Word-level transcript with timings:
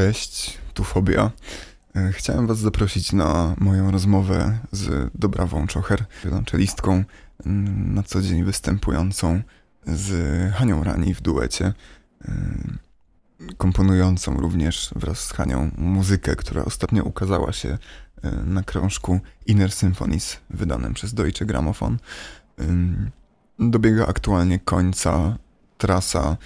Cześć, 0.00 0.58
tu 0.74 0.84
Fobia. 0.84 1.30
E, 1.96 2.12
chciałem 2.12 2.46
Was 2.46 2.58
zaprosić 2.58 3.12
na 3.12 3.54
moją 3.58 3.90
rozmowę 3.90 4.58
z 4.72 5.10
Dobrawą 5.14 5.66
Czocher, 5.66 6.04
wiolonczelistką 6.24 7.04
mm, 7.46 7.94
na 7.94 8.02
co 8.02 8.22
dzień 8.22 8.44
występującą 8.44 9.42
z 9.86 10.12
Hanią 10.54 10.84
Rani 10.84 11.14
w 11.14 11.20
duecie, 11.20 11.72
e, 12.24 12.32
komponującą 13.56 14.34
również 14.34 14.90
wraz 14.96 15.24
z 15.24 15.32
Hanią 15.32 15.70
muzykę, 15.78 16.36
która 16.36 16.64
ostatnio 16.64 17.04
ukazała 17.04 17.52
się 17.52 17.78
e, 18.22 18.30
na 18.30 18.62
krążku 18.62 19.20
Inner 19.46 19.72
Symphonies 19.72 20.36
wydanym 20.50 20.94
przez 20.94 21.14
Deutsche 21.14 21.46
Grammophon. 21.46 21.98
Dobiega 23.58 24.06
aktualnie 24.06 24.58
końca 24.58 25.38
trasa 25.78 26.36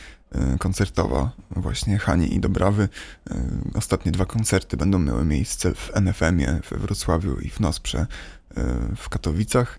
koncertowa 0.59 1.30
właśnie 1.50 1.98
Hani 1.98 2.35
i 2.35 2.41
Dobrawy. 2.41 2.89
E, 3.30 3.35
ostatnie 3.75 4.12
dwa 4.12 4.27
koncerty 4.27 4.77
będą 4.77 4.99
miały 4.99 5.25
miejsce 5.25 5.75
w 5.75 5.91
NFM-ie 5.95 6.61
we 6.71 6.79
Wrocławiu 6.79 7.41
i 7.41 7.50
w 7.50 7.61
Nosprze 7.61 8.07
e, 8.57 8.64
w 8.96 9.08
Katowicach. 9.08 9.79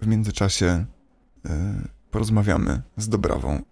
W 0.00 0.06
międzyczasie 0.06 0.84
porozmawiamy 2.10 2.82
z 2.96 3.08
Dobrawą. 3.08 3.62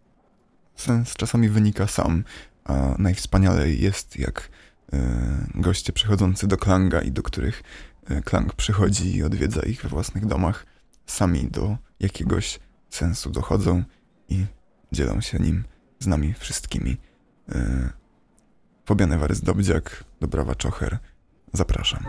Sens 0.77 1.15
czasami 1.15 1.49
wynika 1.49 1.87
sam, 1.87 2.25
a 2.65 2.95
najwspanialej 2.99 3.83
jest 3.83 4.19
jak 4.19 4.49
goście 5.55 5.93
przychodzący 5.93 6.47
do 6.47 6.57
Klanga 6.57 7.01
i 7.01 7.13
do 7.13 7.23
których 7.23 7.63
Klang 8.25 8.55
przychodzi 8.55 9.17
i 9.17 9.23
odwiedza 9.23 9.63
ich 9.63 9.83
we 9.83 9.89
własnych 9.89 10.27
domach, 10.27 10.67
sami 11.07 11.45
do 11.51 11.77
jakiegoś 12.01 12.61
sensu 12.91 13.31
dochodzą 13.31 13.83
i 14.29 14.45
dzielą 14.93 15.21
się 15.21 15.39
nim 15.39 15.65
z 16.05 16.07
nami 16.07 16.35
wszystkimi. 16.39 16.97
Yy, 17.49 17.55
Fabian 18.87 19.13
Ewarys 19.13 19.41
Dobdziak, 19.41 20.05
Dobrawa 20.21 20.55
Czocher. 20.55 20.99
Zapraszam. 21.53 22.05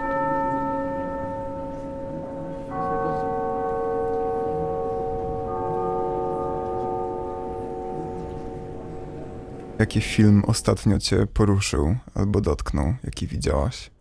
Jaki 9.80 10.02
film 10.02 10.44
ostatnio 10.48 11.00
cię 11.00 11.28
poruszył 11.34 11.96
albo 12.16 12.42
dotknął, 12.42 12.94
jaki 13.04 13.28
widziałaś? 13.28 13.92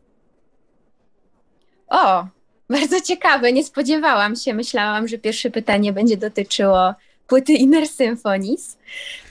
O, 1.88 2.26
bardzo 2.70 3.00
ciekawe, 3.00 3.52
nie 3.52 3.64
spodziewałam 3.64 4.36
się. 4.36 4.54
Myślałam, 4.54 5.08
że 5.08 5.18
pierwsze 5.18 5.50
pytanie 5.50 5.92
będzie 5.92 6.16
dotyczyło 6.16 6.94
płyty 7.26 7.52
Inner 7.52 7.88
Symphonies. 7.88 8.78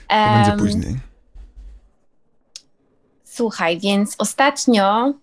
To 0.08 0.16
um, 0.16 0.34
będzie 0.34 0.64
później. 0.64 0.96
Słuchaj, 3.24 3.80
więc 3.80 4.14
ostatnio 4.18 5.14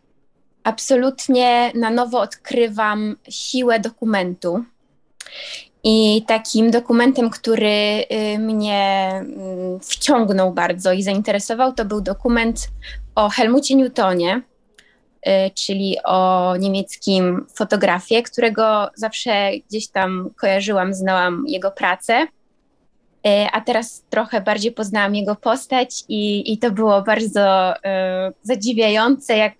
absolutnie 0.63 1.71
na 1.75 1.89
nowo 1.89 2.19
odkrywam 2.19 3.15
siłę 3.29 3.79
dokumentu. 3.79 4.63
I 5.83 6.23
takim 6.27 6.71
dokumentem, 6.71 7.29
który 7.29 8.05
y, 8.11 8.39
mnie 8.39 9.09
mm, 9.13 9.79
wciągnął 9.79 10.53
bardzo 10.53 10.91
i 10.93 11.03
zainteresował, 11.03 11.73
to 11.73 11.85
był 11.85 12.01
dokument 12.01 12.67
o 13.15 13.29
Helmucie 13.29 13.75
Newtonie, 13.75 14.41
y, 15.27 15.31
czyli 15.55 15.97
o 16.05 16.55
niemieckim 16.59 17.45
fotografie, 17.55 18.23
którego 18.23 18.89
zawsze 18.95 19.51
gdzieś 19.69 19.87
tam 19.87 20.29
kojarzyłam, 20.35 20.93
znałam 20.93 21.43
jego 21.47 21.71
pracę. 21.71 22.27
E, 23.27 23.51
a 23.51 23.61
teraz 23.61 24.03
trochę 24.09 24.41
bardziej 24.41 24.71
poznałam 24.71 25.15
jego 25.15 25.35
postać 25.35 26.03
i, 26.09 26.53
i 26.53 26.57
to 26.57 26.71
było 26.71 27.01
bardzo 27.01 27.73
e, 27.85 28.31
zadziwiające, 28.43 29.37
jak 29.37 29.53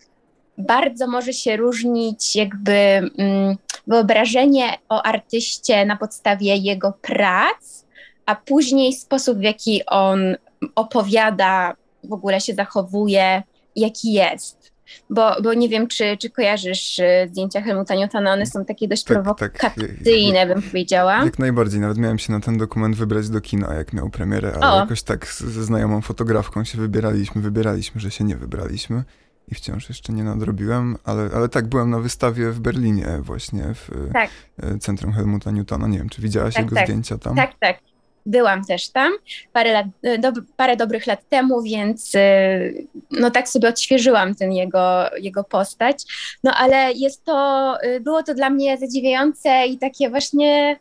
bardzo 0.58 1.08
może 1.08 1.34
się 1.34 1.58
różnić 1.58 2.36
jakby 2.36 2.72
mm, 2.72 3.58
wyobrażenie 3.88 4.78
o 4.90 5.04
artyście 5.04 5.86
na 5.86 5.98
podstawie 5.98 6.56
jego 6.56 6.94
prac, 7.02 7.86
a 8.26 8.36
później 8.36 8.94
sposób, 8.94 9.38
w 9.38 9.44
jaki 9.44 9.86
on 9.86 10.36
opowiada, 10.76 11.76
w 12.04 12.14
ogóle 12.14 12.42
się 12.42 12.54
zachowuje, 12.54 13.44
jaki 13.76 14.14
jest. 14.14 14.61
Bo, 15.10 15.42
bo 15.44 15.54
nie 15.54 15.70
wiem, 15.70 15.88
czy, 15.88 16.18
czy 16.18 16.30
kojarzysz 16.30 17.00
y, 17.00 17.28
zdjęcia 17.28 17.62
Helmuta 17.62 17.96
Newtona, 17.96 18.34
one 18.34 18.46
są 18.46 18.66
takie 18.66 18.88
dość 18.88 19.04
tak, 19.04 19.16
prowokacyjne, 19.16 20.40
tak. 20.40 20.48
bym 20.48 20.62
powiedziała. 20.62 21.26
Jak 21.26 21.40
najbardziej, 21.40 21.80
nawet 21.80 21.98
miałem 21.98 22.20
się 22.20 22.34
na 22.34 22.40
ten 22.40 22.58
dokument 22.58 22.96
wybrać 22.96 23.30
do 23.30 23.42
kina, 23.42 23.74
jak 23.74 23.94
miał 23.94 24.10
premierę, 24.10 24.54
ale 24.62 24.74
o. 24.74 24.80
jakoś 24.80 25.04
tak 25.04 25.28
ze 25.28 25.64
znajomą 25.64 26.02
fotografką 26.02 26.64
się 26.64 26.78
wybieraliśmy, 26.78 27.42
wybieraliśmy, 27.42 28.02
że 28.02 28.12
się 28.12 28.24
nie 28.24 28.36
wybraliśmy 28.36 29.04
i 29.48 29.56
wciąż 29.56 29.90
jeszcze 29.90 30.14
nie 30.14 30.24
nadrobiłem, 30.24 30.98
ale, 31.04 31.30
ale 31.36 31.50
tak, 31.50 31.68
byłem 31.68 31.90
na 31.90 32.00
wystawie 32.00 32.52
w 32.52 32.60
Berlinie 32.60 33.08
właśnie, 33.22 33.64
w 33.74 34.10
tak. 34.14 34.30
E, 34.64 34.78
Centrum 34.78 35.14
Helmuta 35.14 35.52
Newtona, 35.52 35.88
nie 35.88 35.98
wiem, 35.98 36.10
czy 36.10 36.22
widziałaś 36.22 36.54
tak, 36.54 36.64
jego 36.64 36.76
tak. 36.76 36.86
zdjęcia 36.86 37.18
tam? 37.18 37.36
Tak, 37.36 37.52
tak, 37.60 37.80
byłam 38.26 38.66
też 38.66 38.90
tam 38.90 39.12
parę, 39.54 39.74
lat, 39.74 39.86
e, 40.04 40.18
do, 40.18 40.32
parę 40.58 40.78
dobrych 40.78 41.08
lat 41.08 41.30
temu, 41.30 41.62
więc 41.62 42.16
e, 42.16 42.60
no 43.12 43.32
tak 43.32 43.50
sobie 43.50 43.70
odświeżyłam 43.70 44.36
ten 44.36 44.54
jego, 44.54 45.10
jego 45.18 45.44
postać. 45.44 46.04
No 46.44 46.52
ale 46.58 46.94
jest 46.94 47.24
to, 47.24 47.78
e, 47.82 48.00
było 48.00 48.24
to 48.24 48.34
dla 48.34 48.50
mnie 48.50 48.78
zadziwiające 48.78 49.66
i 49.68 49.78
takie 49.78 50.10
właśnie 50.10 50.80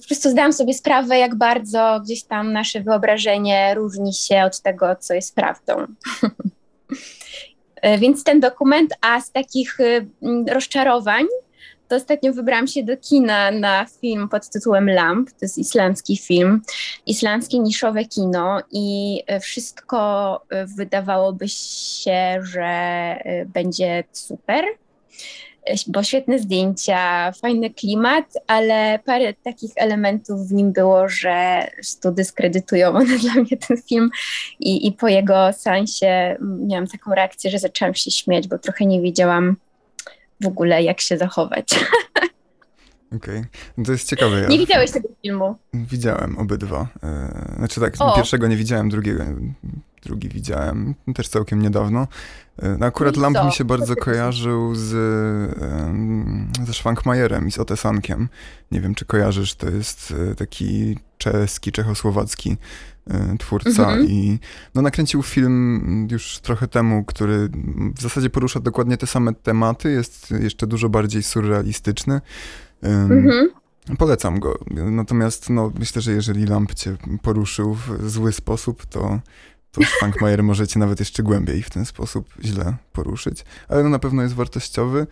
po 0.00 0.06
prostu 0.06 0.30
zdałam 0.30 0.52
sobie 0.52 0.74
sprawę, 0.74 1.18
jak 1.18 1.34
bardzo 1.34 2.00
gdzieś 2.04 2.24
tam 2.24 2.52
nasze 2.52 2.80
wyobrażenie 2.80 3.74
różni 3.74 4.14
się 4.14 4.42
od 4.42 4.60
tego, 4.60 4.96
co 4.96 5.14
jest 5.14 5.34
prawdą. 5.34 5.74
Więc 7.98 8.24
ten 8.24 8.40
dokument, 8.40 8.94
a 9.00 9.20
z 9.20 9.32
takich 9.32 9.78
rozczarowań, 10.48 11.24
to 11.88 11.96
ostatnio 11.96 12.32
wybrałam 12.32 12.66
się 12.66 12.82
do 12.82 12.96
kina 12.96 13.50
na 13.50 13.86
film 14.00 14.28
pod 14.28 14.48
tytułem 14.48 14.90
Lamp. 14.90 15.30
To 15.30 15.36
jest 15.42 15.58
islandzki 15.58 16.16
film, 16.16 16.62
islandzkie 17.06 17.58
niszowe 17.58 18.04
kino 18.04 18.62
i 18.72 19.22
e, 19.26 19.40
wszystko 19.40 20.40
e, 20.50 20.66
wydawałoby 20.66 21.48
się, 21.48 22.38
że 22.42 22.62
e, 22.64 23.46
będzie 23.46 24.04
super, 24.12 24.64
bo 25.86 26.02
świetne 26.02 26.38
zdjęcia, 26.38 27.32
fajny 27.32 27.70
klimat, 27.70 28.24
ale 28.46 28.98
parę 29.04 29.34
takich 29.34 29.70
elementów 29.76 30.48
w 30.48 30.52
nim 30.52 30.72
było, 30.72 31.08
że 31.08 31.66
to 32.02 32.12
dyskredytują 32.12 32.88
one 32.96 33.18
dla 33.18 33.34
mnie 33.34 33.56
ten 33.68 33.82
film 33.82 34.10
i, 34.60 34.86
i 34.86 34.92
po 34.92 35.08
jego 35.08 35.52
sensie 35.52 36.36
miałam 36.40 36.86
taką 36.86 37.14
reakcję, 37.14 37.50
że 37.50 37.58
zaczęłam 37.58 37.94
się 37.94 38.10
śmiać, 38.10 38.48
bo 38.48 38.58
trochę 38.58 38.86
nie 38.86 39.00
wiedziałam, 39.00 39.56
w 40.40 40.46
ogóle 40.46 40.82
jak 40.82 41.00
się 41.00 41.18
zachować. 41.18 41.74
Okej, 43.16 43.38
okay. 43.38 43.46
No 43.76 43.84
to 43.84 43.92
jest 43.92 44.08
ciekawe. 44.08 44.40
Ja 44.40 44.48
nie 44.48 44.58
widziałeś 44.58 44.90
tego 44.90 45.08
filmu? 45.22 45.56
Widziałem 45.74 46.38
obydwa. 46.38 46.88
E, 47.02 47.54
znaczy 47.58 47.80
tak, 47.80 47.94
o. 47.98 48.16
pierwszego 48.16 48.46
nie 48.46 48.56
widziałem, 48.56 48.88
drugiego 48.88 49.24
drugi 50.06 50.28
widziałem 50.28 50.94
też 51.14 51.28
całkiem 51.28 51.62
niedawno. 51.62 52.08
E, 52.62 52.76
no 52.78 52.86
akurat 52.86 53.16
Lamp 53.16 53.44
mi 53.44 53.52
się 53.52 53.64
bardzo 53.64 53.96
kojarzył 53.96 54.74
z, 54.74 54.88
ze 56.66 56.74
Schwankmajerem 56.74 57.48
i 57.48 57.52
z 57.52 57.58
Otesankiem. 57.58 58.28
Nie 58.70 58.80
wiem, 58.80 58.94
czy 58.94 59.04
kojarzysz, 59.04 59.54
to 59.54 59.70
jest 59.70 60.14
e, 60.30 60.34
taki 60.34 60.98
czeski, 61.18 61.72
czechosłowacki 61.72 62.56
Y, 63.34 63.38
twórca 63.38 63.68
mhm. 63.68 64.06
i 64.06 64.38
no, 64.74 64.82
nakręcił 64.82 65.22
film 65.22 66.08
już 66.10 66.38
trochę 66.38 66.68
temu, 66.68 67.04
który 67.04 67.48
w 67.96 68.02
zasadzie 68.02 68.30
porusza 68.30 68.60
dokładnie 68.60 68.96
te 68.96 69.06
same 69.06 69.34
tematy, 69.34 69.90
jest 69.90 70.30
jeszcze 70.30 70.66
dużo 70.66 70.88
bardziej 70.88 71.22
surrealistyczny. 71.22 72.20
Mhm. 72.82 73.48
Polecam 73.98 74.40
go. 74.40 74.58
Natomiast 74.70 75.50
no, 75.50 75.72
myślę, 75.78 76.02
że 76.02 76.12
jeżeli 76.12 76.46
Lamp 76.46 76.74
cię 76.74 76.96
poruszył 77.22 77.74
w 77.74 78.10
zły 78.10 78.32
sposób, 78.32 78.86
to, 78.86 79.20
to 79.72 79.80
Funkmajer 80.00 80.42
możecie 80.42 80.78
nawet 80.78 81.00
jeszcze 81.00 81.22
głębiej 81.22 81.62
w 81.62 81.70
ten 81.70 81.84
sposób 81.84 82.28
źle 82.44 82.76
poruszyć. 82.92 83.44
Ale 83.68 83.82
no, 83.82 83.88
na 83.88 83.98
pewno 83.98 84.22
jest 84.22 84.34
wartościowy. 84.34 85.06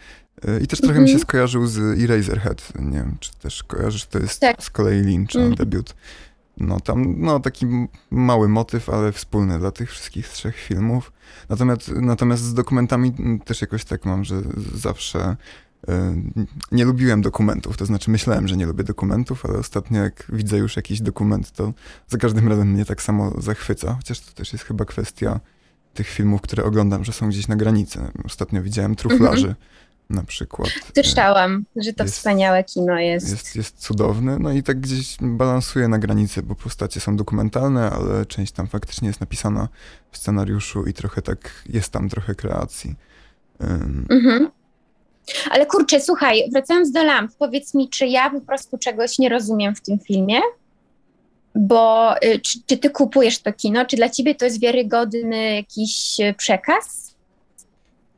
Y, 0.49 0.61
I 0.63 0.67
też 0.67 0.81
trochę 0.81 1.01
mi 1.01 1.09
się 1.09 1.15
mhm. 1.15 1.29
skojarzył 1.29 1.67
z 1.67 1.79
Eraserhead. 1.79 2.73
Nie 2.79 2.99
wiem, 2.99 3.17
czy 3.21 3.33
też 3.33 3.63
kojarzysz, 3.63 4.07
to 4.07 4.19
jest 4.19 4.41
tak. 4.41 4.63
z 4.63 4.71
kolei 4.71 5.03
Lynch'a, 5.03 5.39
mm. 5.41 5.55
debiut 5.55 5.95
no 6.57 6.81
tam, 6.81 7.15
no 7.19 7.41
taki 7.41 7.67
mały 8.11 8.49
motyw, 8.49 8.89
ale 8.89 9.13
wspólny 9.13 9.59
dla 9.59 9.71
tych 9.71 9.91
wszystkich 9.91 10.29
trzech 10.29 10.57
filmów. 10.57 11.13
Natomiast, 11.49 11.93
natomiast 11.95 12.43
z 12.43 12.55
dokumentami 12.55 13.13
też 13.45 13.61
jakoś 13.61 13.85
tak 13.85 14.05
mam, 14.05 14.25
że 14.25 14.43
zawsze 14.75 15.37
y, 15.89 15.93
nie 16.73 16.85
lubiłem 16.85 17.23
dokumentów, 17.23 17.77
to 17.77 17.87
znaczy 17.87 18.11
myślałem, 18.11 18.49
że 18.49 18.57
nie 18.57 18.67
lubię 18.67 18.85
dokumentów, 18.85 19.47
ale 19.47 19.59
ostatnio 19.59 20.03
jak 20.03 20.27
widzę 20.29 20.59
już 20.59 20.77
jakiś 20.77 21.01
dokument, 21.01 21.53
to 21.53 21.73
za 22.09 22.19
każdym 22.19 22.49
razem 22.49 22.71
mnie 22.71 22.85
tak 22.85 23.03
samo 23.03 23.41
zachwyca, 23.41 23.95
chociaż 23.95 24.21
to 24.21 24.33
też 24.33 24.53
jest 24.53 24.65
chyba 24.65 24.85
kwestia 24.85 25.41
tych 25.95 26.09
filmów, 26.09 26.41
które 26.41 26.65
oglądam, 26.65 27.05
że 27.05 27.13
są 27.13 27.29
gdzieś 27.29 27.49
na 27.49 27.57
granicy. 27.57 28.01
Ostatnio 28.25 28.63
widziałem 28.63 28.95
Truflarzy, 28.95 29.55
na 30.11 30.25
przykład. 30.25 30.69
Słyszałam, 30.95 31.65
że 31.77 31.93
to 31.93 32.05
jest, 32.05 32.17
wspaniałe 32.17 32.65
kino 32.65 32.99
jest. 32.99 33.31
jest. 33.31 33.57
Jest 33.57 33.79
cudowny, 33.79 34.39
no 34.41 34.53
i 34.53 34.63
tak 34.63 34.81
gdzieś 34.81 35.17
balansuje 35.21 35.89
na 35.89 35.99
granicy, 35.99 36.43
bo 36.43 36.55
postacie 36.55 37.01
są 37.01 37.17
dokumentalne, 37.17 37.91
ale 37.91 38.27
część 38.27 38.53
tam 38.53 38.67
faktycznie 38.67 39.09
jest 39.09 39.21
napisana 39.21 39.69
w 40.11 40.19
scenariuszu 40.19 40.87
i 40.87 40.93
trochę 40.93 41.23
tak, 41.23 41.63
jest 41.69 41.91
tam 41.91 42.09
trochę 42.09 42.35
kreacji. 42.35 42.95
Mhm. 44.11 44.51
Ale 45.51 45.67
kurczę, 45.67 46.01
słuchaj, 46.01 46.51
wracając 46.53 46.93
do 46.93 47.05
lamp, 47.05 47.33
powiedz 47.39 47.75
mi, 47.75 47.89
czy 47.89 48.07
ja 48.07 48.31
po 48.31 48.41
prostu 48.41 48.79
czegoś 48.79 49.19
nie 49.19 49.29
rozumiem 49.29 49.75
w 49.75 49.81
tym 49.81 49.99
filmie? 49.99 50.41
Bo 51.55 52.15
y, 52.17 52.39
czy, 52.39 52.59
czy 52.67 52.79
ty 52.79 52.91
kupujesz 52.91 53.39
to 53.39 53.53
kino? 53.53 53.85
Czy 53.85 53.97
dla 53.97 54.09
ciebie 54.09 54.35
to 54.35 54.45
jest 54.45 54.61
wiarygodny 54.61 55.55
jakiś 55.55 56.21
y, 56.21 56.35
przekaz? 56.35 57.04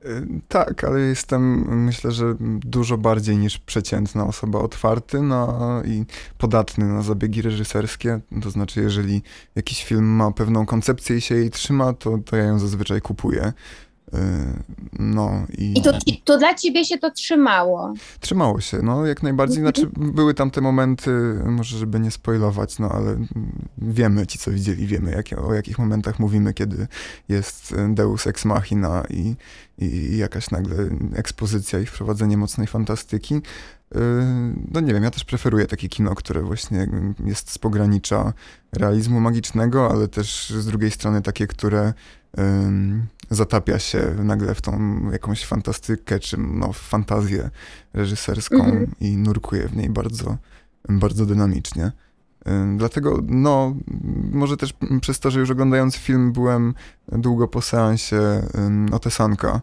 Y, 0.05 0.27
tak, 0.49 0.85
ale 0.85 1.01
jestem, 1.01 1.65
myślę, 1.85 2.13
że 2.13 2.35
dużo 2.61 2.99
bardziej 2.99 3.37
niż 3.37 3.59
przeciętna 3.59 4.27
osoba 4.27 4.59
otwarty 4.59 5.23
na, 5.23 5.83
i 5.85 6.05
podatny 6.39 6.85
na 6.85 7.03
zabiegi 7.03 7.43
reżyserskie. 7.43 8.21
To 8.43 8.51
znaczy, 8.51 8.81
jeżeli 8.81 9.23
jakiś 9.55 9.85
film 9.85 10.05
ma 10.05 10.31
pewną 10.31 10.67
koncepcję 10.67 11.17
i 11.17 11.21
się 11.21 11.35
jej 11.35 11.51
trzyma, 11.51 11.93
to, 11.93 12.19
to 12.19 12.37
ja 12.37 12.45
ją 12.45 12.59
zazwyczaj 12.59 13.01
kupuję. 13.01 13.53
No 14.99 15.47
i... 15.59 15.79
I 15.79 15.83
to, 15.83 15.93
to 16.25 16.39
dla 16.39 16.55
ciebie 16.55 16.85
się 16.85 16.99
to 16.99 17.11
trzymało? 17.11 17.95
Trzymało 18.21 18.61
się, 18.61 18.79
no 18.83 19.07
jak 19.07 19.23
najbardziej. 19.23 19.61
Znaczy 19.61 19.91
były 19.97 20.35
tam 20.35 20.51
te 20.51 20.61
momenty, 20.61 21.11
może 21.47 21.79
żeby 21.79 22.01
nie 22.01 22.11
spoilować, 22.11 22.79
no 22.79 22.89
ale 22.89 23.17
wiemy, 23.79 24.27
ci 24.27 24.39
co 24.39 24.51
widzieli, 24.51 24.87
wiemy 24.87 25.11
jak, 25.11 25.41
o 25.45 25.55
jakich 25.55 25.79
momentach 25.79 26.19
mówimy, 26.19 26.55
kiedy 26.55 26.87
jest 27.29 27.75
Deus 27.89 28.27
Ex 28.27 28.45
Machina 28.45 29.05
i, 29.11 29.35
i, 29.79 30.17
jakaś 30.17 30.51
nagle 30.51 30.77
ekspozycja 31.15 31.79
i 31.79 31.87
wprowadzenie 31.87 32.37
mocnej 32.37 32.67
fantastyki. 32.67 33.35
Y, 33.35 33.41
no 34.73 34.81
nie 34.81 34.95
wiem, 34.95 35.03
ja 35.03 35.11
też 35.11 35.25
preferuję 35.25 35.67
takie 35.67 35.89
kino, 35.89 36.15
które 36.15 36.43
właśnie 36.43 36.89
jest 37.25 37.51
z 37.51 37.59
pogranicza 37.59 38.33
realizmu 38.73 39.21
magicznego, 39.21 39.91
ale 39.91 40.09
też 40.09 40.51
z 40.51 40.67
drugiej 40.67 40.91
strony 40.91 41.23
takie, 41.23 41.47
które 41.47 41.93
zatapia 43.31 43.79
się 43.79 44.15
nagle 44.19 44.55
w 44.55 44.61
tą 44.61 45.01
jakąś 45.13 45.47
fantastykę, 45.47 46.21
czy 46.21 46.37
no, 46.39 46.73
fantazję 46.73 47.51
reżyserską 47.95 48.65
mm 48.65 48.87
-hmm. 48.87 48.89
i 49.01 49.17
nurkuje 49.17 49.69
w 49.69 49.77
niej 49.77 49.91
bardzo, 49.91 50.37
bardzo 50.89 51.27
dynamicznie. 51.27 51.93
Dlatego, 52.77 53.21
no, 53.23 53.75
może 54.33 54.57
też 54.57 54.75
przez 55.01 55.21
to, 55.21 55.31
że 55.31 55.41
już 55.41 55.51
oglądając 55.51 55.97
film 55.97 56.33
byłem 56.33 56.75
długo 57.09 57.49
po 57.49 57.63
seansie 57.63 58.43
Otesanka 58.93 59.61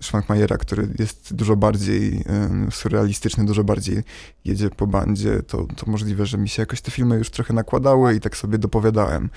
Schweigmajera, 0.00 0.56
który 0.58 0.88
jest 0.98 1.34
dużo 1.34 1.56
bardziej 1.56 2.24
surrealistyczny, 2.70 3.44
dużo 3.44 3.64
bardziej 3.64 4.02
jedzie 4.44 4.70
po 4.70 4.86
bandzie, 4.86 5.42
to, 5.42 5.66
to 5.76 5.90
możliwe, 5.90 6.26
że 6.26 6.38
mi 6.38 6.48
się 6.48 6.62
jakoś 6.62 6.80
te 6.80 6.90
filmy 6.90 7.16
już 7.16 7.30
trochę 7.30 7.54
nakładały 7.54 8.14
i 8.14 8.20
tak 8.20 8.36
sobie 8.36 8.58
dopowiadałem 8.58 9.30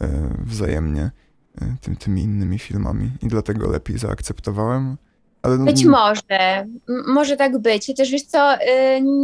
e, 0.00 0.36
wzajemnie. 0.44 1.10
E, 1.60 1.76
tym, 1.80 1.96
tymi 1.96 2.22
innymi 2.22 2.58
filmami 2.58 3.10
i 3.22 3.28
dlatego 3.28 3.70
lepiej 3.70 3.98
zaakceptowałem. 3.98 4.96
Ale... 5.42 5.58
No, 5.58 5.64
być 5.64 5.84
może, 5.84 6.66
może 7.06 7.36
tak 7.36 7.58
być. 7.58 7.86
Chociaż 7.86 8.10
wiesz 8.10 8.22
co, 8.22 8.54
y, 8.54 8.58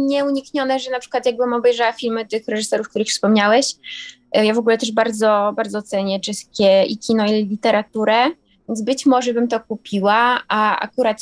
nieuniknione, 0.07 0.79
że 0.79 0.91
na 0.91 0.99
przykład 0.99 1.25
jakbym 1.25 1.53
obejrzała 1.53 1.93
filmy 1.93 2.25
tych 2.25 2.47
reżyserów, 2.47 2.89
których 2.89 3.07
wspomniałeś, 3.07 3.75
y, 4.37 4.45
ja 4.45 4.53
w 4.53 4.57
ogóle 4.57 4.77
też 4.77 4.91
bardzo, 4.91 5.53
bardzo 5.55 5.81
cenię 5.81 6.19
czeskie 6.19 6.83
i 6.83 6.97
kino, 6.97 7.25
i 7.25 7.45
literaturę, 7.45 8.31
więc 8.67 8.81
być 8.81 9.05
może 9.05 9.33
bym 9.33 9.47
to 9.47 9.59
kupiła, 9.59 10.43
a 10.47 10.79
akurat 10.79 11.17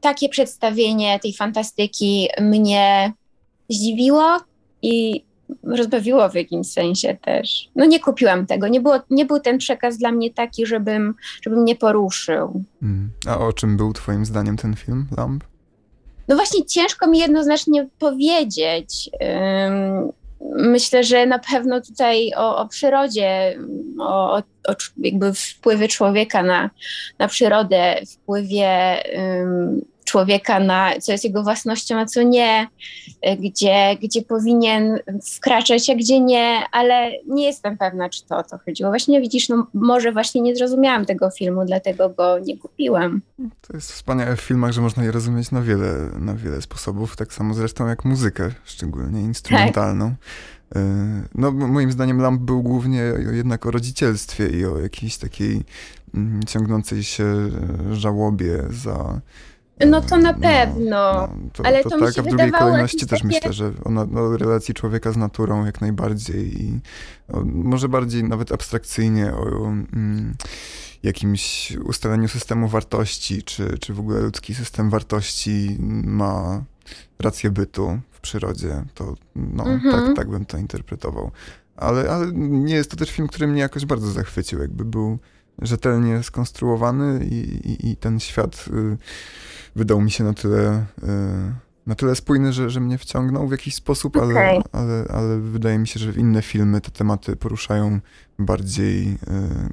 takie 0.00 0.28
przedstawienie 0.28 1.20
tej 1.20 1.34
fantastyki 1.34 2.28
mnie 2.40 3.12
zdziwiło 3.68 4.36
i 4.82 5.24
rozbawiło 5.62 6.28
w 6.28 6.34
jakimś 6.34 6.66
sensie 6.66 7.16
też. 7.24 7.68
No 7.76 7.84
nie 7.84 8.00
kupiłam 8.00 8.46
tego, 8.46 8.68
nie, 8.68 8.80
było, 8.80 9.00
nie 9.10 9.24
był 9.26 9.40
ten 9.40 9.58
przekaz 9.58 9.98
dla 9.98 10.12
mnie 10.12 10.30
taki, 10.34 10.66
żebym, 10.66 11.14
żebym 11.42 11.64
nie 11.64 11.76
poruszył. 11.76 12.64
Mm. 12.82 13.10
A 13.26 13.38
o 13.38 13.52
czym 13.52 13.76
był 13.76 13.92
twoim 13.92 14.24
zdaniem 14.24 14.56
ten 14.56 14.76
film, 14.76 15.06
Lamp? 15.16 15.44
No 16.28 16.36
właśnie 16.36 16.64
ciężko 16.64 17.06
mi 17.06 17.18
jednoznacznie 17.18 17.88
powiedzieć. 17.98 19.10
Myślę, 20.56 21.04
że 21.04 21.26
na 21.26 21.38
pewno 21.38 21.80
tutaj 21.80 22.32
o, 22.36 22.56
o 22.56 22.68
przyrodzie, 22.68 23.58
o, 23.98 24.36
o, 24.36 24.42
jakby 24.96 25.34
wpływie 25.34 25.88
człowieka 25.88 26.42
na, 26.42 26.70
na 27.18 27.28
przyrodę, 27.28 27.96
wpływie 28.06 28.96
um, 29.16 29.80
człowieka 30.04 30.60
na 30.60 31.00
co 31.00 31.12
jest 31.12 31.24
jego 31.24 31.42
własnością, 31.42 31.98
a 31.98 32.06
co 32.06 32.22
nie, 32.22 32.68
e, 33.22 33.36
gdzie, 33.36 33.96
gdzie 34.02 34.22
powinien 34.22 34.98
wkraczać, 35.36 35.90
a 35.90 35.94
gdzie 35.94 36.20
nie, 36.20 36.62
ale 36.72 37.10
nie 37.26 37.44
jestem 37.44 37.78
pewna, 37.78 38.08
czy 38.08 38.24
to 38.24 38.36
o 38.36 38.42
to 38.42 38.58
chodziło. 38.58 38.90
Właśnie 38.90 39.20
widzisz, 39.20 39.48
no 39.48 39.66
może 39.74 40.12
właśnie 40.12 40.40
nie 40.40 40.56
zrozumiałam 40.56 41.06
tego 41.06 41.30
filmu, 41.30 41.64
dlatego 41.64 42.08
go 42.08 42.38
nie 42.38 42.58
kupiłam. 42.58 43.20
To 43.60 43.74
jest 43.74 43.92
wspaniałe 43.92 44.36
w 44.36 44.40
filmach, 44.40 44.72
że 44.72 44.80
można 44.80 45.04
je 45.04 45.12
rozumieć 45.12 45.50
na 45.50 45.62
wiele, 45.62 46.08
na 46.18 46.34
wiele 46.34 46.62
sposobów, 46.62 47.16
tak 47.16 47.32
samo 47.32 47.54
zresztą 47.54 47.86
jak 47.86 48.04
muzykę, 48.04 48.50
szczególnie 48.64 49.20
instrumentalną. 49.20 50.08
Tak. 50.08 50.18
No, 51.34 51.50
moim 51.52 51.92
zdaniem 51.92 52.20
Lamp 52.20 52.42
był 52.42 52.62
głównie 52.62 53.02
jednak 53.32 53.66
o 53.66 53.70
rodzicielstwie 53.70 54.48
i 54.48 54.64
o 54.64 54.78
jakiejś 54.78 55.16
takiej 55.16 55.64
mm, 56.14 56.44
ciągnącej 56.44 57.04
się 57.04 57.24
e, 57.24 57.94
żałobie 57.94 58.62
za 58.70 59.20
no 59.86 60.00
to 60.00 60.16
na 60.16 60.32
no, 60.32 60.38
pewno, 60.38 60.90
no, 60.90 61.28
to, 61.52 61.66
ale 61.66 61.82
to, 61.82 61.90
to 61.90 61.98
tak, 61.98 62.18
a 62.18 62.22
w 62.22 62.26
drugiej 62.26 62.52
kolejności 62.52 63.06
też 63.06 63.20
takie... 63.20 63.26
myślę, 63.26 63.52
że 63.52 63.72
ona, 63.84 64.06
no, 64.10 64.36
relacji 64.36 64.74
człowieka 64.74 65.12
z 65.12 65.16
naturą 65.16 65.66
jak 65.66 65.80
najbardziej 65.80 66.62
i 66.62 66.80
no, 67.28 67.42
może 67.44 67.88
bardziej 67.88 68.24
nawet 68.24 68.52
abstrakcyjnie 68.52 69.34
o 69.34 69.66
mm, 69.66 70.34
jakimś 71.02 71.72
ustaleniu 71.84 72.28
systemu 72.28 72.68
wartości, 72.68 73.42
czy, 73.42 73.78
czy 73.78 73.94
w 73.94 74.00
ogóle 74.00 74.20
ludzki 74.20 74.54
system 74.54 74.90
wartości 74.90 75.76
ma 76.04 76.64
rację 77.18 77.50
bytu 77.50 78.00
w 78.10 78.20
przyrodzie, 78.20 78.84
to 78.94 79.14
no, 79.36 79.66
mhm. 79.66 80.06
tak, 80.06 80.16
tak 80.16 80.30
bym 80.30 80.44
to 80.44 80.58
interpretował. 80.58 81.30
Ale, 81.76 82.10
ale 82.10 82.32
nie 82.34 82.74
jest 82.74 82.90
to 82.90 82.96
też 82.96 83.10
film, 83.10 83.28
który 83.28 83.46
mnie 83.46 83.60
jakoś 83.60 83.86
bardzo 83.86 84.10
zachwycił, 84.10 84.60
jakby 84.60 84.84
był 84.84 85.18
rzetelnie 85.62 86.22
skonstruowany 86.22 87.24
i, 87.24 87.68
i, 87.70 87.90
i 87.90 87.96
ten 87.96 88.20
świat... 88.20 88.64
Y, 88.72 88.98
wydał 89.76 90.00
mi 90.00 90.10
się 90.10 90.24
na 90.24 90.34
tyle, 90.34 90.86
e, 91.02 91.54
na 91.86 91.94
tyle 91.94 92.14
spójny, 92.14 92.52
że, 92.52 92.70
że 92.70 92.80
mnie 92.80 92.98
wciągnął 92.98 93.48
w 93.48 93.50
jakiś 93.50 93.74
sposób, 93.74 94.16
okay. 94.16 94.36
ale, 94.38 94.62
ale, 94.72 95.04
ale 95.08 95.38
wydaje 95.38 95.78
mi 95.78 95.88
się, 95.88 96.00
że 96.00 96.12
inne 96.12 96.42
filmy 96.42 96.80
te 96.80 96.90
tematy 96.90 97.36
poruszają 97.36 98.00
bardziej 98.38 99.08
e, 99.08 99.16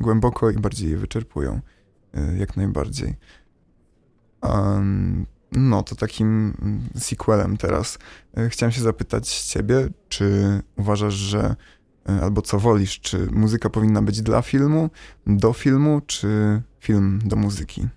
głęboko 0.02 0.50
i 0.50 0.58
bardziej 0.58 0.92
je 0.92 0.98
wyczerpują. 0.98 1.62
E, 2.14 2.38
jak 2.38 2.58
najbardziej. 2.58 3.16
Um, 4.42 5.26
no, 5.52 5.84
to 5.84 5.96
takim 5.96 6.54
sequelem 6.96 7.58
teraz. 7.58 8.00
Chciałem 8.50 8.72
się 8.72 8.82
zapytać 8.82 9.30
ciebie, 9.30 9.90
czy 10.10 10.60
uważasz, 10.76 11.14
że 11.14 11.56
albo 12.22 12.42
co 12.42 12.60
wolisz, 12.60 13.00
czy 13.00 13.28
muzyka 13.32 13.70
powinna 13.70 14.02
być 14.02 14.22
dla 14.22 14.42
filmu, 14.42 14.90
do 15.28 15.54
filmu, 15.54 16.02
czy 16.08 16.28
film 16.80 17.20
do 17.26 17.36
muzyki? 17.36 17.88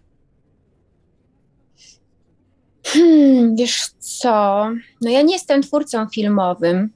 Hmm, 2.87 3.57
wiesz 3.57 3.87
co? 3.99 4.67
No 5.01 5.11
ja 5.11 5.23
nie 5.23 5.33
jestem 5.33 5.63
twórcą 5.63 6.07
filmowym, 6.09 6.91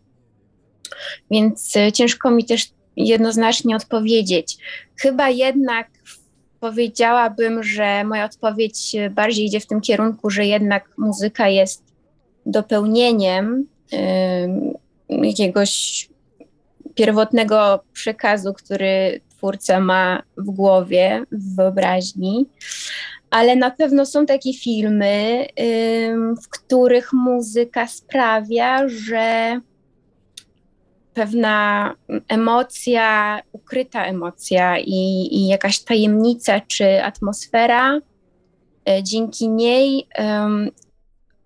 więc 1.30 1.76
e, 1.76 1.92
ciężko 1.92 2.30
mi 2.30 2.44
też 2.44 2.70
jednoznacznie 2.96 3.76
odpowiedzieć. 3.76 4.56
Chyba 4.96 5.30
jednak 5.30 5.88
powiedziałabym, 6.60 7.62
że 7.62 8.04
moja 8.04 8.24
odpowiedź 8.24 8.96
bardziej 9.10 9.46
idzie 9.46 9.60
w 9.60 9.66
tym 9.66 9.80
kierunku, 9.80 10.30
że 10.30 10.46
jednak 10.46 10.90
muzyka 10.98 11.48
jest 11.48 11.82
dopełnieniem 12.46 13.66
y, 13.92 13.96
jakiegoś 15.26 16.08
pierwotnego 16.94 17.84
przekazu, 17.92 18.52
który 18.54 19.20
twórca 19.28 19.80
ma 19.80 20.22
w 20.36 20.50
głowie, 20.50 21.24
w 21.32 21.56
wyobraźni 21.56 22.46
ale 23.34 23.56
na 23.56 23.70
pewno 23.70 24.06
są 24.06 24.26
takie 24.26 24.52
filmy, 24.52 25.46
w 26.42 26.48
których 26.48 27.12
muzyka 27.12 27.86
sprawia, 27.86 28.88
że 28.88 29.60
pewna 31.14 31.94
emocja, 32.28 33.40
ukryta 33.52 34.04
emocja 34.04 34.78
i, 34.78 35.28
i 35.32 35.46
jakaś 35.46 35.80
tajemnica 35.80 36.60
czy 36.60 37.02
atmosfera 37.02 37.96
y, 37.96 38.02
dzięki 39.02 39.48
niej 39.48 40.08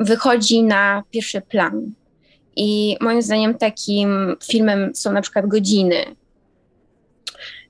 wychodzi 0.01 0.63
na 0.63 1.03
pierwszy 1.11 1.41
plan. 1.41 1.93
I 2.61 2.97
moim 3.01 3.23
zdaniem 3.23 3.55
takim 3.55 4.37
filmem 4.45 4.95
są 4.95 5.13
na 5.13 5.23
przykład 5.23 5.47
godziny, 5.47 6.05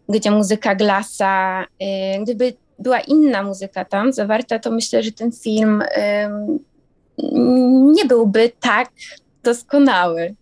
gdzie 0.09 0.31
muzyka 0.31 0.75
Glasa, 0.75 1.65
y, 1.65 2.23
gdyby 2.23 2.53
była 2.79 3.01
inna 3.01 3.43
muzyka 3.43 3.85
tam 3.85 4.13
zawarta, 4.13 4.59
to 4.59 4.71
myślę, 4.71 5.03
że 5.03 5.13
ten 5.13 5.33
film 5.33 5.83
nie 7.95 8.05
byłby 8.05 8.53
tak 8.61 8.91
doskonały. 9.43 10.35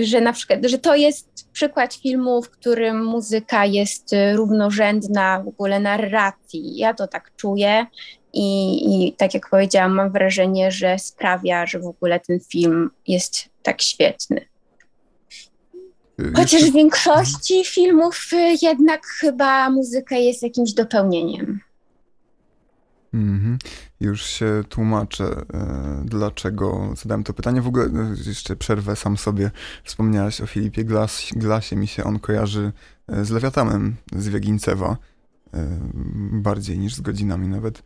Że 0.00 0.20
na 0.20 0.32
przykład, 0.32 0.58
że 0.64 0.78
to 0.78 0.94
jest 0.94 1.48
przykład 1.52 1.94
filmu, 1.94 2.42
w 2.42 2.50
którym 2.50 3.04
muzyka 3.04 3.64
jest 3.64 4.14
równorzędna 4.34 5.42
w 5.42 5.48
ogóle 5.48 5.80
narracji. 5.80 6.76
Ja 6.76 6.94
to 6.94 7.08
tak 7.08 7.32
czuję 7.36 7.86
i, 8.32 9.06
i 9.06 9.12
tak 9.12 9.34
jak 9.34 9.50
powiedziałam, 9.50 9.92
mam 9.92 10.12
wrażenie, 10.12 10.70
że 10.70 10.98
sprawia, 10.98 11.66
że 11.66 11.78
w 11.78 11.86
ogóle 11.86 12.20
ten 12.20 12.40
film 12.40 12.90
jest 13.06 13.48
tak 13.62 13.82
świetny. 13.82 14.40
Chociaż 16.36 16.62
w 16.64 16.72
większości 16.72 17.64
filmów 17.64 18.30
jednak 18.62 19.06
chyba 19.06 19.70
muzyka 19.70 20.16
jest 20.16 20.42
jakimś 20.42 20.72
dopełnieniem. 20.72 21.60
Mhm. 23.14 23.58
Już 24.00 24.22
się 24.22 24.62
tłumaczę, 24.68 25.24
e, 25.24 26.02
dlaczego 26.04 26.92
zadałem 26.96 27.24
to 27.24 27.32
pytanie. 27.32 27.62
W 27.62 27.66
ogóle 27.66 27.84
e, 27.84 28.14
jeszcze 28.26 28.56
przerwę 28.56 28.96
sam 28.96 29.16
sobie. 29.16 29.50
Wspomniałaś 29.84 30.40
o 30.40 30.46
Filipie 30.46 30.84
Glas, 30.84 31.22
Glasie. 31.36 31.76
Mi 31.76 31.86
się 31.86 32.04
on 32.04 32.18
kojarzy 32.18 32.72
e, 33.08 33.24
z 33.24 33.30
Lewiatanem 33.30 33.96
z 34.16 34.28
Wiegincewa. 34.28 34.96
Bardziej 36.32 36.78
niż 36.78 36.94
z 36.94 37.00
godzinami 37.00 37.48
nawet. 37.48 37.82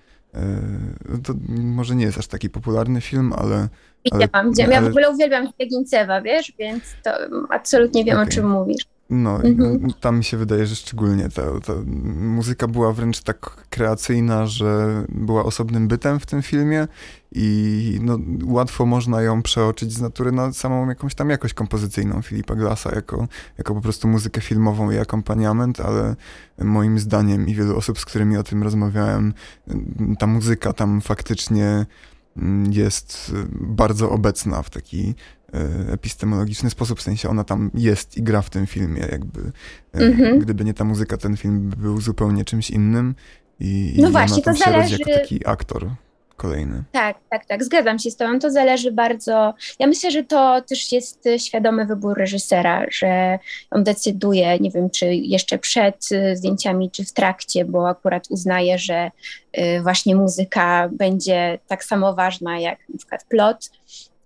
To 1.25 1.35
może 1.49 1.97
nie 1.97 2.05
jest 2.05 2.19
aż 2.19 2.26
taki 2.26 2.50
popularny 2.50 3.00
film, 3.00 3.33
ale. 3.33 3.69
Widziałam, 4.05 4.52
ale, 4.59 4.75
ja 4.75 4.81
w 4.81 4.87
ogóle 4.87 5.11
uwielbiam 5.11 5.49
Wiegincewa, 5.61 6.21
wiesz, 6.21 6.52
więc 6.59 6.83
to 7.05 7.11
absolutnie 7.50 8.05
wiem, 8.05 8.16
okay. 8.16 8.26
o 8.26 8.31
czym 8.31 8.50
mówisz. 8.50 8.85
No, 9.11 9.43
mhm. 9.43 9.93
tam 10.01 10.19
mi 10.19 10.25
się 10.25 10.37
wydaje, 10.37 10.67
że 10.67 10.77
szczególnie 10.77 11.29
ta, 11.29 11.43
ta 11.61 11.73
muzyka 12.17 12.69
była 12.69 12.93
wręcz 12.93 13.23
tak 13.23 13.67
kreacyjna, 13.71 14.47
że 14.47 15.05
była 15.09 15.45
osobnym 15.45 15.89
bytem 15.89 16.21
w 16.21 16.27
tym 16.27 16.43
filmie 16.43 16.89
i 17.33 17.99
no, 18.03 18.19
łatwo 18.45 18.87
można 18.87 19.23
ją 19.23 19.43
przeoczyć 19.43 19.93
z 19.93 20.01
natury 20.01 20.33
na 20.33 20.53
samą 20.53 20.89
jakąś 20.89 21.15
tam 21.15 21.31
jakość 21.31 21.55
kompozycyjną 21.55 22.23
Filipa 22.23 22.55
Glassa, 22.55 22.95
jako, 22.95 23.29
jako 23.59 23.75
po 23.75 23.81
prostu 23.81 24.09
muzykę 24.09 24.41
filmową 24.41 24.91
i 24.91 24.99
akompaniament, 24.99 25.81
ale 25.81 26.17
moim 26.59 26.99
zdaniem 26.99 27.49
i 27.49 27.55
wielu 27.55 27.77
osób, 27.77 27.99
z 27.99 28.05
którymi 28.05 28.37
o 28.37 28.43
tym 28.43 28.63
rozmawiałem, 28.63 29.35
ta 30.19 30.27
muzyka 30.27 30.73
tam 30.73 31.01
faktycznie 31.01 31.87
jest 32.71 33.35
bardzo 33.61 34.11
obecna 34.11 34.62
w 34.62 34.71
taki 34.71 35.14
E, 35.55 35.93
epistemologiczny 35.93 36.71
sposób, 36.71 36.99
w 36.99 37.02
sensie 37.02 37.28
ona 37.28 37.45
tam 37.45 37.71
jest 37.75 38.16
i 38.16 38.23
gra 38.23 38.43
w 38.43 38.50
tym 38.50 38.66
filmie, 38.66 39.00
jakby 39.11 39.52
mm-hmm. 39.95 40.38
gdyby 40.38 40.64
nie 40.64 40.75
ta 40.75 40.85
muzyka, 40.85 41.16
ten 41.16 41.37
film 41.37 41.71
był 41.76 42.00
zupełnie 42.00 42.45
czymś 42.45 42.71
innym 42.71 43.14
i, 43.61 43.95
no 43.99 44.09
i 44.09 44.12
właśnie, 44.12 44.43
to 44.43 44.55
zależy... 44.55 44.97
jako 44.99 45.21
taki 45.21 45.47
aktor 45.47 45.90
kolejny. 46.37 46.85
Tak, 46.93 47.16
tak, 47.31 47.47
tak, 47.47 47.64
zgadzam 47.64 47.99
się 47.99 48.11
z 48.11 48.16
tobą, 48.16 48.38
to 48.38 48.50
zależy 48.50 48.93
bardzo, 48.93 49.55
ja 49.78 49.87
myślę, 49.87 50.11
że 50.11 50.25
to 50.25 50.62
też 50.62 50.93
jest 50.93 51.25
świadomy 51.38 51.87
wybór 51.87 52.19
reżysera, 52.19 52.85
że 52.90 53.38
on 53.71 53.85
decyduje, 53.85 54.59
nie 54.59 54.71
wiem, 54.71 54.90
czy 54.90 55.14
jeszcze 55.14 55.59
przed 55.59 56.12
y, 56.12 56.37
zdjęciami, 56.37 56.90
czy 56.90 57.05
w 57.05 57.12
trakcie, 57.12 57.64
bo 57.64 57.88
akurat 57.88 58.26
uznaje, 58.31 58.78
że 58.78 59.11
y, 59.59 59.83
właśnie 59.83 60.16
muzyka 60.16 60.88
będzie 60.93 61.59
tak 61.66 61.85
samo 61.85 62.14
ważna 62.14 62.59
jak 62.59 62.78
na 62.88 62.99
przykład 62.99 63.25
plot, 63.25 63.71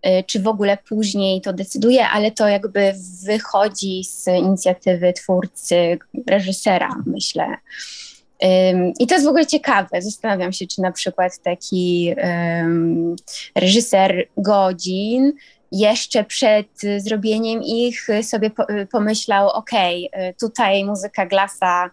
Y, 0.07 0.25
czy 0.25 0.41
w 0.41 0.49
ogóle 0.49 0.79
później 0.89 1.41
to 1.41 1.53
decyduje, 1.53 2.09
ale 2.09 2.31
to 2.31 2.49
jakby 2.49 2.93
wychodzi 3.25 4.05
z 4.05 4.27
inicjatywy 4.29 5.13
twórcy, 5.13 5.99
reżysera, 6.27 7.03
myślę. 7.07 7.57
I 8.99 9.07
to 9.07 9.15
jest 9.15 9.27
w 9.27 9.29
ogóle 9.29 9.47
ciekawe. 9.47 10.03
Zastanawiam 10.03 10.53
się, 10.53 10.67
czy 10.67 10.83
na 10.83 10.93
przykład 10.93 11.39
taki 11.39 12.15
um, 12.23 13.17
reżyser 13.55 14.29
godzin 14.37 15.33
jeszcze 15.73 16.25
przed 16.25 16.67
zrobieniem 16.99 17.63
ich 17.63 18.07
sobie 18.23 18.51
pomyślał, 18.93 19.49
ok, 19.49 19.71
tutaj 20.41 20.85
muzyka 20.85 21.27
Glasa 21.27 21.91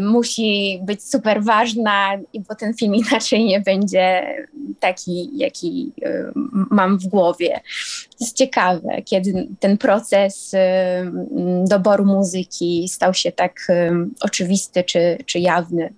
musi 0.00 0.80
być 0.82 1.02
super 1.02 1.42
ważna, 1.42 2.10
bo 2.48 2.54
ten 2.54 2.74
film 2.74 2.94
inaczej 3.10 3.44
nie 3.44 3.60
będzie 3.60 4.36
taki, 4.80 5.30
jaki 5.38 5.92
y, 6.04 6.32
mam 6.70 6.98
w 6.98 7.06
głowie. 7.06 7.60
To 8.18 8.24
jest 8.24 8.36
ciekawe, 8.36 9.02
kiedy 9.04 9.48
ten 9.60 9.78
proces 9.78 10.54
y, 10.54 10.58
doboru 11.68 12.04
muzyki 12.04 12.88
stał 12.88 13.14
się 13.14 13.32
tak 13.32 13.66
oczywisty 14.20 14.84
czy, 14.84 15.18
czy 15.26 15.38
jawny 15.38 15.92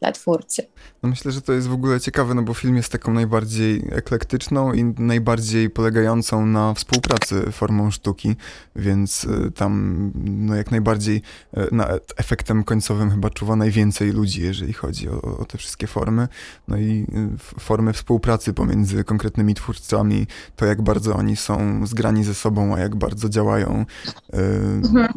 dla 0.00 0.12
twórcy. 0.12 0.66
No 1.02 1.08
myślę, 1.08 1.32
że 1.32 1.42
to 1.42 1.52
jest 1.52 1.68
w 1.68 1.72
ogóle 1.72 2.00
ciekawe, 2.00 2.34
no 2.34 2.42
bo 2.42 2.54
film 2.54 2.76
jest 2.76 2.92
taką 2.92 3.12
najbardziej 3.12 3.82
eklektyczną 3.92 4.72
i 4.72 4.84
najbardziej 4.84 5.70
polegającą 5.70 6.46
na 6.46 6.74
współpracy 6.74 7.52
formą 7.52 7.90
sztuki, 7.90 8.36
więc 8.76 9.24
y, 9.24 9.50
tam 9.50 10.12
no 10.14 10.54
jak 10.54 10.70
najbardziej 10.70 11.22
y, 11.56 11.68
na 11.72 11.88
efektem 12.16 12.64
końcowym 12.64 13.10
chyba 13.10 13.30
czuwa 13.30 13.56
najwięcej 13.56 14.12
ludzi, 14.12 14.42
jeżeli 14.42 14.72
chodzi 14.72 15.08
o, 15.08 15.22
o 15.22 15.44
te 15.44 15.58
wszystkie 15.58 15.86
formy. 15.86 16.28
No 16.68 16.76
i 16.76 17.06
y, 17.34 17.38
formy 17.60 17.92
współpracy 17.92 18.52
pomiędzy 18.52 19.04
konkretnymi 19.04 19.54
twórcami, 19.54 20.26
to 20.56 20.66
jak 20.66 20.82
bardzo 20.82 21.14
oni 21.14 21.36
są 21.36 21.86
zgrani 21.86 22.24
ze 22.24 22.34
sobą, 22.34 22.74
a 22.74 22.78
jak 22.78 22.96
bardzo 22.96 23.28
działają 23.28 23.84
mhm. 24.32 25.08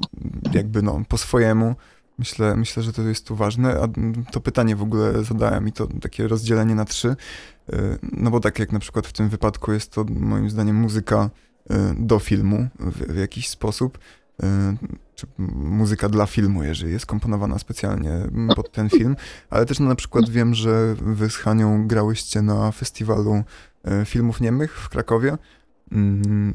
jakby 0.54 0.82
no 0.82 1.02
po 1.08 1.18
swojemu. 1.18 1.76
Myślę, 2.20 2.56
myślę, 2.56 2.84
że 2.84 2.94
to 2.94 3.02
jest 3.02 3.28
tu 3.28 3.36
ważne, 3.36 3.82
a 3.82 3.88
to 4.32 4.42
pytanie 4.42 4.76
w 4.76 4.82
ogóle 4.82 5.24
zadałem 5.24 5.68
i 5.68 5.72
to 5.72 5.88
takie 6.02 6.28
rozdzielenie 6.28 6.76
na 6.76 6.86
trzy, 6.86 7.16
y, 7.74 7.76
no 8.12 8.32
bo 8.32 8.40
tak 8.40 8.60
jak 8.60 8.72
na 8.72 8.80
przykład 8.80 9.08
w 9.08 9.14
tym 9.14 9.30
wypadku 9.30 9.72
jest 9.72 9.92
to 9.92 10.06
moim 10.10 10.50
zdaniem 10.50 10.76
muzyka 10.76 11.30
y, 11.72 11.76
do 11.98 12.20
filmu 12.20 12.68
w, 12.80 13.18
jakiś 13.18 13.50
sposób, 13.50 13.98
y, 14.44 14.46
czy 15.16 15.28
muzyka 15.56 16.10
dla 16.10 16.26
filmu, 16.26 16.64
jeżeli 16.64 16.92
jest 16.92 17.06
komponowana 17.06 17.60
specjalnie 17.60 18.12
pod 18.56 18.72
ten 18.72 18.90
film, 18.90 19.16
ale 19.50 19.66
też 19.66 19.80
no, 19.80 19.86
na 19.86 19.96
przykład 19.96 20.30
wiem, 20.30 20.54
że 20.54 20.96
wy 21.02 21.30
z 21.30 21.36
Hanią 21.36 21.88
grałyście 21.88 22.42
na 22.42 22.72
festiwalu 22.72 23.44
filmów 24.06 24.42
niemych 24.42 24.80
w 24.80 24.90
Krakowie, 24.90 25.38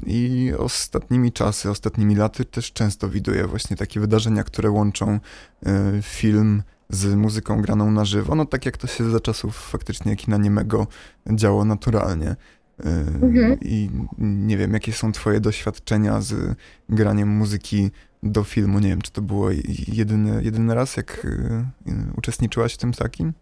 I 0.07 0.53
ostatnimi 0.59 1.33
czasy, 1.33 1.71
ostatnimi 1.71 2.17
laty 2.17 2.45
też 2.45 2.73
często 2.73 3.09
widuję 3.09 3.47
właśnie 3.47 3.77
takie 3.77 4.01
wydarzenia, 4.01 4.45
które 4.45 4.71
łączą 4.71 5.21
e, 5.67 6.03
film 6.03 6.63
z 6.91 7.15
muzyką 7.15 7.63
graną 7.63 7.91
na 7.91 8.05
żywo. 8.05 8.35
No 8.35 8.47
tak 8.47 8.67
jak 8.67 8.77
to 8.77 8.87
się 8.87 9.11
za 9.11 9.21
czasów 9.21 9.57
faktycznie 9.57 10.17
kina 10.17 10.37
niemego 10.37 10.87
działo 11.31 11.65
naturalnie. 11.65 12.29
E, 12.29 12.37
mhm. 13.23 13.59
I 13.61 13.91
nie 14.19 14.57
wiem, 14.57 14.73
jakie 14.73 14.93
są 14.93 15.13
twoje 15.13 15.41
doświadczenia 15.41 16.21
z 16.21 16.57
graniem 16.89 17.29
muzyki 17.29 17.91
do 18.23 18.45
filmu. 18.45 18.79
Nie 18.79 18.89
wiem, 18.89 19.03
czy 19.03 19.13
to 19.13 19.23
było 19.23 19.51
jedyny, 19.89 20.45
jedyny 20.45 20.75
raz, 20.75 20.97
jak 20.97 21.27
e, 21.27 21.65
uczestniczyłaś 22.17 22.75
w 22.75 22.79
tym 22.79 22.93
takim? 22.93 23.33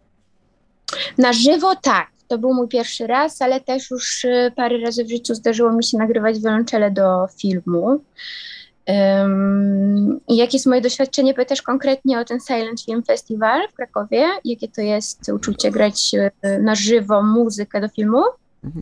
Na 1.18 1.32
żywo 1.32 1.76
tak. 1.76 2.12
To 2.32 2.38
był 2.38 2.54
mój 2.54 2.68
pierwszy 2.68 3.06
raz, 3.06 3.42
ale 3.42 3.60
też 3.60 3.90
już 3.90 4.24
y, 4.24 4.52
parę 4.56 4.78
razy 4.78 5.04
w 5.04 5.08
życiu 5.08 5.34
zdarzyło 5.34 5.72
mi 5.72 5.84
się 5.84 5.98
nagrywać 5.98 6.40
wiolonczele 6.40 6.90
do 6.90 7.26
filmu. 7.40 8.04
Um, 8.86 10.20
jakie 10.28 10.56
jest 10.56 10.66
moje 10.66 10.80
doświadczenie? 10.80 11.34
Pytasz 11.34 11.62
konkretnie 11.62 12.20
o 12.20 12.24
ten 12.24 12.40
Silent 12.40 12.80
Film 12.80 13.02
Festival 13.02 13.68
w 13.68 13.74
Krakowie? 13.74 14.26
Jakie 14.44 14.68
to 14.68 14.80
jest 14.80 15.28
uczucie 15.28 15.70
grać 15.70 16.14
y, 16.14 16.58
na 16.62 16.74
żywo 16.74 17.22
muzykę 17.22 17.80
do 17.80 17.88
filmu? 17.88 18.22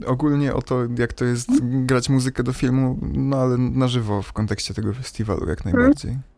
Ogólnie 0.07 0.55
o 0.55 0.63
to, 0.63 0.79
jak 0.99 1.13
to 1.13 1.25
jest 1.25 1.49
grać 1.63 2.09
muzykę 2.09 2.43
do 2.43 2.53
filmu, 2.53 2.99
no 3.03 3.37
ale 3.37 3.57
na 3.59 3.89
żywo 3.89 4.23
w 4.23 4.33
kontekście 4.33 4.75
tego 4.75 4.95
festiwalu 4.95 5.49
jak 5.49 5.65
najbardziej. 5.65 6.11
E, 6.11 6.30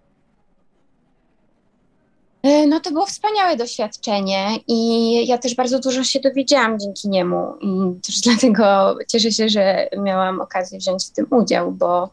no 2.69 2.81
to 2.81 2.91
było 2.91 3.07
wspaniałe 3.07 3.57
doświadczenie 3.57 4.47
i 4.69 5.27
ja 5.27 5.39
też 5.39 5.55
bardzo 5.55 5.81
dużo 5.81 6.05
się 6.05 6.21
dowiedziałam 6.21 6.79
dzięki 6.79 7.09
niemu 7.09 7.55
i 7.61 8.01
też 8.07 8.21
dlatego 8.27 8.97
cieszę 9.09 9.33
się, 9.33 9.49
że 9.49 9.89
miałam 9.99 10.41
okazję 10.41 10.79
wziąć 10.79 11.05
w 11.05 11.11
tym 11.11 11.27
udział, 11.31 11.73
bo 11.73 12.11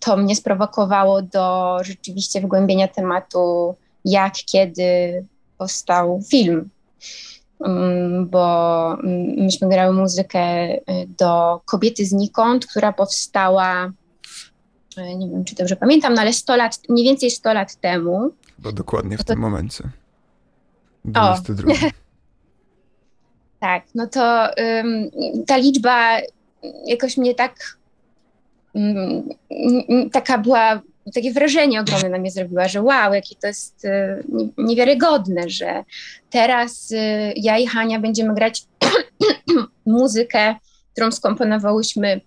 to 0.00 0.16
mnie 0.16 0.36
sprowokowało 0.36 1.22
do 1.22 1.76
rzeczywiście 1.82 2.40
wgłębienia 2.40 2.88
tematu, 2.88 3.74
jak, 4.04 4.34
kiedy 4.34 5.24
powstał 5.58 6.22
film. 6.30 6.70
Bo 8.26 8.96
myśmy 9.36 9.68
grały 9.68 9.94
muzykę 9.94 10.74
y, 10.74 10.80
do 11.18 11.60
Kobiety 11.64 12.06
znikąd, 12.06 12.66
która 12.66 12.92
powstała, 12.92 13.92
y, 14.98 15.16
nie 15.16 15.30
wiem 15.30 15.44
czy 15.44 15.54
dobrze 15.54 15.76
pamiętam, 15.76 16.14
no 16.14 16.20
ale 16.20 16.32
100 16.32 16.56
lat, 16.56 16.78
mniej 16.88 17.04
więcej 17.04 17.30
100 17.30 17.52
lat 17.52 17.76
temu. 17.76 18.30
Bo 18.62 18.72
dokładnie 18.72 19.18
w 19.18 19.24
tym 19.24 19.38
momencie. 19.38 19.90
22. 21.04 21.72
O. 21.72 21.76
tak, 23.60 23.84
no 23.94 24.06
to 24.06 24.48
ta 25.46 25.56
liczba 25.56 26.18
jakoś 26.86 27.16
mnie 27.16 27.34
tak 27.34 27.76
um, 28.74 29.28
taka 30.12 30.38
była 30.38 30.82
takie 31.14 31.32
wrażenie 31.32 31.80
ogromne 31.80 32.08
na 32.08 32.18
mnie 32.18 32.30
zrobiła, 32.30 32.68
że 32.68 32.82
wow, 32.82 33.14
jakie 33.14 33.34
to 33.36 33.46
jest 33.46 33.84
y, 33.84 34.24
niewiarygodne, 34.58 35.50
że 35.50 35.84
teraz 36.30 36.90
y, 36.90 36.96
ja 37.36 37.58
i 37.58 37.66
Hania 37.66 38.00
będziemy 38.00 38.34
grać 38.34 38.64
muzykę, 39.86 40.54
którą 40.92 41.10
skomponowałyśmy 41.10 42.20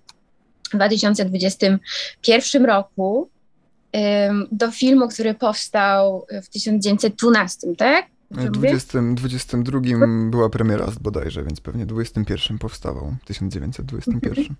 w 0.73 0.75
2021 0.75 2.65
roku 2.65 3.29
do 4.51 4.71
filmu, 4.71 5.07
który 5.07 5.33
powstał 5.33 6.25
w 6.43 6.49
1912, 6.49 7.75
tak? 7.77 8.05
W 8.31 8.51
20, 8.51 8.99
22 9.15 9.79
była 10.29 10.49
premiera 10.49 10.87
bodajże, 11.01 11.43
więc 11.43 11.61
pewnie 11.61 11.85
21 11.85 12.57
powstawał, 12.57 13.15
1921. 13.25 14.55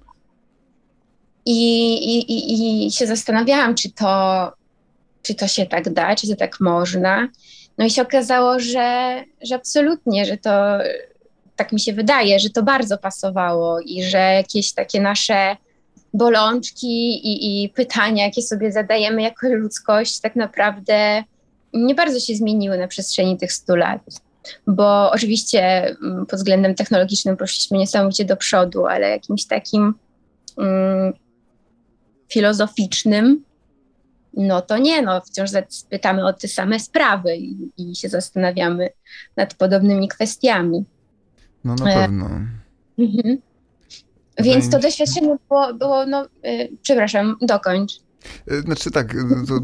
I, 1.45 1.93
i, 1.93 2.33
i, 2.33 2.87
I 2.87 2.91
się 2.91 3.07
zastanawiałam, 3.07 3.75
czy 3.75 3.91
to, 3.91 4.51
czy 5.21 5.35
to 5.35 5.47
się 5.47 5.65
tak 5.65 5.93
da, 5.93 6.15
czy 6.15 6.27
to 6.27 6.35
tak 6.35 6.59
można. 6.59 7.27
No 7.77 7.85
i 7.85 7.89
się 7.89 8.01
okazało, 8.01 8.59
że, 8.59 9.23
że 9.41 9.55
absolutnie, 9.55 10.25
że 10.25 10.37
to 10.37 10.77
tak 11.55 11.71
mi 11.71 11.79
się 11.79 11.93
wydaje, 11.93 12.39
że 12.39 12.49
to 12.49 12.63
bardzo 12.63 12.97
pasowało 12.97 13.79
i 13.79 14.03
że 14.03 14.17
jakieś 14.17 14.73
takie 14.73 15.01
nasze 15.01 15.57
bolączki 16.17 17.27
i, 17.27 17.63
i 17.63 17.69
pytania, 17.69 18.23
jakie 18.23 18.41
sobie 18.41 18.71
zadajemy 18.71 19.21
jako 19.21 19.49
ludzkość, 19.49 20.19
tak 20.19 20.35
naprawdę 20.35 21.23
nie 21.73 21.95
bardzo 21.95 22.19
się 22.19 22.35
zmieniły 22.35 22.77
na 22.77 22.87
przestrzeni 22.87 23.37
tych 23.37 23.53
100 23.53 23.75
lat. 23.75 24.01
Bo 24.67 25.11
oczywiście 25.11 25.87
mm, 25.87 26.25
pod 26.25 26.39
względem 26.39 26.75
technologicznym 26.75 27.37
poszliśmy 27.37 27.77
niesamowicie 27.77 28.25
do 28.25 28.37
przodu, 28.37 28.85
ale 28.85 29.09
jakimś 29.09 29.45
takim 29.45 29.93
mm, 30.57 31.13
filozoficznym, 32.29 33.43
no 34.33 34.61
to 34.61 34.77
nie, 34.77 35.01
no 35.01 35.21
wciąż 35.21 35.49
pytamy 35.89 36.25
o 36.25 36.33
te 36.33 36.47
same 36.47 36.79
sprawy 36.79 37.37
i, 37.37 37.71
i 37.77 37.95
się 37.95 38.09
zastanawiamy 38.09 38.89
nad 39.37 39.53
podobnymi 39.53 40.07
kwestiami. 40.07 40.85
No 41.63 41.75
na 41.75 41.85
pewno. 41.85 42.29
Mhm. 42.99 43.37
Więc 44.39 44.69
to 44.69 44.79
doświadczenie 44.79 45.37
było, 45.49 45.73
było 45.73 46.05
no, 46.05 46.27
yy, 46.43 46.69
przepraszam, 46.81 47.37
dokończ. 47.41 47.91
Y, 48.51 48.61
znaczy 48.61 48.91
tak, 48.91 49.15
y, 49.15 49.17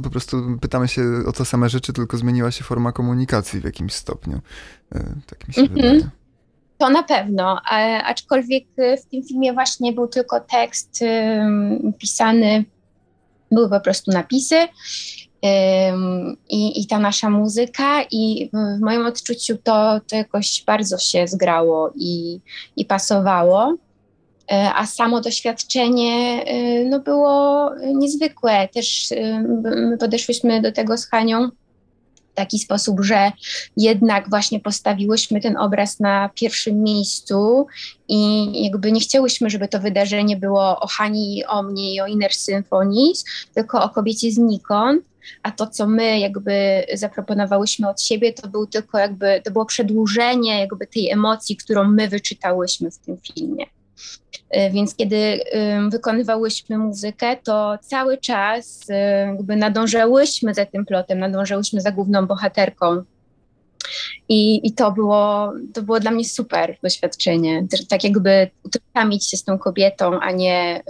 po 0.04 0.10
prostu 0.10 0.58
pytamy 0.62 0.88
się 0.88 1.04
o 1.28 1.32
te 1.32 1.46
same 1.46 1.70
rzeczy, 1.70 1.94
tylko 1.94 2.18
zmieniła 2.18 2.51
się 2.51 2.63
forma 2.63 2.92
komunikacji 2.92 3.62
w 3.62 3.63
jakimś 3.63 3.94
stopniu. 3.94 4.38
Y, 4.96 5.00
tak 5.28 5.48
mi 5.48 5.54
się 5.54 5.62
mm 5.62 5.74
-hmm. 5.74 5.75
wydaje. 5.75 6.10
To 6.78 6.90
na 6.90 7.04
pewno, 7.04 7.62
aczkolwiek 8.06 8.63
w 8.78 9.06
tym 9.12 9.24
filmie 9.24 9.54
właśnie 9.54 9.94
był 9.94 10.08
tylko 10.08 10.40
tekst 10.40 11.00
pisany, 11.98 12.66
były 13.51 13.70
po 13.70 13.80
prostu 13.80 14.12
napisy 14.12 14.56
i, 16.50 16.82
i 16.82 16.88
ta 16.88 17.00
nasza 17.00 17.30
muzyka 17.30 18.04
i 18.12 18.50
w 18.54 18.80
moim 18.80 19.06
odczuciu 19.06 19.58
to, 19.58 20.00
to 20.08 20.16
jakoś 20.16 20.63
bardzo 20.68 20.98
się 20.98 21.28
zgrało 21.28 21.92
i, 21.96 22.40
i 22.75 22.86
pasowało. 22.86 23.78
E, 24.51 24.74
a 24.74 24.86
samo 24.86 25.22
doświadczenie 25.22 26.43
e, 26.46 26.86
no, 26.86 27.00
było 27.00 27.70
niezwykłe. 27.93 28.67
Też 28.67 29.12
e, 29.12 29.39
my 29.41 29.98
podeszłyśmy 29.98 30.62
do 30.62 30.72
tego 30.72 30.98
z 30.98 31.10
Hanią 31.10 31.50
w 32.31 32.34
taki 32.34 32.60
sposób, 32.60 33.01
że 33.01 33.31
jednak 33.77 34.29
właśnie 34.29 34.60
postawiłyśmy 34.60 35.41
ten 35.41 35.58
obraz 35.58 36.00
na 36.00 36.29
pierwszym 36.36 36.84
miejscu 36.84 37.67
i 38.08 38.63
jakby 38.63 38.91
nie 38.91 39.00
chciałyśmy, 39.00 39.50
żeby 39.50 39.67
to 39.67 39.79
wydarzenie 39.79 40.38
było 40.38 40.79
o 40.79 40.88
Hani, 40.88 41.46
o 41.46 41.63
mnie 41.63 41.93
i 41.93 42.01
o 42.01 42.08
Inner 42.08 42.34
Symphonies, 42.34 43.25
tylko 43.53 43.84
o 43.84 43.89
kobiecie 43.89 44.31
znikąd 44.31 45.03
a 45.43 45.51
to, 45.51 45.67
co 45.67 45.88
my 45.88 46.20
jakby 46.20 46.86
zaproponowałyśmy 46.93 47.89
od 47.89 48.01
siebie, 48.01 48.34
to 48.34 48.48
był 48.48 48.67
tylko 48.67 48.98
jakby, 48.98 49.41
to 49.43 49.51
było 49.51 49.65
przedłużenie 49.65 50.60
jakby 50.60 50.88
tej 50.88 51.10
emocji, 51.10 51.58
którą 51.58 51.84
my 51.84 52.08
wyczytałyśmy 52.08 52.91
w 52.91 52.98
tym 52.98 53.17
filmie. 53.17 53.65
E, 54.51 54.70
więc 54.70 54.96
kiedy 54.96 55.39
wykonywałyśmy 55.89 56.77
muzykę, 56.77 57.38
to 57.43 57.77
cały 57.81 58.17
czas 58.17 58.81
e, 58.89 59.27
jakby 59.27 59.55
nadążałyśmy 59.55 60.53
za 60.53 60.65
tym 60.65 60.86
plotem, 60.86 61.20
nadążałyśmy 61.20 61.81
za 61.81 61.91
główną 61.91 62.27
bohaterką. 62.27 63.03
I, 64.29 64.67
I 64.67 64.74
to, 64.74 64.91
było, 64.91 65.53
to 65.74 65.81
było 65.81 66.00
dla 66.00 66.12
mnie 66.12 66.25
super 66.25 66.77
doświadczenie. 66.84 67.67
Tak 67.89 68.03
jakby 68.03 68.50
utożsamić 68.63 69.29
się 69.29 69.37
z 69.37 69.44
tą 69.44 69.59
kobietą, 69.59 70.20
a 70.20 70.31
nie 70.31 70.83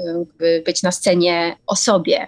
być 0.66 0.84
na 0.84 0.92
scenie 0.92 1.56
o 1.68 1.76
sobie. 1.76 2.28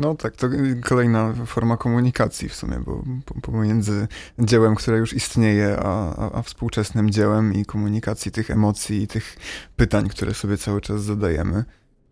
No 0.00 0.14
tak, 0.14 0.36
to 0.36 0.48
kolejna 0.84 1.34
forma 1.46 1.76
komunikacji 1.76 2.48
w 2.48 2.54
sumie, 2.54 2.82
bo 2.86 3.04
pomiędzy 3.42 4.08
dziełem, 4.38 4.74
które 4.74 4.98
już 4.98 5.12
istnieje, 5.12 5.76
a, 5.78 6.14
a, 6.16 6.32
a, 6.32 6.42
współczesnym 6.42 7.10
dziełem 7.10 7.54
i 7.54 7.64
komunikacji 7.64 8.32
tych 8.32 8.50
emocji 8.50 9.02
i 9.02 9.06
tych 9.06 9.36
pytań, 9.76 10.08
które 10.08 10.34
sobie 10.34 10.58
cały 10.58 10.80
czas 10.80 11.02
zadajemy. 11.02 11.64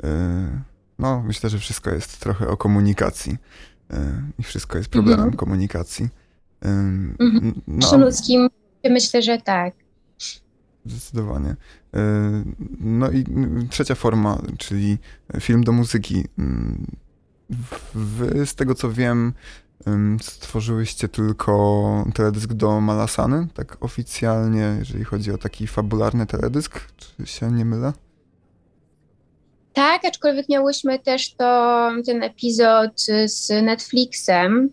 Yy, 0.02 0.08
no, 0.98 1.22
myślę, 1.22 1.50
że 1.50 1.58
wszystko 1.58 1.90
jest 1.90 2.20
trochę 2.20 2.48
o 2.48 2.56
komunikacji 2.56 3.36
yy, 3.90 3.98
i 4.38 4.42
wszystko 4.42 4.78
jest 4.78 4.90
problemem 4.90 5.20
mhm. 5.20 5.36
komunikacji. 5.36 6.08
Yy, 6.62 6.70
mhm. 7.18 7.62
no, 7.66 7.96
ludzkim 7.96 8.48
myślę, 8.90 9.22
że 9.22 9.38
tak. 9.38 9.74
Zdecydowanie. 10.84 11.56
No 12.80 13.10
i 13.10 13.24
trzecia 13.70 13.94
forma, 13.94 14.42
czyli 14.58 14.98
film 15.40 15.64
do 15.64 15.72
muzyki 15.72 16.24
Wy, 17.94 18.46
z 18.46 18.54
tego 18.54 18.74
co 18.74 18.92
wiem, 18.92 19.32
stworzyłyście 20.22 21.08
tylko 21.08 22.04
teledysk 22.14 22.52
do 22.52 22.80
Malasany, 22.80 23.46
tak 23.54 23.84
oficjalnie, 23.84 24.76
jeżeli 24.78 25.04
chodzi 25.04 25.32
o 25.32 25.38
taki 25.38 25.66
fabularny 25.66 26.26
teledysk, 26.26 26.80
czy 26.96 27.26
się 27.26 27.52
nie 27.52 27.64
mylę? 27.64 27.92
Tak, 29.72 30.04
aczkolwiek 30.04 30.48
miałyśmy 30.48 30.98
też 30.98 31.34
to, 31.34 31.90
ten 32.06 32.22
epizod 32.22 33.00
z 33.24 33.64
Netflixem, 33.64 34.70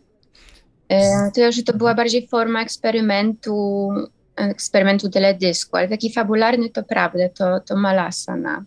e, 0.89 1.31
tyle, 1.31 1.51
że 1.51 1.63
to 1.63 1.77
była 1.77 1.95
bardziej 1.95 2.27
forma 2.27 2.61
eksperymentu, 2.61 3.89
eksperymentu 4.35 5.09
teledysku, 5.09 5.77
ale 5.77 5.88
taki 5.88 6.13
fabularny 6.13 6.69
to 6.69 6.83
prawda, 6.83 7.29
to, 7.29 7.59
to 7.59 7.75
Malasana. 7.75 8.63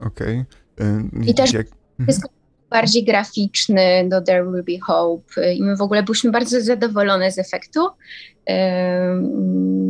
Okej. 0.00 0.44
Okay. 0.76 1.10
I 1.26 1.34
też 1.34 1.52
jak... 1.52 1.66
wszystko 2.02 2.28
bardziej 2.74 3.04
graficzny 3.04 4.08
do 4.08 4.20
There 4.20 4.44
Will 4.44 4.64
Be 4.64 4.86
Hope 4.86 5.54
i 5.54 5.62
my 5.62 5.76
w 5.76 5.82
ogóle 5.82 6.02
byliśmy 6.02 6.30
bardzo 6.30 6.60
zadowolone 6.60 7.32
z 7.32 7.38
efektu. 7.38 7.80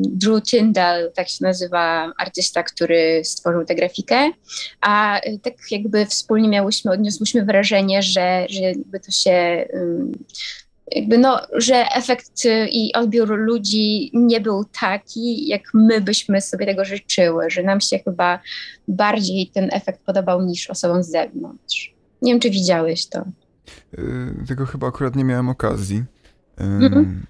Drew 0.03 0.43
Tyndall, 0.51 1.13
tak 1.15 1.29
się 1.29 1.45
nazywa 1.45 2.13
artysta, 2.19 2.63
który 2.63 3.25
stworzył 3.25 3.65
tę 3.65 3.75
grafikę, 3.75 4.31
a 4.81 5.21
tak 5.43 5.55
jakby 5.71 6.07
wspólnie 6.07 6.49
miałyśmy, 6.49 6.93
odniosłyśmy 6.93 7.45
wrażenie, 7.45 8.03
że, 8.03 8.47
że 8.51 8.61
jakby 8.61 9.01
to 9.01 9.11
się 9.11 9.67
jakby 10.93 11.19
no, 11.19 11.41
że 11.53 11.87
efekt 11.97 12.45
i 12.71 12.93
odbiór 12.95 13.39
ludzi 13.39 14.11
nie 14.15 14.41
był 14.41 14.65
taki, 14.81 15.49
jak 15.49 15.63
my 15.75 16.01
byśmy 16.01 16.41
sobie 16.41 16.67
tego 16.67 16.85
życzyły, 16.85 17.51
że 17.51 17.63
nam 17.63 17.81
się 17.81 17.99
chyba 17.99 18.41
bardziej 18.89 19.51
ten 19.55 19.69
efekt 19.73 20.01
podobał 20.07 20.43
niż 20.43 20.71
osobom 20.71 21.03
z 21.03 21.11
zewnątrz. 21.11 21.94
Nie 22.25 22.33
wiem, 22.33 22.41
czy 22.41 22.51
widziałeś 22.51 23.07
to. 23.07 23.25
Yy, 23.93 24.47
tego 24.49 24.67
chyba 24.67 24.87
akurat 24.87 25.17
nie 25.17 25.25
miałem 25.25 25.49
okazji. 25.49 26.05
Mhm. 26.57 27.27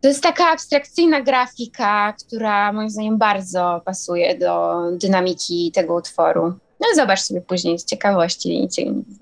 To 0.00 0.08
jest 0.08 0.22
taka 0.22 0.44
abstrakcyjna 0.44 1.20
grafika, 1.22 2.12
która 2.26 2.72
moim 2.72 2.90
zdaniem 2.90 3.18
bardzo 3.18 3.82
pasuje 3.84 4.38
do 4.38 4.82
dynamiki 4.92 5.72
tego 5.74 5.94
utworu. 5.94 6.42
No 6.80 6.86
zobacz 6.96 7.20
sobie 7.20 7.40
później 7.40 7.78
z 7.78 7.84
ciekawości 7.84 8.64
i 8.64 8.68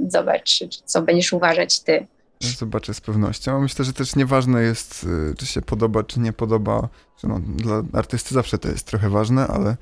zobacz, 0.09 0.65
co 0.85 1.03
będziesz 1.03 1.33
uważać 1.33 1.81
ty. 1.81 2.07
Zobaczę 2.41 2.95
z 2.95 3.01
pewnością. 3.01 3.61
Myślę, 3.61 3.85
że 3.85 3.93
też 3.93 4.17
nieważne 4.17 4.63
jest, 4.63 5.05
y, 5.05 5.35
czy 5.39 5.47
się 5.47 5.63
podoba, 5.63 6.03
czy 6.03 6.21
nie 6.21 6.33
podoba. 6.33 6.89
No, 7.25 7.41
dla 7.41 7.83
artysty 7.93 8.35
zawsze 8.35 8.59
to 8.59 8.69
jest 8.69 8.87
trochę 8.87 9.11
ważne, 9.11 9.47
ale 9.47 9.77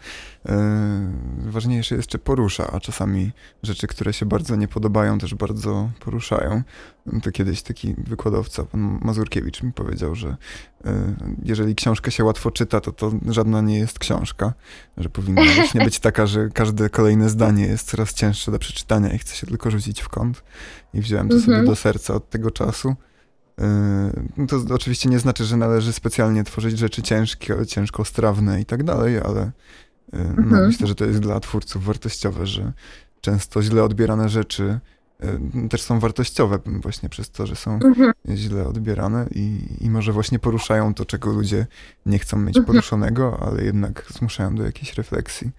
yy, 0.44 1.51
ważniejsze 1.51 1.96
jest, 1.96 2.09
czy 2.09 2.18
porusza, 2.18 2.70
a 2.72 2.81
czasami 2.81 3.33
rzeczy, 3.62 3.87
które 3.87 4.12
się 4.12 4.27
bardzo 4.27 4.57
nie 4.57 4.68
podobają, 4.68 5.18
też 5.18 5.35
bardzo 5.35 5.90
poruszają. 6.01 6.62
To 7.22 7.31
kiedyś 7.31 7.62
taki 7.62 7.94
wykładowca, 7.99 8.64
pan 8.64 8.99
Mazurkiewicz, 9.03 9.62
mi 9.62 9.72
powiedział, 9.72 10.14
że 10.14 10.37
yy, 10.85 10.92
jeżeli 11.42 11.75
książkę 11.75 12.11
się 12.11 12.25
łatwo 12.25 12.51
czyta, 12.51 12.81
to 12.81 12.92
to 12.92 13.12
żadna 13.29 13.61
nie 13.61 13.79
jest 13.79 13.99
książka, 13.99 14.53
że 14.96 15.09
powinna 15.09 15.42
właśnie 15.55 15.85
być 15.85 16.01
taka, 16.01 16.27
że 16.27 16.49
każde 16.49 16.90
kolejne 16.90 17.29
zdanie 17.29 17.66
jest 17.66 17.88
coraz 17.88 18.14
cięższe 18.14 18.53
do 18.53 18.59
przeczytania 18.59 19.12
i 19.12 19.18
chce 19.18 19.37
się 19.37 19.46
tylko 19.46 19.70
rzucić 19.70 20.01
w 20.01 20.09
kąt 20.09 20.42
i 20.94 21.01
wziąłem 21.01 21.29
to 21.29 21.35
mhm. 21.35 21.57
sobie 21.57 21.68
do 21.68 21.77
serca 21.77 22.14
od 22.14 22.31
tego 22.31 22.51
czasu. 22.51 22.96
Yy, 23.58 24.46
to 24.46 24.74
oczywiście 24.74 25.08
nie 25.08 25.18
znaczy, 25.18 25.44
że 25.44 25.56
należy 25.56 25.92
specjalnie 25.92 26.44
tworzyć 26.44 26.78
rzeczy 26.78 27.02
ciężkie, 27.02 27.66
ciężkostrawne 27.66 28.60
i 28.60 28.64
tak 28.64 28.84
dalej, 28.84 29.18
ale 29.18 29.40
yy, 30.12 30.24
no, 30.36 30.42
mhm. 30.42 30.66
myślę, 30.66 30.86
że 30.86 30.94
to 30.94 31.04
jest 31.04 31.20
dla 31.20 31.40
twórców 31.40 31.84
wartościowe, 31.84 32.46
że 32.46 32.72
często 33.20 33.62
źle 33.62 33.84
odbierane 33.84 34.28
rzeczy 34.28 34.80
też 35.70 35.82
są 35.82 36.00
wartościowe 36.00 36.58
właśnie 36.66 37.08
przez 37.08 37.30
to, 37.30 37.46
że 37.46 37.56
są 37.56 37.74
mhm. 37.74 38.12
źle 38.34 38.68
odbierane 38.68 39.26
i, 39.34 39.60
i 39.80 39.90
może 39.90 40.12
właśnie 40.12 40.38
poruszają 40.38 40.94
to, 40.94 41.04
czego 41.04 41.32
ludzie 41.32 41.66
nie 42.06 42.18
chcą 42.18 42.36
mieć 42.36 42.56
mhm. 42.56 42.66
poruszonego, 42.66 43.38
ale 43.40 43.64
jednak 43.64 44.06
zmuszają 44.14 44.54
do 44.54 44.64
jakiejś 44.64 44.94
refleksji. 44.94 45.50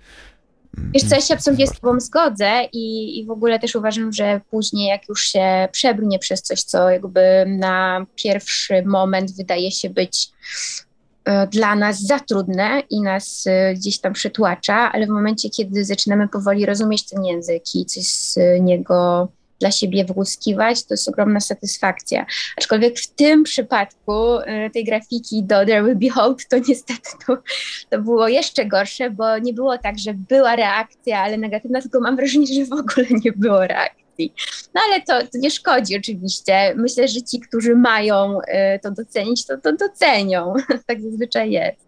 Wiesz 0.78 1.04
co, 1.04 1.16
ja 1.16 1.22
się 1.22 1.34
absolutnie 1.34 1.68
z 1.68 1.80
Tobą 1.80 2.00
zgodzę 2.00 2.64
i, 2.74 3.20
i 3.20 3.26
w 3.26 3.32
ogóle 3.32 3.60
też 3.60 3.76
uważam, 3.76 4.14
że 4.14 4.42
później 4.50 4.88
jak 4.88 5.10
już 5.10 5.22
się 5.22 5.68
przebrnie 5.72 6.20
przez 6.20 6.42
coś, 6.42 6.62
co 6.62 6.90
jakby 6.90 7.46
na 7.48 8.06
pierwszy 8.16 8.84
moment 8.86 9.36
wydaje 9.36 9.72
się 9.72 9.90
być 9.90 10.30
e, 11.26 11.48
dla 11.48 11.76
nas 11.76 12.02
za 12.02 12.20
trudne 12.20 12.84
i 12.90 13.02
nas 13.02 13.44
e, 13.48 13.74
gdzieś 13.74 14.00
tam 14.00 14.14
przytłacza, 14.14 14.92
ale 14.92 15.06
w 15.06 15.10
momencie, 15.10 15.50
kiedy 15.50 15.86
zaczynamy 15.86 16.28
powoli 16.28 16.66
rozumieć 16.66 17.10
ten 17.10 17.26
język 17.26 17.64
i 17.76 17.86
coś 17.86 18.08
z 18.08 18.38
niego 18.62 19.28
dla 19.60 19.72
siebie 19.72 20.06
wyłuskiwać, 20.06 20.84
to 20.84 20.94
jest 20.94 21.10
ogromna 21.10 21.40
satysfakcja. 21.40 22.26
Aczkolwiek 22.58 23.00
w 23.00 23.08
tym 23.08 23.44
przypadku 23.44 24.40
y, 24.40 24.70
tej 24.74 24.84
grafiki 24.84 25.44
do 25.44 25.66
There 25.66 25.84
Will 25.84 25.96
Be 25.96 26.10
Hope, 26.10 26.44
to 26.50 26.58
niestety 26.68 27.10
to, 27.28 27.38
to 27.90 28.02
było 28.02 28.28
jeszcze 28.28 28.66
gorsze, 28.66 29.10
bo 29.10 29.38
nie 29.38 29.54
było 29.54 29.78
tak, 29.78 30.00
że 30.00 30.14
była 30.14 30.56
reakcja, 30.56 31.20
ale 31.20 31.38
negatywna, 31.38 31.82
tylko 31.82 32.00
mam 32.00 32.16
wrażenie, 32.16 32.48
że 32.48 32.66
w 32.66 32.74
ogóle 32.74 33.08
nie 33.24 33.32
było 33.32 33.68
reakcji. 33.68 34.34
No 34.74 34.82
ale 34.88 35.02
to, 35.02 35.28
to 35.32 35.38
nie 35.38 35.52
szkodzi 35.52 35.98
oczywiście. 35.98 36.74
Myślę, 36.76 37.08
że 37.08 37.22
ci, 37.22 37.40
którzy 37.40 37.76
mają 37.76 38.40
y, 38.42 38.80
to 38.84 38.92
docenić, 38.92 39.46
to 39.46 39.58
to 39.58 39.74
docenią. 39.76 40.54
tak 40.88 41.02
zazwyczaj 41.02 41.52
jest. 41.52 41.88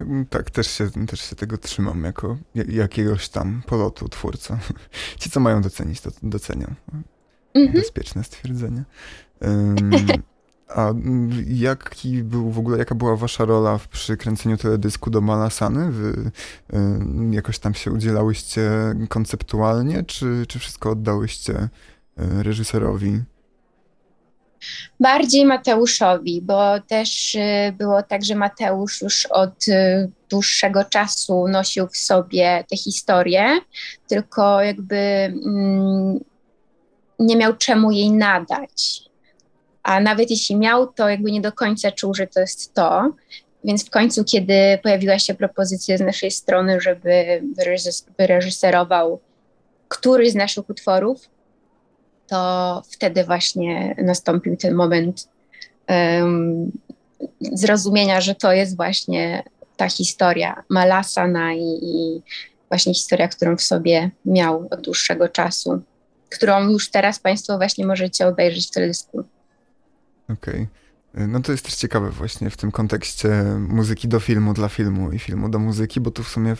Mm, 0.00 0.26
tak, 0.26 0.50
też 0.50 0.66
się, 0.66 0.90
też 0.90 1.20
się 1.20 1.36
tego 1.36 1.58
trzymam 1.58 2.04
jako 2.04 2.36
jakiegoś 2.54 3.28
tam 3.28 3.62
polotu 3.66 4.08
twórca. 4.08 4.58
Ci, 5.20 5.30
co 5.30 5.40
mają 5.40 5.62
docenić, 5.62 6.00
to 6.00 6.10
docenią. 6.22 6.66
Mhm. 7.54 7.72
Bezpieczne 7.82 8.24
stwierdzenie. 8.24 8.84
Um, 9.40 9.90
a 10.68 10.92
jaki 11.46 12.22
był 12.22 12.50
w 12.50 12.58
ogóle, 12.58 12.78
jaka 12.78 12.94
była 12.94 13.16
wasza 13.16 13.44
rola 13.44 13.78
w 13.78 13.88
przykręceniu 13.88 14.56
teledysku 14.56 15.10
do 15.10 15.20
Malasany? 15.20 15.92
Wy 15.92 16.30
um, 16.72 17.32
jakoś 17.32 17.58
tam 17.58 17.74
się 17.74 17.92
udzielałyście 17.92 18.70
konceptualnie, 19.08 20.04
czy, 20.04 20.44
czy 20.48 20.58
wszystko 20.58 20.90
oddałyście 20.90 21.68
reżyserowi? 22.16 23.22
Bardziej 25.00 25.44
Mateuszowi, 25.44 26.42
bo 26.42 26.80
też 26.80 27.34
y, 27.34 27.72
było 27.78 28.02
tak, 28.02 28.24
że 28.24 28.34
Mateusz 28.34 29.02
już 29.02 29.26
od 29.26 29.68
y, 29.68 30.10
dłuższego 30.30 30.84
czasu 30.84 31.48
nosił 31.48 31.88
w 31.88 31.96
sobie 31.96 32.64
tę 32.70 32.76
historię, 32.76 33.58
tylko 34.08 34.62
jakby 34.62 34.96
mm, 34.96 36.20
nie 37.18 37.36
miał 37.36 37.56
czemu 37.56 37.90
jej 37.90 38.10
nadać. 38.10 39.02
A 39.82 40.00
nawet 40.00 40.30
jeśli 40.30 40.56
miał, 40.56 40.86
to 40.86 41.08
jakby 41.08 41.32
nie 41.32 41.40
do 41.40 41.52
końca 41.52 41.92
czuł, 41.92 42.14
że 42.14 42.26
to 42.26 42.40
jest 42.40 42.74
to. 42.74 43.12
Więc 43.64 43.86
w 43.86 43.90
końcu, 43.90 44.24
kiedy 44.24 44.78
pojawiła 44.82 45.18
się 45.18 45.34
propozycja 45.34 45.98
z 45.98 46.00
naszej 46.00 46.30
strony, 46.30 46.80
żeby 46.80 47.42
wyreżyserował 48.18 49.20
któryś 49.88 50.32
z 50.32 50.34
naszych 50.34 50.70
utworów, 50.70 51.28
to 52.26 52.82
wtedy 52.90 53.24
właśnie 53.24 53.96
nastąpił 54.04 54.56
ten 54.56 54.74
moment 54.74 55.28
um, 55.88 56.72
zrozumienia, 57.40 58.20
że 58.20 58.34
to 58.34 58.52
jest 58.52 58.76
właśnie 58.76 59.42
ta 59.76 59.88
historia 59.88 60.62
Malasana 60.68 61.54
i, 61.54 61.78
i 61.82 62.22
właśnie 62.68 62.94
historia, 62.94 63.28
którą 63.28 63.56
w 63.56 63.62
sobie 63.62 64.10
miał 64.24 64.68
od 64.70 64.80
dłuższego 64.80 65.28
czasu, 65.28 65.82
którą 66.30 66.68
już 66.68 66.90
teraz 66.90 67.18
Państwo 67.18 67.56
właśnie 67.56 67.86
możecie 67.86 68.28
obejrzeć 68.28 68.68
w 68.68 68.70
teledysku. 68.70 69.24
Okej. 70.28 70.34
Okay. 70.34 70.66
No 71.28 71.40
to 71.40 71.52
jest 71.52 71.64
też 71.64 71.74
ciekawe 71.74 72.10
właśnie 72.10 72.50
w 72.50 72.56
tym 72.56 72.70
kontekście 72.70 73.28
muzyki 73.68 74.08
do 74.08 74.20
filmu, 74.20 74.54
dla 74.54 74.68
filmu 74.68 75.12
i 75.12 75.18
filmu 75.18 75.48
do 75.48 75.58
muzyki, 75.58 76.00
bo 76.00 76.10
tu 76.10 76.22
w 76.22 76.28
sumie 76.28 76.56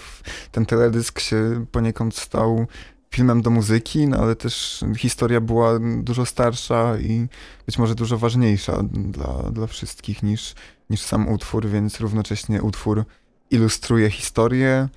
ten 0.53 0.67
teledysk 0.67 1.21
się 1.21 1.67
poniekąd 1.73 2.17
stał 2.17 2.67
filmem 3.15 3.43
do 3.43 3.51
muzyki, 3.51 4.09
no 4.09 4.17
ale 4.17 4.37
też 4.37 4.85
historia 4.97 5.41
była 5.41 5.79
dużo 6.03 6.27
starsza 6.27 6.99
i 6.99 7.27
być 7.67 7.79
może 7.79 7.95
dużo 7.95 8.19
ważniejsza 8.19 8.83
dla, 8.93 9.51
dla 9.53 9.67
wszystkich 9.67 10.23
niż, 10.23 10.55
niż 10.91 11.01
sam 11.01 11.29
utwór, 11.29 11.67
więc 11.67 12.01
równocześnie 12.01 12.63
utwór 12.63 13.05
ilustruje 13.51 14.11
historię, 14.11 14.89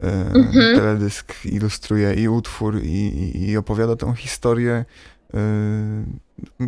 e, 0.00 0.26
mhm. 0.34 0.76
teledysk 0.76 1.34
ilustruje 1.44 2.14
i 2.14 2.28
utwór 2.28 2.82
i, 2.82 2.88
i, 2.88 3.50
i 3.50 3.56
opowiada 3.56 3.96
tą 3.96 4.14
historię. 4.14 4.84
E, 5.34 5.38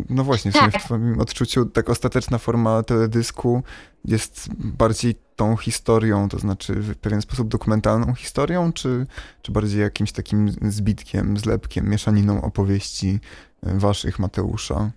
no 0.09 0.23
właśnie, 0.23 0.51
w, 0.51 0.55
sumie 0.55 0.69
w 0.69 0.73
tak. 0.73 0.83
twoim 0.83 1.19
odczuciu 1.19 1.65
tak 1.65 1.89
ostateczna 1.89 2.37
forma 2.37 2.83
teledysku 2.83 3.63
jest 4.05 4.49
bardziej 4.57 5.15
tą 5.35 5.57
historią, 5.57 6.29
to 6.29 6.39
znaczy 6.39 6.73
w 6.73 6.97
pewien 6.97 7.21
sposób 7.21 7.47
dokumentalną 7.47 8.13
historią, 8.13 8.73
czy, 8.73 9.05
czy 9.41 9.51
bardziej 9.51 9.81
jakimś 9.81 10.11
takim 10.11 10.51
zbitkiem, 10.61 11.37
zlepkiem, 11.37 11.89
mieszaniną 11.89 12.41
opowieści 12.41 13.19
e, 13.63 13.77
waszych, 13.77 14.19
Mateusza? 14.19 14.91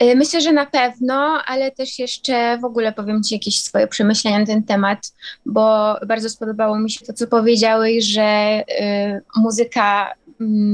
E, 0.00 0.14
myślę, 0.14 0.40
że 0.40 0.52
na 0.52 0.66
pewno, 0.66 1.42
ale 1.46 1.70
też 1.70 1.98
jeszcze 1.98 2.58
w 2.58 2.64
ogóle 2.64 2.92
powiem 2.92 3.22
Ci 3.22 3.34
jakieś 3.34 3.62
swoje 3.62 3.86
przemyślenia 3.86 4.38
na 4.38 4.46
ten 4.46 4.62
temat, 4.62 5.12
bo 5.46 5.94
bardzo 6.06 6.30
spodobało 6.30 6.78
mi 6.78 6.90
się 6.90 7.06
to, 7.06 7.12
co 7.12 7.26
powiedziałeś, 7.26 8.04
że 8.04 8.62
y, 8.80 9.40
muzyka 9.40 10.14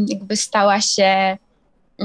jakby 0.09 0.37
stała 0.37 0.81
się 0.81 1.37
y, 2.01 2.05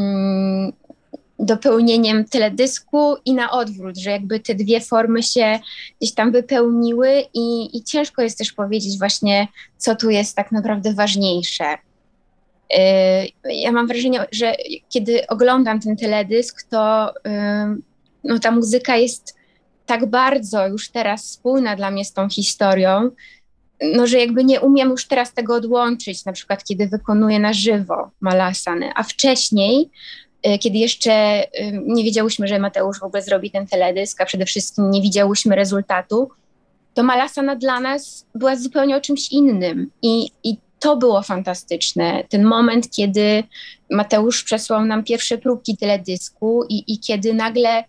dopełnieniem 1.40 2.26
teledysku 2.26 3.16
i 3.26 3.34
na 3.34 3.52
odwrót, 3.52 3.98
że 3.98 4.10
jakby 4.10 4.40
te 4.40 4.56
dwie 4.56 4.82
formy 4.82 5.24
się 5.24 5.60
gdzieś 6.02 6.14
tam 6.14 6.32
wypełniły 6.32 7.24
i, 7.34 7.78
i 7.78 7.84
ciężko 7.84 8.22
jest 8.22 8.38
też 8.38 8.52
powiedzieć 8.52 9.00
właśnie, 9.00 9.48
co 9.78 9.96
tu 9.96 10.10
jest 10.10 10.36
tak 10.36 10.52
naprawdę 10.52 10.94
ważniejsze. 10.94 11.74
Y, 11.74 13.52
ja 13.54 13.72
mam 13.72 13.88
wrażenie, 13.88 14.26
że 14.32 14.56
kiedy 14.90 15.28
oglądam 15.28 15.80
ten 15.80 15.98
teledysk, 15.98 16.64
to 16.70 17.10
y, 17.10 17.82
no, 18.24 18.40
ta 18.40 18.52
muzyka 18.52 18.98
jest 18.98 19.36
tak 19.86 20.06
bardzo 20.06 20.68
już 20.68 20.90
teraz 20.90 21.30
spójna 21.30 21.76
dla 21.76 21.92
mnie 21.92 22.06
z 22.06 22.14
tą 22.14 22.30
historią, 22.30 23.10
no, 23.82 24.08
że 24.08 24.20
jakby 24.20 24.44
nie 24.44 24.62
umiem 24.62 24.90
już 24.90 25.08
teraz 25.08 25.34
tego 25.34 25.56
odłączyć, 25.56 26.26
na 26.26 26.32
przykład 26.32 26.64
kiedy 26.64 26.88
wykonuję 26.88 27.40
na 27.40 27.54
żywo 27.54 28.12
malasany, 28.22 28.90
a 28.96 29.04
wcześniej 29.04 29.90
Y, 30.48 30.60
kiedy 30.60 30.78
jeszcze 30.78 31.44
y, 31.44 31.48
nie 31.86 32.04
wiedziałyśmy, 32.04 32.48
że 32.48 32.60
Mateusz 32.60 33.00
w 33.00 33.04
ogóle 33.04 33.24
zrobi 33.24 33.52
ten 33.52 33.68
teledysk, 33.68 34.22
a 34.22 34.26
przede 34.26 34.46
wszystkim 34.46 34.92
nie 34.92 35.02
widziałyśmy 35.02 35.56
rezultatu, 35.56 36.30
to 36.94 37.04
Malasana 37.04 37.56
dla 37.56 37.80
nas 37.80 38.26
była 38.36 38.56
zupełnie 38.56 38.98
o 38.98 39.02
czymś 39.02 39.32
innym. 39.32 39.92
I, 40.02 40.32
i 40.44 40.58
to 40.80 40.98
było 40.98 41.22
fantastyczne. 41.22 42.24
Ten 42.30 42.44
moment, 42.44 42.90
kiedy 42.90 43.44
Mateusz 43.92 44.44
przesłał 44.44 44.86
nam 44.86 45.04
pierwsze 45.04 45.38
próbki 45.38 45.78
teledysku 45.78 46.64
i, 46.70 46.94
i 46.94 47.00
kiedy 47.00 47.34
nagle 47.34 47.84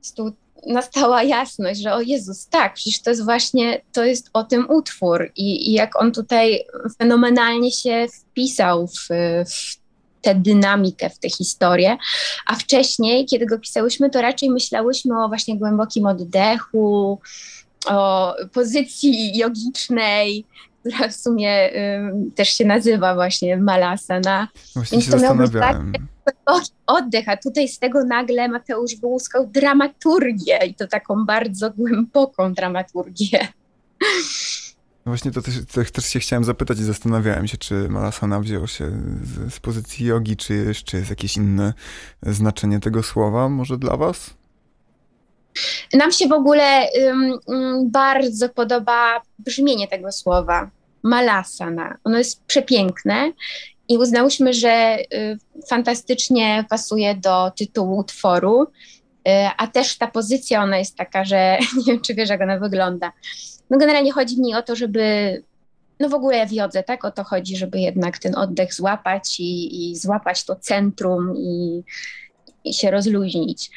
stu, 0.00 0.32
nastała 0.66 1.22
jasność, 1.22 1.80
że 1.80 1.94
o 1.94 2.00
Jezus, 2.00 2.46
tak, 2.46 2.74
przecież 2.74 3.00
to 3.00 3.10
jest 3.10 3.24
właśnie, 3.24 3.80
to 3.92 4.04
jest 4.04 4.30
o 4.32 4.44
tym 4.44 4.70
utwór 4.70 5.30
i, 5.36 5.70
i 5.70 5.72
jak 5.72 6.02
on 6.02 6.12
tutaj 6.12 6.64
fenomenalnie 6.98 7.72
się 7.72 8.06
wpisał 8.20 8.86
w, 8.86 9.08
w 9.46 9.84
tę 10.22 10.34
dynamikę, 10.34 11.10
w 11.10 11.18
tę 11.18 11.30
historię. 11.30 11.96
A 12.46 12.54
wcześniej, 12.54 13.26
kiedy 13.26 13.46
go 13.46 13.58
pisałyśmy, 13.58 14.10
to 14.10 14.22
raczej 14.22 14.50
myślałyśmy 14.50 15.24
o 15.24 15.28
właśnie 15.28 15.58
głębokim 15.58 16.06
oddechu, 16.06 17.20
o 17.86 18.34
pozycji 18.52 19.36
jogicznej, 19.36 20.44
która 20.80 21.08
w 21.08 21.14
sumie 21.14 21.70
y, 21.72 22.30
też 22.34 22.48
się 22.48 22.64
nazywa 22.64 23.14
właśnie 23.14 23.56
malasana. 23.56 24.48
Właśnie 24.74 24.98
Więc 24.98 25.10
to 25.10 25.18
miał 25.18 25.36
być 25.36 25.52
tak 25.52 25.76
oddech, 26.86 27.28
a 27.28 27.36
tutaj 27.36 27.68
z 27.68 27.78
tego 27.78 28.04
nagle 28.04 28.48
Mateusz 28.48 28.96
wyłuskał 28.96 29.46
dramaturgię 29.46 30.58
i 30.66 30.74
to 30.74 30.86
taką 30.86 31.24
bardzo 31.24 31.70
głęboką 31.70 32.54
dramaturgię. 32.54 33.48
No 35.06 35.10
właśnie 35.10 35.30
to 35.30 35.42
też, 35.42 35.54
to 35.74 35.84
też 35.92 36.06
się 36.06 36.18
chciałem 36.18 36.44
zapytać 36.44 36.78
i 36.78 36.84
zastanawiałem 36.84 37.46
się, 37.46 37.56
czy 37.56 37.88
Malasana 37.88 38.40
wziął 38.40 38.66
się 38.66 38.90
z, 39.22 39.54
z 39.54 39.60
pozycji 39.60 40.06
jogi, 40.06 40.36
czy 40.36 40.54
jeszcze 40.54 40.96
jest 40.96 41.10
jakieś 41.10 41.36
inne 41.36 41.72
znaczenie 42.22 42.80
tego 42.80 43.02
słowa 43.02 43.48
może 43.48 43.78
dla 43.78 43.96
was? 43.96 44.34
Nam 45.92 46.12
się 46.12 46.28
w 46.28 46.32
ogóle 46.32 46.86
um, 47.06 47.90
bardzo 47.90 48.48
podoba 48.48 49.22
brzmienie 49.38 49.88
tego 49.88 50.12
słowa. 50.12 50.70
Malasana. 51.02 51.96
Ono 52.04 52.18
jest 52.18 52.44
przepiękne 52.44 53.32
i 53.88 53.98
uznałyśmy, 53.98 54.52
że 54.52 54.98
y, 55.14 55.38
fantastycznie 55.68 56.64
pasuje 56.70 57.14
do 57.14 57.50
tytułu 57.50 57.98
utworu, 57.98 58.62
y, 58.62 59.30
a 59.56 59.66
też 59.66 59.98
ta 59.98 60.06
pozycja, 60.06 60.62
ona 60.62 60.78
jest 60.78 60.96
taka, 60.96 61.24
że 61.24 61.58
nie 61.76 61.84
wiem, 61.92 62.00
czy 62.00 62.14
wiesz, 62.14 62.30
jak 62.30 62.40
ona 62.40 62.58
wygląda 62.58 63.12
no 63.70 63.78
generalnie 63.78 64.12
chodzi 64.12 64.40
mi 64.40 64.54
o 64.54 64.62
to, 64.62 64.76
żeby 64.76 65.42
no 66.00 66.08
w 66.08 66.14
ogóle 66.14 66.46
w 66.46 66.52
jodze, 66.52 66.82
tak? 66.82 67.04
O 67.04 67.10
to 67.10 67.24
chodzi, 67.24 67.56
żeby 67.56 67.80
jednak 67.80 68.18
ten 68.18 68.36
oddech 68.36 68.74
złapać 68.74 69.40
i, 69.40 69.90
i 69.90 69.96
złapać 69.96 70.44
to 70.44 70.56
centrum 70.56 71.34
i, 71.36 71.82
i 72.64 72.74
się 72.74 72.90
rozluźnić. 72.90 73.70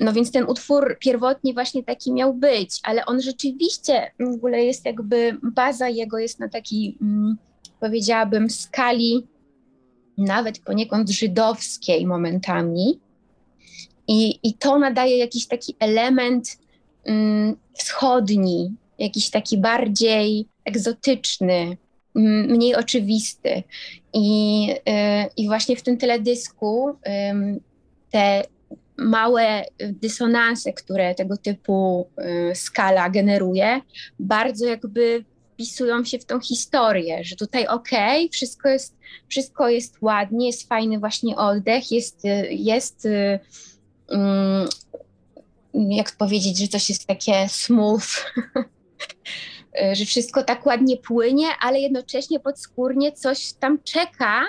No 0.00 0.12
więc 0.12 0.32
ten 0.32 0.44
utwór 0.44 0.96
pierwotnie 1.00 1.54
właśnie 1.54 1.84
taki 1.84 2.12
miał 2.12 2.34
być, 2.34 2.80
ale 2.82 3.06
on 3.06 3.22
rzeczywiście 3.22 4.12
w 4.20 4.34
ogóle 4.34 4.64
jest 4.64 4.84
jakby, 4.84 5.38
baza 5.42 5.88
jego 5.88 6.18
jest 6.18 6.40
na 6.40 6.48
takiej, 6.48 6.96
um, 7.00 7.36
powiedziałabym, 7.80 8.50
skali 8.50 9.26
nawet 10.18 10.58
poniekąd 10.58 11.10
żydowskiej 11.10 12.06
momentami. 12.06 13.00
I, 14.08 14.38
i 14.42 14.54
to 14.54 14.78
nadaje 14.78 15.18
jakiś 15.18 15.46
taki 15.46 15.76
element 15.80 16.58
um, 17.04 17.56
wschodni, 17.74 18.74
jakiś 18.98 19.30
taki 19.30 19.58
bardziej 19.58 20.48
egzotyczny, 20.64 21.76
mniej 22.14 22.74
oczywisty. 22.74 23.62
I, 24.12 24.66
yy, 24.66 24.74
i 25.36 25.46
właśnie 25.46 25.76
w 25.76 25.82
tym 25.82 25.96
teledysku 25.96 26.96
yy, 27.06 27.60
te 28.10 28.42
małe 28.96 29.64
dysonanse, 29.78 30.72
które 30.72 31.14
tego 31.14 31.36
typu 31.36 32.08
yy, 32.18 32.54
skala 32.54 33.10
generuje, 33.10 33.80
bardzo 34.18 34.66
jakby 34.66 35.24
wpisują 35.58 36.04
się 36.04 36.18
w 36.18 36.24
tą 36.24 36.40
historię, 36.40 37.24
że 37.24 37.36
tutaj 37.36 37.66
okej, 37.66 38.24
okay, 38.24 38.32
wszystko 38.32 38.68
jest, 38.68 38.94
wszystko 39.28 39.68
jest 39.68 39.96
ładnie, 40.00 40.46
jest 40.46 40.68
fajny 40.68 40.98
właśnie 40.98 41.36
oddech, 41.36 41.92
jest, 41.92 42.22
jest 42.50 43.08
mm, 44.08 44.68
jak 45.74 46.16
powiedzieć, 46.16 46.58
że 46.58 46.68
coś 46.68 46.88
jest 46.88 47.06
takie 47.06 47.48
smooth, 47.48 48.24
że 49.96 50.04
wszystko 50.04 50.42
tak 50.42 50.66
ładnie 50.66 50.96
płynie, 50.96 51.48
ale 51.60 51.80
jednocześnie 51.80 52.40
podskórnie 52.40 53.12
coś 53.12 53.52
tam 53.52 53.78
czeka, 53.82 54.44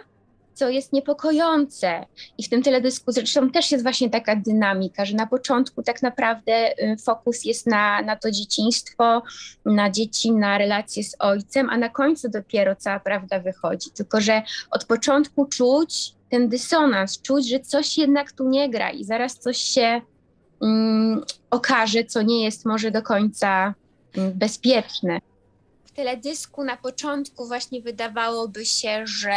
co 0.60 0.70
jest 0.70 0.94
niepokojące. 0.94 2.06
I 2.38 2.44
w 2.44 2.50
tym 2.50 2.64
teledysku 2.64 3.12
zresztą 3.12 3.50
też 3.50 3.72
jest 3.72 3.84
właśnie 3.84 4.10
taka 4.10 4.36
dynamika, 4.36 5.06
że 5.06 5.16
na 5.16 5.28
początku 5.28 5.84
tak 5.84 6.02
naprawdę 6.02 6.72
y, 6.84 6.98
fokus 6.98 7.46
jest 7.46 7.68
na, 7.68 8.02
na 8.02 8.16
to 8.16 8.32
dzieciństwo, 8.32 9.24
na 9.66 9.90
dzieci, 9.90 10.32
na 10.32 10.58
relacje 10.58 11.04
z 11.04 11.16
ojcem, 11.20 11.70
a 11.70 11.78
na 11.78 11.90
końcu 11.90 12.30
dopiero 12.30 12.76
cała 12.76 13.00
prawda 13.00 13.40
wychodzi. 13.40 13.92
Tylko, 13.92 14.22
że 14.22 14.42
od 14.72 14.86
początku 14.86 15.46
czuć 15.46 16.14
ten 16.30 16.50
dysonans, 16.50 17.22
czuć, 17.22 17.50
że 17.50 17.60
coś 17.60 17.98
jednak 17.98 18.32
tu 18.32 18.50
nie 18.50 18.70
gra 18.70 18.92
i 18.92 19.04
zaraz 19.04 19.40
coś 19.40 19.58
się 19.58 20.02
um, 20.60 21.24
okaże, 21.50 22.04
co 22.04 22.22
nie 22.22 22.44
jest 22.44 22.66
może 22.66 22.92
do 22.92 23.02
końca 23.02 23.74
um, 24.18 24.32
bezpieczne. 24.34 25.20
W 25.86 25.92
teledysku 25.92 26.64
na 26.64 26.78
początku 26.78 27.48
właśnie 27.48 27.82
wydawałoby 27.82 28.66
się, 28.66 29.08
że 29.08 29.34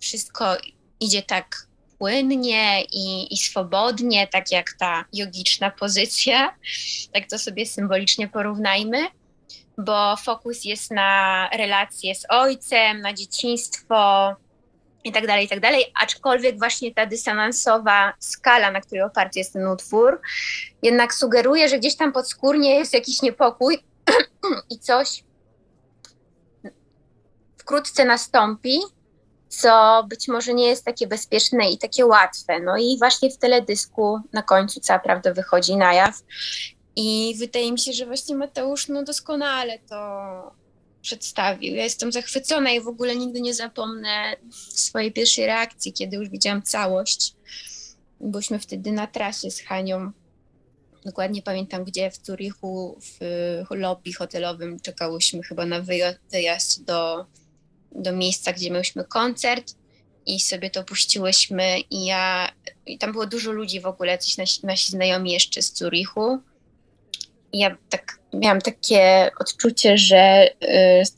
wszystko 0.00 0.56
idzie 1.00 1.22
tak 1.22 1.66
płynnie 1.98 2.84
i, 2.92 3.34
i 3.34 3.36
swobodnie, 3.36 4.26
tak 4.26 4.52
jak 4.52 4.72
ta 4.72 5.04
jogiczna 5.12 5.70
pozycja. 5.70 6.54
Tak 7.12 7.26
to 7.30 7.38
sobie 7.38 7.66
symbolicznie 7.66 8.28
porównajmy, 8.28 9.06
bo 9.78 10.16
fokus 10.16 10.64
jest 10.64 10.90
na 10.90 11.48
relacje 11.52 12.14
z 12.14 12.26
ojcem, 12.28 13.00
na 13.00 13.12
dzieciństwo 13.12 14.34
i 15.04 15.12
tak 15.12 15.26
dalej, 15.26 15.46
i 15.46 15.48
tak 15.48 15.60
dalej. 15.60 15.84
Aczkolwiek 16.02 16.58
właśnie 16.58 16.94
ta 16.94 17.06
dysonansowa 17.06 18.12
skala, 18.18 18.70
na 18.70 18.80
której 18.80 19.02
oparty 19.02 19.38
jest 19.38 19.52
ten 19.52 19.66
utwór, 19.66 20.20
jednak 20.82 21.14
sugeruje, 21.14 21.68
że 21.68 21.78
gdzieś 21.78 21.96
tam 21.96 22.12
podskórnie 22.12 22.74
jest 22.74 22.94
jakiś 22.94 23.22
niepokój 23.22 23.78
i 24.70 24.78
coś 24.78 25.24
wkrótce 27.58 28.04
nastąpi, 28.04 28.80
co 29.50 30.04
być 30.08 30.28
może 30.28 30.54
nie 30.54 30.66
jest 30.66 30.84
takie 30.84 31.06
bezpieczne 31.06 31.70
i 31.70 31.78
takie 31.78 32.06
łatwe. 32.06 32.60
No 32.60 32.76
i 32.78 32.98
właśnie 32.98 33.30
w 33.30 33.38
teledysku 33.38 34.20
na 34.32 34.42
końcu 34.42 34.80
cała 34.80 34.98
prawda 34.98 35.34
wychodzi 35.34 35.76
na 35.76 35.94
jaw. 35.94 36.22
I 36.96 37.34
wydaje 37.38 37.72
mi 37.72 37.78
się, 37.78 37.92
że 37.92 38.06
właśnie 38.06 38.36
Mateusz 38.36 38.88
no 38.88 39.02
doskonale 39.02 39.78
to 39.78 40.00
przedstawił. 41.02 41.74
Ja 41.74 41.84
jestem 41.84 42.12
zachwycona 42.12 42.70
i 42.70 42.80
w 42.80 42.88
ogóle 42.88 43.16
nigdy 43.16 43.40
nie 43.40 43.54
zapomnę 43.54 44.36
swojej 44.74 45.12
pierwszej 45.12 45.46
reakcji, 45.46 45.92
kiedy 45.92 46.16
już 46.16 46.28
widziałam 46.28 46.62
całość. 46.62 47.34
Byliśmy 48.20 48.58
wtedy 48.58 48.92
na 48.92 49.06
trasie 49.06 49.50
z 49.50 49.60
Hanią. 49.60 50.12
Dokładnie 51.04 51.42
pamiętam, 51.42 51.84
gdzie 51.84 52.10
w 52.10 52.26
Zurichu 52.26 52.98
w 53.00 53.18
lobby 53.70 54.12
hotelowym 54.12 54.80
czekałyśmy 54.80 55.42
chyba 55.42 55.66
na 55.66 55.80
wyjazd 56.30 56.84
do 56.84 57.26
do 57.92 58.12
miejsca, 58.12 58.52
gdzie 58.52 58.70
mieliśmy 58.70 59.04
koncert 59.04 59.74
i 60.26 60.40
sobie 60.40 60.70
to 60.70 60.84
puściłyśmy 60.84 61.78
i 61.90 62.04
ja, 62.04 62.52
i 62.86 62.98
tam 62.98 63.12
było 63.12 63.26
dużo 63.26 63.52
ludzi 63.52 63.80
w 63.80 63.86
ogóle, 63.86 64.18
coś 64.18 64.36
nasi, 64.36 64.66
nasi 64.66 64.90
znajomi 64.90 65.32
jeszcze 65.32 65.62
z 65.62 65.78
Zurichu. 65.78 66.38
I 67.52 67.58
ja 67.58 67.76
tak 67.88 68.18
miałam 68.34 68.60
takie 68.60 69.30
odczucie, 69.40 69.98
że 69.98 70.48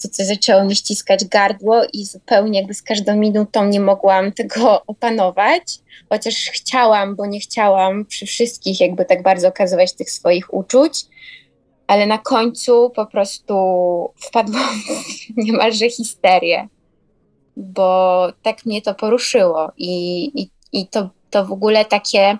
y, 0.04 0.08
to 0.16 0.24
zaczęło 0.24 0.64
mi 0.64 0.76
ściskać 0.76 1.24
gardło 1.24 1.82
i 1.92 2.04
zupełnie 2.04 2.58
jakby 2.58 2.74
z 2.74 2.82
każdą 2.82 3.16
minutą 3.16 3.66
nie 3.66 3.80
mogłam 3.80 4.32
tego 4.32 4.82
opanować, 4.86 5.62
chociaż 6.08 6.34
chciałam, 6.34 7.16
bo 7.16 7.26
nie 7.26 7.40
chciałam 7.40 8.04
przy 8.04 8.26
wszystkich 8.26 8.80
jakby 8.80 9.04
tak 9.04 9.22
bardzo 9.22 9.48
okazywać 9.48 9.92
tych 9.92 10.10
swoich 10.10 10.54
uczuć, 10.54 11.04
ale 11.92 12.06
na 12.06 12.18
końcu 12.18 12.90
po 12.90 13.06
prostu 13.06 13.54
wpadłam 14.16 14.80
w 15.36 15.44
niemalże 15.44 15.90
histerię, 15.90 16.68
bo 17.56 18.28
tak 18.42 18.66
mnie 18.66 18.82
to 18.82 18.94
poruszyło. 18.94 19.72
I, 19.76 20.24
i, 20.42 20.50
i 20.72 20.86
to, 20.86 21.10
to 21.30 21.44
w 21.44 21.52
ogóle 21.52 21.84
takie 21.84 22.38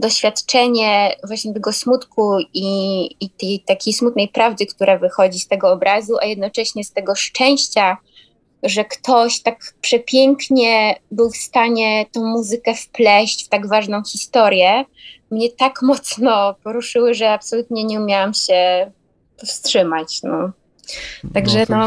doświadczenie 0.00 1.16
właśnie 1.26 1.54
tego 1.54 1.72
smutku 1.72 2.38
i, 2.54 3.04
i 3.20 3.30
tej 3.30 3.60
takiej 3.60 3.92
smutnej 3.92 4.28
prawdy, 4.28 4.66
która 4.66 4.98
wychodzi 4.98 5.38
z 5.38 5.48
tego 5.48 5.72
obrazu, 5.72 6.16
a 6.22 6.24
jednocześnie 6.24 6.84
z 6.84 6.92
tego 6.92 7.14
szczęścia, 7.14 7.96
że 8.62 8.84
ktoś 8.84 9.42
tak 9.42 9.74
przepięknie 9.80 10.94
był 11.10 11.30
w 11.30 11.36
stanie 11.36 12.06
tą 12.12 12.26
muzykę 12.26 12.74
wpleść 12.74 13.46
w 13.46 13.48
tak 13.48 13.68
ważną 13.68 14.02
historię, 14.04 14.84
mnie 15.30 15.50
tak 15.50 15.82
mocno 15.82 16.54
poruszyły, 16.54 17.14
że 17.14 17.30
absolutnie 17.30 17.84
nie 17.84 18.00
umiałam 18.00 18.34
się 18.34 18.90
powstrzymać. 19.40 20.22
No. 20.22 20.52
Także 21.34 21.66
no. 21.68 21.86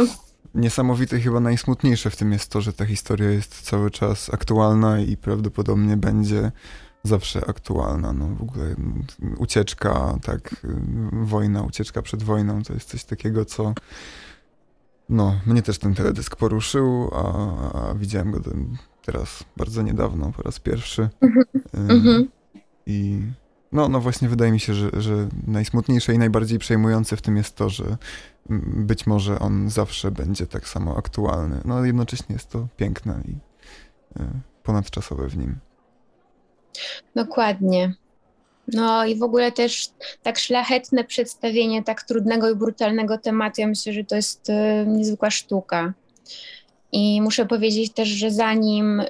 Niesamowite, 0.56 1.20
chyba 1.20 1.40
najsmutniejsze 1.40 2.10
w 2.10 2.16
tym 2.16 2.32
jest 2.32 2.52
to, 2.52 2.62
że 2.62 2.74
ta 2.74 2.86
historia 2.86 3.30
jest 3.30 3.62
cały 3.62 3.92
czas 3.92 4.34
aktualna 4.34 5.00
i 5.00 5.18
prawdopodobnie 5.18 5.98
będzie 5.98 6.52
zawsze 7.04 7.46
aktualna. 7.48 8.14
No 8.14 8.28
w 8.28 8.42
ogóle 8.42 8.76
ucieczka, 9.38 10.18
tak, 10.24 10.56
wojna, 11.12 11.64
ucieczka 11.64 12.02
przed 12.02 12.24
wojną 12.24 12.64
to 12.64 12.74
jest 12.74 12.90
coś 12.90 13.04
takiego, 13.04 13.46
co 13.46 13.74
no, 15.10 15.36
mnie 15.46 15.62
też 15.62 15.78
ten 15.78 15.96
teledysk 15.96 16.36
poruszył, 16.36 17.10
a, 17.14 17.92
a 17.92 17.94
widziałem 17.94 18.32
go 18.32 18.40
teraz 19.06 19.44
bardzo 19.58 19.82
niedawno, 19.82 20.32
po 20.32 20.42
raz 20.42 20.60
pierwszy. 20.60 21.10
Mm 21.74 22.00
-hmm. 22.02 22.39
I 22.90 23.20
no, 23.72 23.90
no 23.90 24.00
właśnie 24.00 24.30
wydaje 24.30 24.52
mi 24.52 24.60
się, 24.60 24.74
że, 24.74 24.90
że 24.98 25.28
najsmutniejsze 25.48 26.14
i 26.14 26.18
najbardziej 26.18 26.60
przejmujące 26.60 27.18
w 27.18 27.22
tym 27.22 27.38
jest 27.38 27.56
to, 27.56 27.70
że 27.70 27.98
być 28.76 29.08
może 29.08 29.40
on 29.40 29.70
zawsze 29.70 30.12
będzie 30.12 30.48
tak 30.48 30.68
samo 30.68 30.98
aktualny. 30.98 31.62
No 31.66 31.76
ale 31.76 31.88
jednocześnie 31.88 32.34
jest 32.34 32.50
to 32.50 32.68
piękne 32.78 33.22
i 33.28 33.32
y, 34.22 34.26
ponadczasowe 34.64 35.28
w 35.28 35.38
nim. 35.38 35.60
Dokładnie. 37.16 37.94
No 38.68 39.06
i 39.06 39.16
w 39.16 39.24
ogóle 39.24 39.52
też 39.52 39.90
tak 40.24 40.40
szlachetne 40.40 41.04
przedstawienie 41.04 41.84
tak 41.84 42.04
trudnego 42.04 42.50
i 42.50 42.56
brutalnego 42.56 43.18
tematu, 43.18 43.62
ja 43.62 43.68
myślę, 43.68 43.94
że 43.94 44.04
to 44.04 44.16
jest 44.16 44.50
y, 44.50 44.54
niezwykła 44.88 45.32
sztuka. 45.32 45.94
I 46.92 47.22
muszę 47.22 47.46
powiedzieć 47.46 47.94
też, 47.94 48.08
że 48.10 48.32
zanim, 48.32 49.02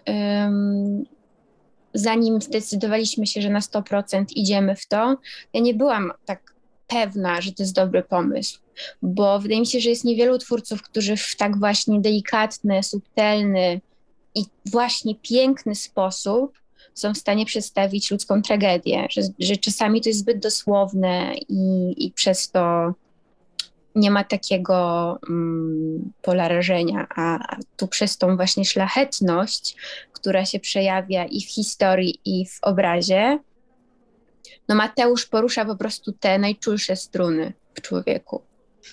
zanim 1.93 2.41
zdecydowaliśmy 2.41 3.27
się, 3.27 3.41
że 3.41 3.49
na 3.49 3.59
100% 3.59 4.25
idziemy 4.35 4.75
w 4.75 4.87
to, 4.87 5.17
ja 5.53 5.61
nie 5.61 5.73
byłam 5.73 6.11
tak 6.25 6.53
pewna, 6.87 7.41
że 7.41 7.51
to 7.51 7.63
jest 7.63 7.75
dobry 7.75 8.03
pomysł, 8.03 8.59
bo 9.01 9.39
wydaje 9.39 9.59
mi 9.59 9.67
się, 9.67 9.79
że 9.79 9.89
jest 9.89 10.05
niewielu 10.05 10.37
twórców, 10.37 10.81
którzy 10.81 11.17
w 11.17 11.35
tak 11.35 11.59
właśnie 11.59 11.99
delikatny, 11.99 12.83
subtelny 12.83 13.81
i 14.35 14.45
właśnie 14.65 15.15
piękny 15.15 15.75
sposób 15.75 16.59
są 16.93 17.13
w 17.13 17.17
stanie 17.17 17.45
przedstawić 17.45 18.11
ludzką 18.11 18.41
tragedię, 18.41 19.07
że, 19.09 19.21
że 19.39 19.57
czasami 19.57 20.01
to 20.01 20.09
jest 20.09 20.19
zbyt 20.19 20.39
dosłowne 20.39 21.35
i, 21.49 21.93
i 22.05 22.11
przez 22.11 22.51
to 22.51 22.93
nie 23.95 24.11
ma 24.11 24.23
takiego 24.23 25.17
um, 25.29 26.11
polarażenia, 26.21 27.07
a, 27.15 27.53
a 27.55 27.57
tu 27.77 27.87
przez 27.87 28.17
tą 28.17 28.35
właśnie 28.35 28.65
szlachetność, 28.65 29.75
która 30.13 30.45
się 30.45 30.59
przejawia 30.59 31.25
i 31.25 31.41
w 31.41 31.49
historii, 31.49 32.19
i 32.25 32.45
w 32.45 32.59
obrazie, 32.61 33.39
no 34.67 34.75
Mateusz 34.75 35.25
porusza 35.25 35.65
po 35.65 35.75
prostu 35.75 36.11
te 36.11 36.39
najczulsze 36.39 36.95
struny 36.95 37.53
w 37.73 37.81
człowieku. 37.81 38.41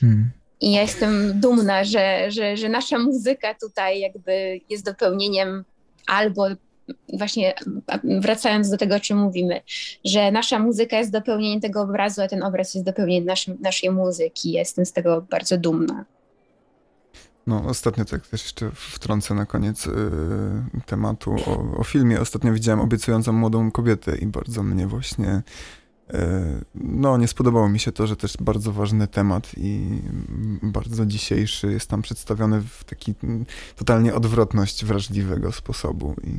Hmm. 0.00 0.30
I 0.60 0.72
ja 0.72 0.82
jestem 0.82 1.40
dumna, 1.40 1.84
że, 1.84 2.30
że, 2.30 2.56
że 2.56 2.68
nasza 2.68 2.98
muzyka 2.98 3.54
tutaj 3.54 4.00
jakby 4.00 4.60
jest 4.68 4.84
dopełnieniem 4.84 5.64
albo 6.06 6.46
właśnie 7.12 7.54
wracając 8.20 8.70
do 8.70 8.76
tego, 8.76 8.96
o 8.96 9.00
czym 9.00 9.18
mówimy, 9.18 9.60
że 10.04 10.32
nasza 10.32 10.58
muzyka 10.58 10.98
jest 10.98 11.10
dopełnieniem 11.10 11.60
tego 11.60 11.82
obrazu, 11.82 12.22
a 12.22 12.28
ten 12.28 12.42
obraz 12.42 12.74
jest 12.74 12.86
dopełnieniem 12.86 13.36
naszej 13.60 13.90
muzyki. 13.90 14.52
Jestem 14.52 14.86
z 14.86 14.92
tego 14.92 15.22
bardzo 15.30 15.58
dumna. 15.58 16.04
No, 17.46 17.62
ostatnio 17.66 18.04
tak 18.04 18.26
też 18.26 18.42
jeszcze 18.42 18.70
wtrącę 18.74 19.34
na 19.34 19.46
koniec 19.46 19.86
yy, 19.86 19.92
tematu 20.86 21.36
o, 21.46 21.78
o, 21.78 21.84
filmie. 21.84 22.20
Ostatnio 22.20 22.52
widziałem 22.52 22.80
obiecującą 22.80 23.32
młodą 23.32 23.70
kobietę 23.70 24.16
i 24.16 24.26
bardzo 24.26 24.62
mnie 24.62 24.86
właśnie 24.86 25.42
no, 26.74 27.16
nie 27.16 27.28
spodobało 27.28 27.68
mi 27.68 27.78
się 27.78 27.92
to, 27.92 28.06
że 28.06 28.16
też 28.16 28.36
bardzo 28.40 28.72
ważny 28.72 29.08
temat 29.08 29.50
i 29.56 30.00
bardzo 30.62 31.06
dzisiejszy 31.06 31.72
jest 31.72 31.90
tam 31.90 32.02
przedstawiony 32.02 32.60
w 32.60 32.84
taki 32.84 33.14
totalnie 33.76 34.14
odwrotność 34.14 34.84
wrażliwego 34.84 35.52
sposobu. 35.52 36.14
I, 36.24 36.30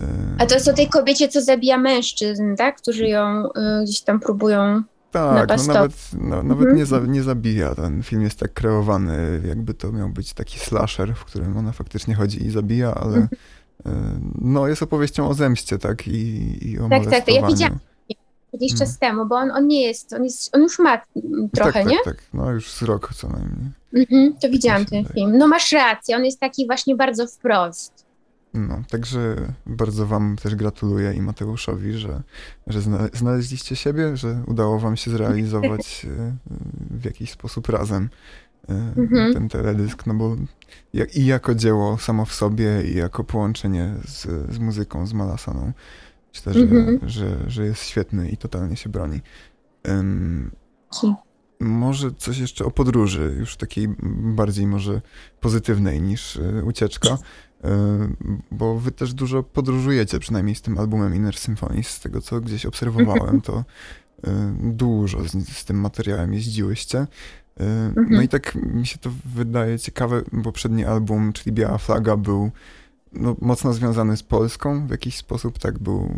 e, 0.00 0.06
A 0.38 0.46
to 0.46 0.54
jest 0.54 0.68
o 0.68 0.72
tej 0.72 0.88
kobiecie, 0.88 1.28
co 1.28 1.42
zabija 1.42 1.78
mężczyzn, 1.78 2.56
tak? 2.56 2.76
Którzy 2.76 3.06
ją 3.06 3.44
y, 3.46 3.84
gdzieś 3.84 4.00
tam 4.00 4.20
próbują 4.20 4.82
tak, 5.10 5.58
no 5.58 5.74
nawet, 5.74 5.92
no, 6.12 6.42
nawet 6.42 6.58
mhm. 6.58 6.76
nie, 6.76 6.86
za, 6.86 6.98
nie 7.00 7.22
zabija. 7.22 7.74
Ten 7.74 8.02
film 8.02 8.22
jest 8.22 8.38
tak 8.38 8.52
kreowany, 8.52 9.42
jakby 9.48 9.74
to 9.74 9.92
miał 9.92 10.08
być 10.08 10.34
taki 10.34 10.58
slasher, 10.58 11.14
w 11.14 11.24
którym 11.24 11.56
ona 11.56 11.72
faktycznie 11.72 12.14
chodzi 12.14 12.46
i 12.46 12.50
zabija, 12.50 12.94
ale 12.94 13.16
mhm. 13.16 13.28
no, 14.40 14.68
jest 14.68 14.82
opowieścią 14.82 15.28
o 15.28 15.34
zemście, 15.34 15.78
tak? 15.78 16.08
I, 16.08 16.58
i 16.70 16.78
o 16.78 16.88
tak, 16.88 17.04
tak, 17.04 17.24
tak. 17.24 17.34
Ja 17.34 17.46
widziałam, 17.46 17.78
jakiś 18.52 18.72
hmm. 18.72 18.78
czas 18.78 18.98
temu, 18.98 19.26
bo 19.26 19.36
on, 19.36 19.50
on 19.50 19.66
nie 19.66 19.82
jest, 19.82 20.12
on 20.12 20.24
jest, 20.24 20.56
on 20.56 20.62
już 20.62 20.78
ma 20.78 21.00
trochę, 21.52 21.72
tak, 21.72 21.86
nie? 21.86 21.96
Tak, 22.04 22.16
tak, 22.16 22.24
no 22.34 22.50
już 22.50 22.72
z 22.72 22.82
rok 22.82 23.14
co 23.14 23.28
najmniej. 23.28 23.70
Mhm, 23.94 24.34
to 24.42 24.48
widziałam 24.48 24.84
ten 24.84 25.04
film. 25.04 25.38
No 25.38 25.48
masz 25.48 25.72
rację, 25.72 26.16
on 26.16 26.24
jest 26.24 26.40
taki 26.40 26.66
właśnie 26.66 26.96
bardzo 26.96 27.26
wprost. 27.26 28.08
No, 28.54 28.82
także 28.90 29.36
bardzo 29.66 30.06
wam 30.06 30.36
też 30.42 30.54
gratuluję 30.54 31.12
i 31.14 31.22
Mateuszowi, 31.22 31.92
że, 31.92 32.22
że 32.66 32.80
znaleźliście 33.12 33.76
siebie, 33.76 34.16
że 34.16 34.42
udało 34.46 34.78
wam 34.78 34.96
się 34.96 35.10
zrealizować 35.10 36.06
e, 36.10 36.36
w 37.00 37.04
jakiś 37.04 37.30
sposób 37.30 37.68
razem 37.68 38.08
e, 38.68 38.72
mhm. 38.96 39.34
ten 39.34 39.48
teledysk, 39.48 40.06
no 40.06 40.14
bo 40.14 40.36
i 41.14 41.26
jako 41.26 41.54
dzieło 41.54 41.98
samo 41.98 42.24
w 42.24 42.34
sobie 42.34 42.82
i 42.84 42.96
jako 42.96 43.24
połączenie 43.24 43.94
z, 44.04 44.52
z 44.54 44.58
muzyką, 44.58 45.06
z 45.06 45.12
Malasaną 45.12 45.72
Myślę, 46.46 46.54
że, 46.54 46.60
mhm. 46.60 47.08
że, 47.08 47.36
że 47.46 47.64
jest 47.64 47.82
świetny 47.84 48.28
i 48.28 48.36
totalnie 48.36 48.76
się 48.76 48.88
broni. 48.88 49.20
Um, 49.88 50.50
może 51.60 52.12
coś 52.12 52.38
jeszcze 52.38 52.64
o 52.64 52.70
podróży, 52.70 53.36
już 53.38 53.56
takiej 53.56 53.88
bardziej 54.22 54.66
może 54.66 55.00
pozytywnej 55.40 56.02
niż 56.02 56.36
y, 56.36 56.62
ucieczka, 56.64 57.08
y, 57.14 57.68
bo 58.50 58.78
wy 58.78 58.90
też 58.90 59.14
dużo 59.14 59.42
podróżujecie, 59.42 60.18
przynajmniej 60.18 60.54
z 60.54 60.62
tym 60.62 60.78
albumem 60.78 61.14
Inner 61.14 61.36
Symphonies, 61.36 61.88
z 61.88 62.00
tego 62.00 62.20
co 62.20 62.40
gdzieś 62.40 62.66
obserwowałem, 62.66 63.22
mhm. 63.22 63.40
to 63.40 63.64
y, 64.24 64.30
dużo 64.62 65.24
z, 65.28 65.48
z 65.48 65.64
tym 65.64 65.80
materiałem 65.80 66.34
jeździłyście. 66.34 67.06
No 67.96 68.02
mhm. 68.02 68.22
i 68.22 68.28
tak 68.28 68.54
mi 68.54 68.86
się 68.86 68.98
to 68.98 69.10
wydaje 69.24 69.78
ciekawe, 69.78 70.22
bo 70.32 70.42
poprzedni 70.42 70.84
album, 70.84 71.32
czyli 71.32 71.52
Biała 71.52 71.78
Flaga, 71.78 72.16
był 72.16 72.50
no, 73.12 73.36
mocno 73.40 73.72
związany 73.72 74.16
z 74.16 74.22
Polską 74.22 74.86
w 74.86 74.90
jakiś 74.90 75.16
sposób, 75.16 75.58
tak 75.58 75.78
był, 75.78 76.16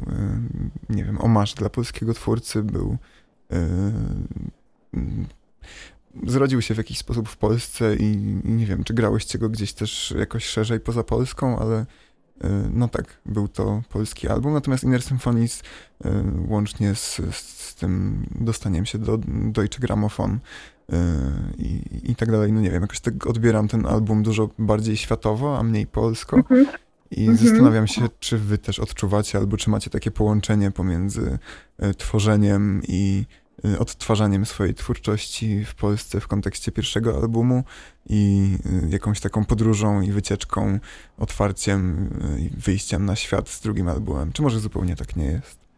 y, 0.90 0.94
nie 0.94 1.05
wiem, 1.05 1.20
omarz 1.20 1.55
dla 1.55 1.70
polskiego 1.70 2.14
twórcy, 2.14 2.62
był 2.62 2.96
y, 3.53 3.57
zrodził 6.26 6.62
się 6.62 6.74
w 6.74 6.79
jakiś 6.79 6.98
sposób 6.98 7.29
w 7.29 7.37
Polsce 7.37 7.96
i, 7.96 8.16
nie 8.44 8.66
wiem, 8.66 8.85
czy 8.85 8.94
grałyście 8.94 9.38
go 9.38 9.48
gdzieś 9.48 9.72
też 9.72 10.14
jakoś 10.18 10.44
szerzej 10.44 10.81
poza 10.81 11.05
Polską, 11.05 11.59
ale 11.59 11.81
y, 11.81 11.87
no 12.72 12.88
tak, 12.88 13.20
był 13.26 13.48
to 13.48 13.83
polski 13.88 14.29
album, 14.29 14.53
natomiast 14.53 14.85
Inner 14.85 15.03
Symphonies 15.03 15.62
łącznie 16.48 16.94
z, 16.94 17.20
z 17.35 17.74
tym 17.74 18.26
dostaniem 18.40 18.87
się 18.87 18.98
do 18.98 19.18
Deutsche 19.29 19.81
Grammophon 19.81 20.40
i, 21.59 21.83
i 22.11 22.16
tak 22.16 22.31
dalej. 22.31 22.53
No 22.53 22.61
nie 22.61 22.70
wiem, 22.70 22.83
jakoś 22.83 23.00
tak 23.00 23.26
odbieram 23.26 23.68
ten 23.68 23.87
album 23.87 24.22
dużo 24.22 24.50
bardziej 24.59 24.96
światowo, 24.96 25.59
a 25.59 25.62
mniej 25.62 25.87
polsko. 25.87 26.37
Mhm. 26.37 26.66
I 27.11 27.29
mhm. 27.29 27.48
zastanawiam 27.48 27.87
się, 27.87 28.09
czy 28.20 28.38
wy 28.38 28.59
też 28.59 28.79
odczuwacie, 28.79 29.38
albo 29.38 29.57
czy 29.57 29.70
macie 29.70 29.90
takie 29.90 30.11
połączenie 30.11 30.70
pomiędzy 30.70 31.38
e, 31.79 31.94
tworzeniem 31.94 32.83
i 32.88 33.26
e, 33.64 33.79
odtwarzaniem 33.79 34.46
swojej 34.46 34.74
twórczości 34.74 35.64
w 35.64 35.74
Polsce 35.74 36.20
w 36.20 36.29
kontekście 36.29 36.72
pierwszego 36.72 37.16
albumu 37.16 37.64
i 38.09 38.53
jakąś 38.88 39.20
taką 39.20 39.44
podróżą 39.44 40.00
i 40.00 40.12
wycieczką, 40.12 40.79
otwarciem 41.18 42.11
i 42.38 42.50
wyjściem 42.50 43.05
na 43.05 43.16
świat 43.16 43.48
z 43.48 43.61
drugim 43.61 43.88
albumem. 43.88 44.33
Czy 44.33 44.42
może 44.42 44.61
zupełnie 44.61 44.96
tak 44.96 45.16
nie 45.16 45.24
jest? 45.24 45.69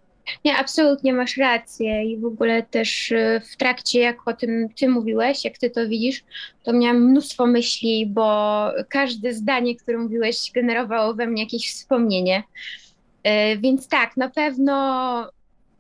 Nie, 0.45 0.57
absolutnie 0.57 1.13
masz 1.13 1.37
rację 1.37 2.05
i 2.05 2.19
w 2.19 2.25
ogóle 2.25 2.63
też 2.63 3.11
y, 3.13 3.41
w 3.51 3.57
trakcie, 3.57 4.01
jak 4.01 4.29
o 4.29 4.33
tym 4.33 4.69
ty 4.77 4.89
mówiłeś, 4.89 5.45
jak 5.45 5.59
ty 5.59 5.71
to 5.71 5.89
widzisz, 5.89 6.25
to 6.63 6.73
miałam 6.73 7.11
mnóstwo 7.11 7.47
myśli, 7.47 8.07
bo 8.07 8.69
każde 8.89 9.35
zdanie, 9.35 9.77
które 9.77 9.99
mówiłeś, 9.99 10.51
generowało 10.55 11.15
we 11.15 11.27
mnie 11.27 11.43
jakieś 11.43 11.71
wspomnienie. 11.71 12.43
Y, 13.27 13.59
więc 13.59 13.89
tak, 13.89 14.17
na 14.17 14.29
pewno, 14.29 14.75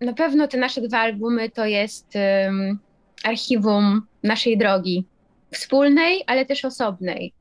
na 0.01 0.13
pewno 0.13 0.49
te 0.49 0.59
nasze 0.59 0.81
dwa 0.81 0.99
albumy 0.99 1.51
to 1.51 1.67
jest 1.67 2.15
um, 2.15 2.79
archiwum 3.25 4.03
naszej 4.23 4.59
drogi 4.59 5.05
wspólnej, 5.51 6.25
ale 6.27 6.47
też 6.47 6.65
osobnej. 6.65 7.33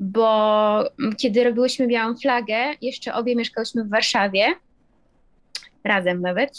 Bo 0.00 0.84
kiedy 1.18 1.44
robiłyśmy 1.44 1.86
Białą 1.86 2.16
Flagę, 2.16 2.56
jeszcze 2.82 3.14
obie 3.14 3.36
mieszkałyśmy 3.36 3.84
w 3.84 3.90
Warszawie 3.90 4.54
razem 5.84 6.20
nawet, 6.20 6.52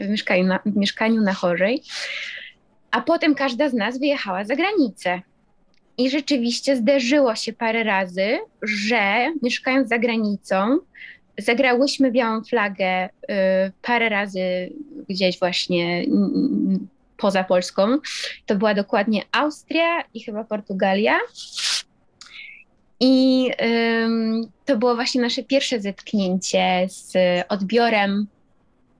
w 0.00 0.08
mieszkaniu 0.08 0.44
na, 0.44 0.58
w 0.66 0.76
mieszkaniu 0.76 1.22
na 1.22 1.34
Chorzej. 1.34 1.82
A 2.90 3.00
potem 3.00 3.34
każda 3.34 3.68
z 3.68 3.74
nas 3.74 3.98
wyjechała 3.98 4.44
za 4.44 4.56
granicę. 4.56 5.20
I 5.98 6.10
rzeczywiście 6.10 6.76
zdarzyło 6.76 7.34
się 7.34 7.52
parę 7.52 7.84
razy, 7.84 8.38
że 8.62 9.32
mieszkając 9.42 9.88
za 9.88 9.98
granicą, 9.98 10.78
zagrałyśmy 11.38 12.12
białą 12.12 12.44
flagę 12.44 13.08
y, 13.08 13.08
parę 13.82 14.08
razy 14.08 14.72
gdzieś 15.08 15.38
właśnie 15.38 16.02
y, 16.02 16.06
poza 17.16 17.44
Polską. 17.44 17.98
To 18.46 18.56
była 18.56 18.74
dokładnie 18.74 19.22
Austria 19.32 20.04
i 20.14 20.20
chyba 20.20 20.44
Portugalia. 20.44 21.18
I 23.00 23.46
y, 23.62 24.48
to 24.64 24.76
było 24.76 24.94
właśnie 24.94 25.20
nasze 25.20 25.42
pierwsze 25.42 25.80
zetknięcie 25.80 26.86
z 26.88 27.12
odbiorem 27.48 28.26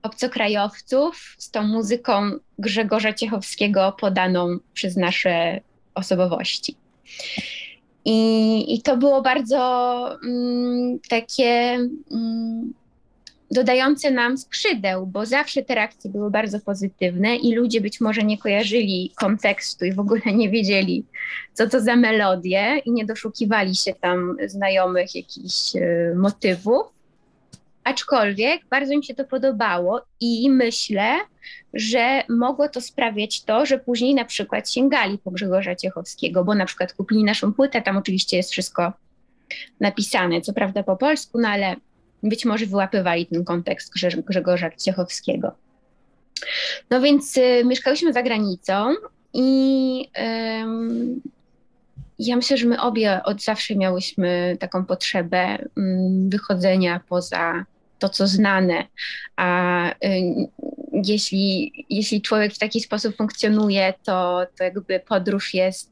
obcokrajowców 0.07 1.35
z 1.37 1.51
tą 1.51 1.63
muzyką 1.63 2.31
Grzegorza 2.59 3.13
Ciechowskiego 3.13 3.95
podaną 3.99 4.57
przez 4.73 4.97
nasze 4.97 5.61
osobowości. 5.95 6.75
I, 8.05 8.75
i 8.75 8.81
to 8.81 8.97
było 8.97 9.21
bardzo 9.21 9.59
mm, 10.23 10.99
takie 11.09 11.79
mm, 12.11 12.73
dodające 13.51 14.11
nam 14.11 14.37
skrzydeł, 14.37 15.07
bo 15.07 15.25
zawsze 15.25 15.63
te 15.63 15.75
reakcje 15.75 16.11
były 16.11 16.31
bardzo 16.31 16.59
pozytywne 16.59 17.35
i 17.35 17.55
ludzie 17.55 17.81
być 17.81 18.01
może 18.01 18.23
nie 18.23 18.37
kojarzyli 18.37 19.11
kontekstu 19.15 19.85
i 19.85 19.93
w 19.93 19.99
ogóle 19.99 20.21
nie 20.33 20.49
wiedzieli, 20.49 21.05
co 21.53 21.69
to 21.69 21.81
za 21.81 21.95
melodie 21.95 22.81
i 22.85 22.91
nie 22.91 23.05
doszukiwali 23.05 23.75
się 23.75 23.93
tam 23.93 24.37
znajomych 24.45 25.15
jakichś 25.15 25.75
y, 25.75 26.13
motywów 26.15 26.96
Aczkolwiek 27.87 28.61
bardzo 28.69 28.97
mi 28.97 29.05
się 29.05 29.15
to 29.15 29.25
podobało 29.25 30.01
i 30.19 30.49
myślę, 30.49 31.17
że 31.73 32.23
mogło 32.29 32.69
to 32.69 32.81
sprawiać 32.81 33.43
to, 33.43 33.65
że 33.65 33.79
później 33.79 34.15
na 34.15 34.25
przykład 34.25 34.71
sięgali 34.71 35.17
po 35.17 35.31
Grzegorza 35.31 35.75
Ciechowskiego, 35.75 36.43
bo 36.43 36.55
na 36.55 36.65
przykład 36.65 36.93
kupili 36.93 37.23
naszą 37.23 37.53
płytę, 37.53 37.81
tam 37.81 37.97
oczywiście 37.97 38.37
jest 38.37 38.51
wszystko 38.51 38.93
napisane, 39.79 40.41
co 40.41 40.53
prawda 40.53 40.83
po 40.83 40.97
polsku, 40.97 41.39
no 41.41 41.47
ale 41.47 41.75
być 42.23 42.45
może 42.45 42.65
wyłapywali 42.65 43.25
ten 43.25 43.43
kontekst 43.45 43.93
Grzegorza 44.27 44.69
Ciechowskiego. 44.71 45.51
No 46.89 47.01
więc 47.01 47.37
y, 47.37 47.63
mieszkałyśmy 47.65 48.13
za 48.13 48.23
granicą 48.23 48.93
i 49.33 50.09
ja 52.19 52.35
myślę, 52.35 52.57
że 52.57 52.67
my 52.67 52.81
obie 52.81 53.21
od 53.23 53.43
zawsze 53.43 53.75
miałyśmy 53.75 54.57
taką 54.59 54.85
potrzebę 54.85 55.37
mm, 55.77 56.29
wychodzenia 56.29 57.01
poza 57.09 57.65
to, 57.99 58.09
co 58.09 58.27
znane. 58.27 58.87
A 59.35 59.89
y, 59.91 59.95
jeśli, 61.05 61.71
jeśli 61.89 62.21
człowiek 62.21 62.53
w 62.53 62.59
taki 62.59 62.81
sposób 62.81 63.15
funkcjonuje, 63.15 63.93
to, 64.03 64.45
to 64.57 64.63
jakby 64.63 64.99
podróż 64.99 65.53
jest 65.53 65.91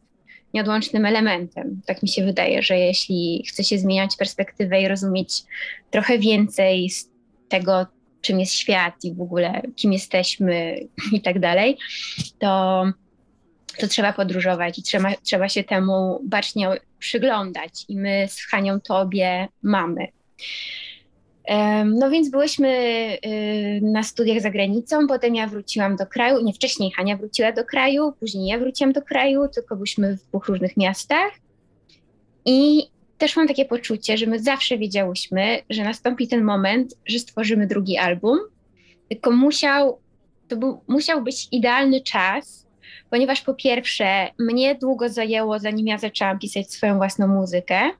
nieodłącznym 0.53 1.05
elementem. 1.05 1.81
Tak 1.85 2.03
mi 2.03 2.09
się 2.09 2.25
wydaje, 2.25 2.63
że 2.63 2.77
jeśli 2.77 3.43
chce 3.47 3.63
się 3.63 3.77
zmieniać 3.77 4.15
perspektywę 4.15 4.81
i 4.81 4.87
rozumieć 4.87 5.43
trochę 5.91 6.19
więcej 6.19 6.89
z 6.89 7.09
tego, 7.49 7.85
czym 8.21 8.39
jest 8.39 8.53
świat 8.53 8.93
i 9.03 9.13
w 9.13 9.21
ogóle 9.21 9.61
kim 9.75 9.93
jesteśmy 9.93 10.79
i 11.11 11.21
tak 11.21 11.39
dalej, 11.39 11.77
to 12.39 12.85
to 13.77 13.87
trzeba 13.87 14.13
podróżować 14.13 14.79
i 14.79 14.83
trzeba, 14.83 15.13
trzeba 15.23 15.49
się 15.49 15.63
temu 15.63 16.19
bacznie 16.23 16.69
przyglądać. 16.99 17.85
I 17.87 17.97
my 17.97 18.27
z 18.29 18.41
Hanią 18.41 18.79
Tobie 18.79 19.47
mamy. 19.63 20.07
No 21.85 22.09
więc 22.09 22.29
byłyśmy 22.29 22.69
y, 23.25 23.79
na 23.81 24.03
studiach 24.03 24.41
za 24.41 24.51
granicą, 24.51 25.07
potem 25.07 25.35
ja 25.35 25.47
wróciłam 25.47 25.95
do 25.95 26.05
kraju, 26.05 26.43
nie 26.43 26.53
wcześniej 26.53 26.91
Hania 26.91 27.17
wróciła 27.17 27.51
do 27.51 27.65
kraju, 27.65 28.13
później 28.19 28.47
ja 28.47 28.59
wróciłam 28.59 28.93
do 28.93 29.01
kraju, 29.01 29.47
tylko 29.53 29.75
byliśmy 29.75 30.17
w 30.17 30.23
dwóch 30.27 30.47
różnych 30.47 30.77
miastach. 30.77 31.31
I 32.45 32.87
też 33.17 33.35
mam 33.35 33.47
takie 33.47 33.65
poczucie, 33.65 34.17
że 34.17 34.25
my 34.25 34.39
zawsze 34.39 34.77
wiedziałyśmy, 34.77 35.59
że 35.69 35.83
nastąpi 35.83 36.27
ten 36.27 36.43
moment, 36.43 36.95
że 37.05 37.19
stworzymy 37.19 37.67
drugi 37.67 37.97
album, 37.97 38.39
tylko 39.09 39.31
musiał, 39.31 39.99
to 40.47 40.57
był, 40.57 40.81
musiał 40.87 41.23
być 41.23 41.47
idealny 41.51 42.01
czas, 42.01 42.67
ponieważ 43.09 43.41
po 43.41 43.53
pierwsze, 43.53 44.27
mnie 44.39 44.75
długo 44.75 45.09
zajęło, 45.09 45.59
zanim 45.59 45.87
ja 45.87 45.97
zaczęłam 45.97 46.39
pisać 46.39 46.71
swoją 46.71 46.97
własną 46.97 47.27
muzykę, 47.27 47.91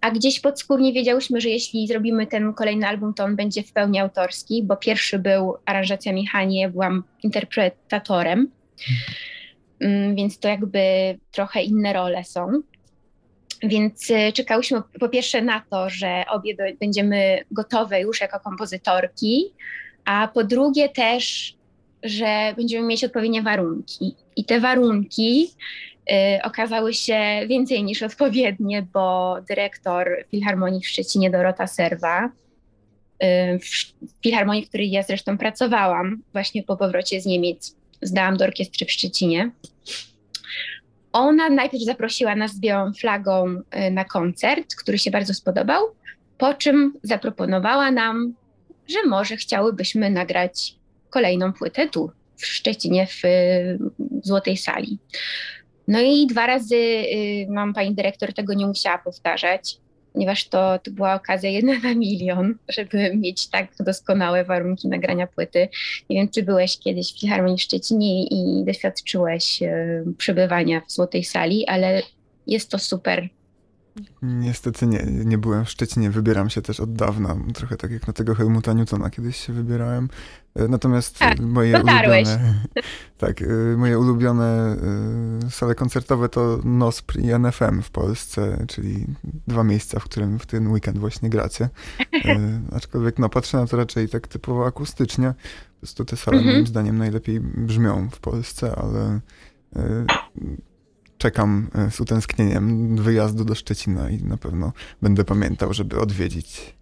a 0.00 0.10
gdzieś 0.10 0.40
podskórnie 0.40 0.92
wiedziałyśmy, 0.92 1.40
że 1.40 1.48
jeśli 1.48 1.86
zrobimy 1.86 2.26
ten 2.26 2.54
kolejny 2.54 2.86
album, 2.86 3.14
to 3.14 3.24
on 3.24 3.36
będzie 3.36 3.62
w 3.62 3.72
pełni 3.72 3.98
autorski, 3.98 4.62
bo 4.62 4.76
pierwszy 4.76 5.18
był 5.18 5.56
aranżacjami 5.66 6.26
Hani, 6.26 6.60
ja 6.60 6.68
byłam 6.68 7.04
interpretatorem, 7.22 8.50
mm, 9.80 10.16
więc 10.16 10.38
to 10.38 10.48
jakby 10.48 10.80
trochę 11.32 11.62
inne 11.62 11.92
role 11.92 12.24
są. 12.24 12.62
Więc 13.62 14.10
y, 14.10 14.32
czekałyśmy 14.32 14.82
po 15.00 15.08
pierwsze 15.08 15.42
na 15.42 15.62
to, 15.70 15.90
że 15.90 16.24
obie 16.30 16.56
będziemy 16.80 17.44
gotowe 17.50 18.00
już 18.00 18.20
jako 18.20 18.40
kompozytorki, 18.40 19.44
a 20.04 20.28
po 20.34 20.44
drugie 20.44 20.88
też, 20.88 21.54
że 22.02 22.54
będziemy 22.56 22.86
mieć 22.86 23.04
odpowiednie 23.04 23.42
warunki. 23.42 24.14
I 24.36 24.44
te 24.44 24.60
warunki 24.60 25.50
okazały 26.42 26.94
się 26.94 27.20
więcej 27.48 27.84
niż 27.84 28.02
odpowiednie, 28.02 28.82
bo 28.92 29.36
dyrektor 29.48 30.24
Filharmonii 30.30 30.80
w 30.80 30.88
Szczecinie, 30.88 31.30
Dorota 31.30 31.66
Serwa, 31.66 32.24
y, 32.26 33.58
w 33.58 33.66
Filharmonii, 34.22 34.66
w 34.66 34.68
której 34.68 34.90
ja 34.90 35.02
zresztą 35.02 35.38
pracowałam 35.38 36.22
właśnie 36.32 36.62
po 36.62 36.76
powrocie 36.76 37.20
z 37.20 37.26
Niemiec, 37.26 37.76
zdałam 38.02 38.36
do 38.36 38.44
orkiestry 38.44 38.86
w 38.86 38.92
Szczecinie. 38.92 39.50
Ona 41.12 41.50
najpierw 41.50 41.84
zaprosiła 41.84 42.36
nas 42.36 42.52
z 42.52 42.60
białą 42.60 42.92
flagą 42.92 43.46
y, 43.48 43.90
na 43.90 44.04
koncert, 44.04 44.74
który 44.74 44.98
się 44.98 45.10
bardzo 45.10 45.34
spodobał, 45.34 45.84
po 46.38 46.54
czym 46.54 46.94
zaproponowała 47.02 47.90
nam, 47.90 48.34
że 48.88 49.08
może 49.08 49.36
chciałybyśmy 49.36 50.10
nagrać 50.10 50.74
kolejną 51.10 51.52
płytę 51.52 51.88
tu 51.88 52.10
w 52.36 52.46
Szczecinie 52.46 53.06
w 53.06 53.22
Złotej 54.22 54.56
Sali. 54.56 54.98
No 55.90 56.00
i 56.00 56.26
dwa 56.26 56.46
razy 56.46 56.76
y, 56.76 57.46
mam 57.48 57.74
pani 57.74 57.94
dyrektor 57.94 58.34
tego 58.34 58.54
nie 58.54 58.66
musiała 58.66 58.98
powtarzać, 58.98 59.76
ponieważ 60.12 60.48
to, 60.48 60.78
to 60.78 60.90
była 60.90 61.14
okazja 61.14 61.50
jedna 61.50 61.78
na 61.78 61.94
milion, 61.94 62.54
żeby 62.68 63.16
mieć 63.16 63.48
tak 63.48 63.68
doskonałe 63.80 64.44
warunki 64.44 64.88
nagrania 64.88 65.26
płyty. 65.26 65.68
Nie 66.10 66.16
wiem, 66.16 66.28
czy 66.28 66.42
byłeś 66.42 66.78
kiedyś 66.78 67.14
w 67.14 67.20
Filharmonii 67.20 67.58
w 67.58 67.62
Szczecinie 67.62 68.24
i 68.24 68.64
doświadczyłeś 68.64 69.62
y, 69.62 70.04
przebywania 70.18 70.80
w 70.80 70.92
Złotej 70.92 71.24
Sali, 71.24 71.66
ale 71.66 72.02
jest 72.46 72.70
to 72.70 72.78
super 72.78 73.28
Niestety 74.22 74.86
nie, 74.86 75.04
nie 75.06 75.38
byłem 75.38 75.64
w 75.64 75.70
Szczecinie, 75.70 76.10
wybieram 76.10 76.50
się 76.50 76.62
też 76.62 76.80
od 76.80 76.92
dawna, 76.92 77.36
trochę 77.54 77.76
tak 77.76 77.90
jak 77.90 78.06
na 78.06 78.12
tego 78.12 78.34
Helmuta 78.34 78.72
Newtona 78.72 79.10
kiedyś 79.10 79.36
się 79.36 79.52
wybierałem. 79.52 80.08
E, 80.54 80.68
natomiast 80.68 81.18
tak, 81.18 81.40
moje 81.40 81.72
dotarłeś. 81.72 82.28
ulubione, 82.28 82.54
tak, 83.18 83.42
e, 83.42 83.46
moje 83.76 83.98
ulubione 83.98 84.76
e, 85.46 85.50
sale 85.50 85.74
koncertowe 85.74 86.28
to 86.28 86.60
NOSPR 86.64 87.18
i 87.20 87.32
NFM 87.32 87.82
w 87.82 87.90
Polsce, 87.90 88.64
czyli 88.68 89.06
dwa 89.46 89.64
miejsca, 89.64 90.00
w 90.00 90.04
którym 90.04 90.38
w 90.38 90.46
ten 90.46 90.68
weekend 90.68 90.98
właśnie 90.98 91.30
gracie. 91.30 91.68
Aczkolwiek 92.76 93.18
no, 93.18 93.28
patrzę 93.28 93.58
na 93.58 93.66
to 93.66 93.76
raczej 93.76 94.08
tak 94.08 94.28
typowo 94.28 94.66
akustycznie. 94.66 95.34
Po 95.74 95.80
prostu 95.80 96.04
te 96.04 96.16
sale 96.16 96.36
mhm. 96.36 96.54
moim 96.54 96.66
zdaniem 96.66 96.98
najlepiej 96.98 97.40
brzmią 97.40 98.08
w 98.10 98.20
Polsce, 98.20 98.74
ale 98.76 99.20
czekam 101.20 101.70
e, 101.74 101.90
z 101.90 102.00
utęsknieniem 102.00 102.96
wyjazdu 102.96 103.44
do 103.44 103.54
Szczecina 103.54 104.10
i 104.10 104.16
na 104.22 104.36
pewno 104.36 104.72
będę 105.02 105.24
pamiętał, 105.24 105.72
żeby 105.72 106.00
odwiedzić. 106.00 106.74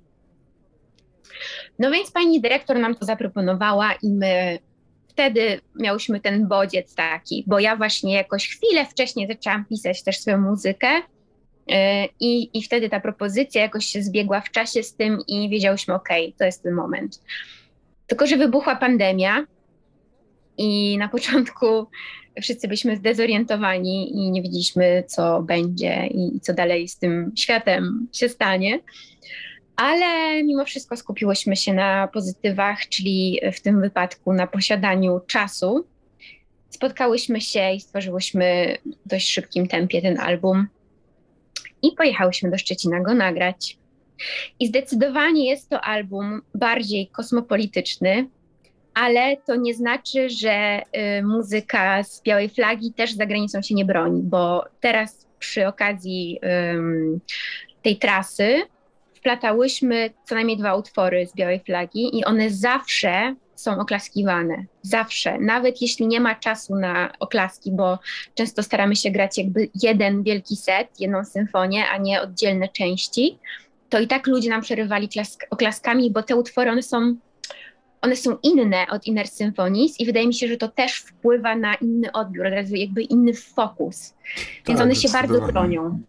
No 1.78 1.91
więc 1.91 2.11
pani 2.11 2.41
dyrektor 2.41 2.78
nam 2.78 2.95
to 2.95 3.05
zaproponowała 3.05 3.93
i 3.93 4.12
my 4.12 4.59
wtedy 5.09 5.61
miałyśmy 5.74 6.20
ten 6.20 6.49
bodziec 6.49 6.95
taki, 6.95 7.45
bo 7.47 7.59
ja 7.59 7.76
właśnie 7.76 8.14
jakoś 8.14 8.49
chwilę 8.49 8.86
wcześniej 8.86 9.28
zaczęłam 9.28 9.64
pisać 9.64 10.03
też 10.03 10.20
swoją 10.20 10.41
muzykę 10.41 10.89
e, 11.70 12.07
i, 12.20 12.59
i 12.59 12.62
wtedy 12.62 12.89
ta 12.89 13.01
propozycja 13.01 13.62
jakoś 13.62 13.86
się 13.86 14.03
zbiegła 14.03 14.41
w 14.41 14.51
czasie 14.51 14.82
z 14.82 14.95
tym 14.95 15.18
i 15.28 15.49
wiedziałyśmy, 15.49 15.95
ok, 15.95 16.09
to 16.39 16.45
jest 16.45 16.62
ten 16.62 16.74
moment. 16.74 17.22
Tylko, 18.07 18.26
że 18.26 18.36
wybuchła 18.36 18.76
pandemia 18.76 19.47
i 20.59 20.99
na 20.99 21.09
początku 21.09 21.86
wszyscy 22.43 22.68
byliśmy 22.68 22.97
zdezorientowani 22.97 24.16
i 24.16 24.30
nie 24.30 24.43
wiedzieliśmy, 24.43 25.05
co 25.07 25.43
będzie 25.43 26.07
i 26.07 26.41
co 26.41 26.55
dalej 26.55 26.89
z 26.89 26.99
tym 26.99 27.32
światem 27.36 28.09
się 28.12 28.28
stanie. 28.28 28.80
Ale 29.76 30.43
mimo 30.45 30.64
wszystko 30.64 30.97
skupiłyśmy 30.97 31.57
się 31.57 31.74
na 31.74 32.09
pozytywach, 32.09 32.89
czyli 32.89 33.41
w 33.53 33.61
tym 33.61 33.80
wypadku 33.80 34.32
na 34.32 34.47
posiadaniu 34.47 35.20
czasu. 35.26 35.86
Spotkałyśmy 36.70 37.41
się 37.41 37.72
i 37.72 37.80
stworzyłyśmy 37.80 38.76
w 39.07 39.09
dość 39.09 39.30
szybkim 39.30 39.68
tempie 39.68 40.03
ten 40.03 40.20
album 40.20 40.66
i 41.82 41.93
pojechałyśmy 41.93 42.51
do 42.51 42.59
Szczecina 42.59 43.01
go 43.01 43.14
nagrać. 43.14 43.78
I 44.61 44.66
zdecydowanie 44.66 45.51
jest 45.51 45.70
to 45.70 45.80
album 45.80 46.43
bardziej 46.55 47.07
kosmopolityczny, 47.07 48.28
ale 48.99 49.36
to 49.36 49.57
nie 49.57 49.74
znaczy, 49.74 50.30
że 50.30 50.82
y, 51.18 51.22
muzyka 51.22 52.03
z 52.05 52.22
białej 52.22 52.49
flagi 52.49 52.92
też 52.92 53.12
za 53.12 53.26
granicą 53.26 53.62
się 53.62 53.74
nie 53.74 53.84
broni, 53.84 54.22
bo 54.22 54.64
teraz 54.80 55.26
przy 55.38 55.66
okazji 55.66 56.40
tej 57.82 57.96
trasy 57.96 58.62
wplatałyśmy 59.14 60.11
co 60.24 60.34
najmniej 60.34 60.57
dwa 60.57 60.74
utwory 60.74 61.26
z 61.26 61.34
białej 61.34 61.61
flagi 61.61 62.18
i 62.18 62.24
one 62.24 62.51
zawsze 62.51 63.34
są 63.55 63.80
oklaskiwane. 63.80 64.64
Zawsze. 64.82 65.38
Nawet 65.38 65.82
jeśli 65.82 66.07
nie 66.07 66.20
ma 66.20 66.34
czasu 66.34 66.74
na 66.74 67.12
oklaski, 67.20 67.72
bo 67.72 67.99
często 68.34 68.62
staramy 68.62 68.96
się 68.96 69.11
grać 69.11 69.38
jakby 69.38 69.68
jeden 69.82 70.22
wielki 70.22 70.57
set, 70.57 71.01
jedną 71.01 71.24
symfonię, 71.24 71.84
a 71.88 71.99
nie 71.99 72.22
oddzielne 72.22 72.68
części, 72.68 73.38
to 73.88 74.01
i 74.01 74.07
tak 74.07 74.26
ludzie 74.26 74.51
nam 74.51 74.62
przerywali 74.62 75.09
oklaskami, 75.51 76.11
bo 76.11 76.22
te 76.22 76.36
utwory 76.36 76.70
one 76.70 76.82
są 76.82 77.16
one 78.03 78.16
są 78.16 78.36
inne 78.42 78.86
od 78.90 79.07
Inner 79.07 79.28
Symphonies 79.28 80.01
i 80.01 80.07
wydaje 80.07 80.26
mi 80.26 80.34
się, 80.34 80.49
że 80.49 80.57
to 80.57 80.68
też 80.68 81.01
wpływa 81.01 81.57
na 81.57 81.74
inny 81.74 82.12
odbiór, 82.12 82.46
jakby 82.70 83.03
inny 83.03 83.34
fokus. 83.34 84.14
Więc 84.66 84.78
tak, 84.78 84.86
one 84.86 84.94
się 84.94 85.09
bardzo 85.09 85.40
bronią. 85.40 86.01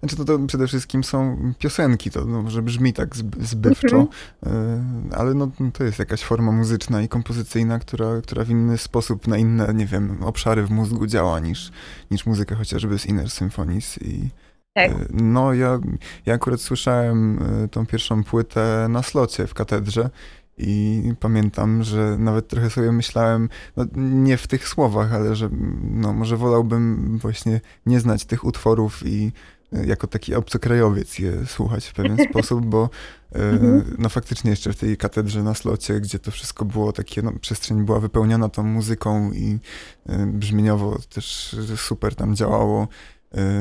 Znaczy 0.00 0.16
to, 0.16 0.24
to 0.24 0.38
przede 0.38 0.66
wszystkim 0.66 1.04
są 1.04 1.36
piosenki, 1.58 2.10
to 2.10 2.24
no, 2.24 2.42
może 2.42 2.62
brzmi 2.62 2.92
tak 2.92 3.16
zbywczo, 3.40 3.96
mm 3.96 4.08
-hmm. 4.46 5.16
ale 5.16 5.34
no, 5.34 5.50
to 5.72 5.84
jest 5.84 5.98
jakaś 5.98 6.22
forma 6.22 6.52
muzyczna 6.52 7.02
i 7.02 7.08
kompozycyjna, 7.08 7.78
która, 7.78 8.20
która 8.22 8.44
w 8.44 8.50
inny 8.50 8.78
sposób 8.78 9.26
na 9.26 9.38
inne, 9.38 9.74
nie 9.74 9.86
wiem, 9.86 10.22
obszary 10.22 10.62
w 10.62 10.70
mózgu 10.70 11.06
działa 11.06 11.40
niż, 11.40 11.72
niż 12.10 12.26
muzyka 12.26 12.54
chociażby 12.54 12.98
z 12.98 13.06
Inner 13.06 13.30
Symphonies 13.30 14.02
i 14.02 14.28
tak. 14.74 14.90
E, 14.90 15.06
no 15.10 15.54
ja, 15.54 15.80
ja 16.26 16.34
akurat 16.34 16.60
słyszałem 16.60 17.38
e, 17.64 17.68
tą 17.68 17.86
pierwszą 17.86 18.24
płytę 18.24 18.86
na 18.90 19.02
slocie 19.02 19.46
w 19.46 19.54
katedrze 19.54 20.10
i 20.58 21.14
pamiętam, 21.20 21.82
że 21.82 22.16
nawet 22.18 22.48
trochę 22.48 22.70
sobie 22.70 22.92
myślałem, 22.92 23.48
no 23.76 23.84
nie 23.96 24.36
w 24.36 24.46
tych 24.46 24.68
słowach, 24.68 25.12
ale 25.12 25.36
że 25.36 25.48
no, 25.90 26.12
może 26.12 26.36
wolałbym 26.36 27.18
właśnie 27.18 27.60
nie 27.86 28.00
znać 28.00 28.24
tych 28.24 28.44
utworów 28.44 29.06
i 29.06 29.32
e, 29.72 29.86
jako 29.86 30.06
taki 30.06 30.34
obcokrajowiec 30.34 31.18
je 31.18 31.46
słuchać 31.46 31.86
w 31.86 31.94
pewien 31.94 32.16
sposób, 32.30 32.66
bo 32.66 32.90
e, 33.34 33.38
mhm. 33.38 33.96
no 33.98 34.08
faktycznie 34.08 34.50
jeszcze 34.50 34.72
w 34.72 34.76
tej 34.76 34.96
katedrze 34.96 35.42
na 35.42 35.54
slocie, 35.54 36.00
gdzie 36.00 36.18
to 36.18 36.30
wszystko 36.30 36.64
było 36.64 36.92
takie, 36.92 37.22
no 37.22 37.32
przestrzeń 37.40 37.84
była 37.84 38.00
wypełniona 38.00 38.48
tą 38.48 38.62
muzyką 38.62 39.32
i 39.32 39.58
e, 40.06 40.26
brzmieniowo 40.26 40.98
też 41.14 41.56
super 41.76 42.14
tam 42.14 42.36
działało. 42.36 42.88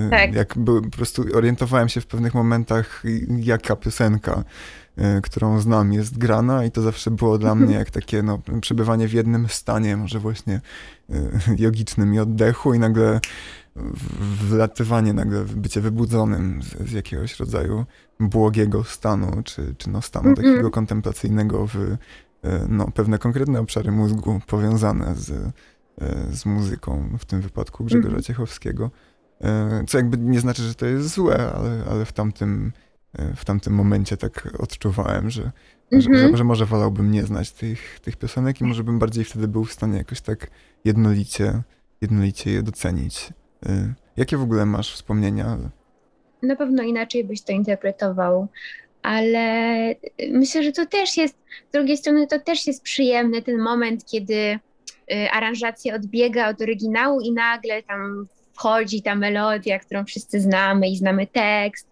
Tak. 0.10 0.34
Jak 0.34 0.58
był, 0.58 0.82
po 0.82 0.90
prostu 0.90 1.26
orientowałem 1.34 1.90
się 1.90 2.02
w 2.02 2.08
pewnych 2.08 2.34
momentach, 2.34 3.04
jaka 3.28 3.76
piosenka 3.76 4.44
E, 4.98 5.22
którą 5.22 5.60
znam, 5.60 5.94
jest 5.94 6.18
grana 6.18 6.66
i 6.66 6.72
to 6.72 6.82
zawsze 6.82 7.12
było 7.12 7.38
dla 7.38 7.56
mnie 7.56 7.76
jak 7.76 7.90
takie 7.90 8.24
no, 8.24 8.40
przebywanie 8.62 9.08
w 9.08 9.14
jednym 9.14 9.48
stanie, 9.48 9.98
może 9.98 10.20
właśnie 10.20 10.62
e, 11.10 11.14
jogicznym 11.58 12.14
i 12.14 12.20
oddechu 12.20 12.74
i 12.74 12.80
nagle 12.80 13.20
wlatywanie, 14.50 15.14
nagle 15.14 15.46
bycie 15.46 15.82
wybudzonym 15.82 16.62
z, 16.64 16.90
z 16.90 16.92
jakiegoś 16.92 17.40
rodzaju 17.40 17.86
błogiego 18.20 18.84
stanu, 18.84 19.44
czy, 19.44 19.76
czy 19.78 19.90
no 19.90 20.02
stanu 20.02 20.26
mm 20.26 20.36
-hmm. 20.36 20.44
takiego 20.44 20.72
kontemplacyjnego 20.72 21.68
w 21.68 21.76
e, 21.76 21.98
no, 22.70 22.88
pewne 22.94 23.18
konkretne 23.18 23.60
obszary 23.60 23.92
mózgu 23.92 24.42
powiązane 24.48 25.16
z 25.16 25.54
z 26.32 26.46
muzyką, 26.46 27.18
w 27.20 27.26
tym 27.26 27.42
wypadku 27.42 27.84
Grzegorza 27.84 28.08
Mhm. 28.08 28.24
Ciechowskiego. 28.24 28.92
E, 29.44 29.84
Co 29.88 29.98
jakby 29.98 30.18
nie 30.18 30.40
znaczy, 30.40 30.62
że 30.62 30.76
to 30.76 30.86
jest 30.86 31.08
złe, 31.10 31.52
ale, 31.56 31.84
ale 31.92 32.06
w, 32.06 32.14
tamtym, 32.14 32.72
e, 33.20 33.36
w 33.36 33.46
tamtym 33.46 33.74
momencie 33.74 34.18
tak 34.18 34.48
odczuwałem, 34.60 35.30
że, 35.30 35.52
Mhm. 35.92 36.18
że, 36.18 36.38
że 36.38 36.44
może 36.44 36.66
wolałbym 36.66 37.12
nie 37.12 37.24
znać 37.24 37.52
tych, 37.52 38.00
tych 38.00 38.16
piosenek 38.18 38.62
i 38.62 38.64
może 38.64 38.84
bym 38.84 39.00
bardziej 39.00 39.24
wtedy 39.26 39.48
był 39.48 39.66
w 39.66 39.74
stanie 39.74 39.98
jakoś 39.98 40.22
tak 40.22 40.48
jednolicie, 40.86 41.62
jednolicie 42.02 42.52
je 42.52 42.64
docenić. 42.64 43.30
E, 43.66 43.94
Jakie 44.18 44.38
w 44.38 44.42
ogóle 44.42 44.66
masz 44.66 44.94
wspomnienia? 44.94 45.58
Na 46.44 46.56
pewno 46.56 46.84
inaczej 46.84 47.24
byś 47.24 47.42
to 47.42 47.52
interpretował, 47.52 48.48
ale 49.02 49.46
myślę, 50.32 50.64
że 50.64 50.72
to 50.72 50.86
też 50.86 51.18
jest, 51.18 51.36
z 51.70 51.74
drugiej 51.74 51.98
strony 51.98 52.28
to 52.28 52.40
też 52.40 52.68
jest 52.68 52.84
przyjemny 52.84 53.42
ten 53.42 53.58
moment, 53.60 54.06
kiedy 54.06 54.60
aranżacja 55.32 55.96
odbiega 55.96 56.50
od 56.50 56.62
oryginału 56.62 57.22
i 57.22 57.32
nagle 57.32 57.84
tam 57.84 58.28
wchodzi 58.62 59.02
ta 59.02 59.16
melodia, 59.16 59.80
którą 59.80 60.06
wszyscy 60.06 60.42
znamy 60.42 60.90
i 60.90 60.98
znamy 60.98 61.28
tekst. 61.28 61.88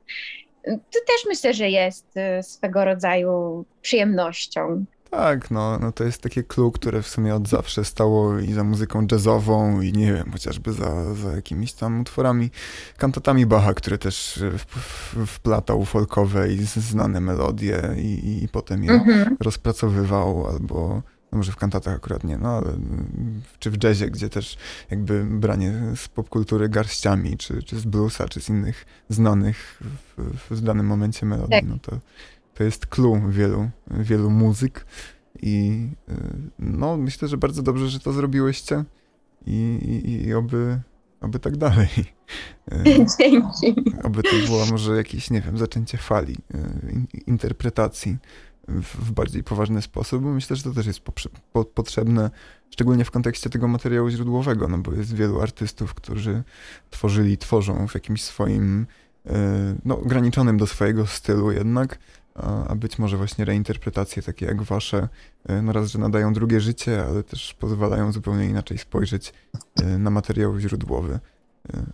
Y, 0.68 0.80
To 0.92 1.00
też 1.08 1.26
myślę, 1.28 1.54
że 1.54 1.70
jest 1.70 2.06
y, 2.40 2.44
swego 2.44 2.86
rodzaju 2.86 3.66
przyjemnością. 3.82 4.86
Tak, 5.10 5.52
no, 5.52 5.80
no 5.80 5.92
to 5.92 6.04
jest 6.04 6.22
takie 6.22 6.44
clue, 6.44 6.72
które 6.72 7.02
w 7.02 7.08
sumie 7.08 7.36
od 7.36 7.48
zawsze 7.48 7.86
stało 7.86 8.40
i 8.40 8.54
za 8.54 8.64
muzyką 8.64 9.08
jazzową 9.12 9.82
i 9.82 9.94
nie 9.94 10.14
wiem, 10.14 10.32
chociażby 10.32 10.74
za, 10.74 11.14
za 11.16 11.32
jakimiś 11.32 11.74
tam 11.74 12.02
utworami, 12.02 12.50
kantatami 12.98 13.46
Bacha, 13.46 13.74
które 13.74 13.98
też 13.98 14.40
w, 14.58 15.26
wplatał 15.28 15.86
folkowe 15.86 16.54
i 16.54 16.58
znane 16.66 17.20
melodie 17.22 17.82
i, 17.98 18.44
i 18.44 18.48
potem 18.48 18.84
je 18.84 18.92
Mhm. 18.92 19.38
rozpracowywał, 19.40 20.48
albo 20.48 21.02
no 21.32 21.38
może 21.38 21.52
w 21.52 21.56
kantatach 21.56 21.96
akurat 21.96 22.24
nie, 22.24 22.38
no 22.38 22.50
ale 22.50 22.78
czy 23.60 23.72
w 23.72 23.84
jazzie, 23.84 24.10
gdzie 24.12 24.30
też 24.30 24.58
jakby 24.90 25.26
branie 25.26 25.74
z 25.96 26.08
popkultury 26.08 26.70
garściami, 26.70 27.38
czy, 27.38 27.64
czy 27.64 27.80
z 27.80 27.86
bluesa, 27.86 28.28
czy 28.28 28.42
z 28.42 28.50
innych 28.50 28.86
znanych 29.10 29.82
w, 30.18 30.56
w 30.56 30.62
danym 30.62 30.86
momencie 30.86 31.26
melodii, 31.26 31.60
Tak. 31.60 31.70
no 31.70 31.78
to, 31.82 32.00
to 32.54 32.64
jest 32.64 32.86
clue 32.88 33.22
wielu, 33.30 33.70
wielu 33.88 34.30
muzyk 34.30 34.86
i 35.42 35.88
y, 36.10 36.14
no 36.60 36.98
myślę, 36.98 37.28
że 37.28 37.38
bardzo 37.38 37.62
dobrze, 37.64 37.90
że 37.90 38.00
to 38.00 38.14
zrobiłyście 38.14 38.84
i, 39.46 39.80
i, 40.06 40.28
i 40.28 40.34
oby, 40.34 40.80
oby 41.22 41.40
tak 41.40 41.58
dalej. 41.58 41.90
Y, 42.72 43.06
Dzięki. 43.20 43.84
Oby 44.04 44.24
to 44.24 44.36
było 44.46 44.66
może 44.66 44.96
jakieś, 44.96 45.30
nie 45.32 45.42
wiem, 45.42 45.58
zaczęcie 45.58 45.98
fali 45.98 46.36
y, 46.56 46.92
in, 46.92 47.08
interpretacji 47.28 48.18
w, 48.82 49.12
bardziej 49.12 49.44
poważny 49.44 49.82
sposób, 49.82 50.24
bo 50.24 50.30
myślę, 50.30 50.56
że 50.56 50.64
to 50.64 50.72
też 50.74 50.86
jest 50.86 51.00
po, 51.54 51.66
potrzebne, 51.66 52.30
szczególnie 52.70 53.06
w 53.06 53.12
kontekście 53.12 53.50
tego 53.50 53.68
materiału 53.68 54.10
źródłowego, 54.10 54.68
no 54.68 54.78
bo 54.78 54.94
jest 54.94 55.16
wielu 55.16 55.42
artystów, 55.42 55.94
którzy 55.94 56.44
tworzyli, 56.90 57.38
tworzą 57.38 57.88
w 57.88 57.94
jakimś 57.94 58.24
swoim, 58.24 58.88
y, 59.26 59.32
no 59.86 60.00
ograniczonym 60.00 60.58
do 60.58 60.68
swojego 60.68 61.08
stylu 61.08 61.52
jednak, 61.52 62.00
a, 62.36 62.76
być 62.76 63.00
może 63.00 63.18
właśnie 63.18 63.46
reinterpretacje 63.46 64.24
takie 64.24 64.46
jak 64.46 64.64
wasze, 64.64 65.10
y, 65.50 65.62
no 65.62 65.74
raz, 65.74 65.88
że 65.92 66.00
nadają 66.00 66.34
drugie 66.34 66.62
życie, 66.62 67.06
ale 67.06 67.24
też 67.24 67.54
pozwalają 67.54 68.12
zupełnie 68.12 68.46
inaczej 68.46 68.78
spojrzeć 68.78 69.34
y, 69.82 69.98
na 69.98 70.10
materiał 70.10 70.60
źródłowy. 70.60 71.20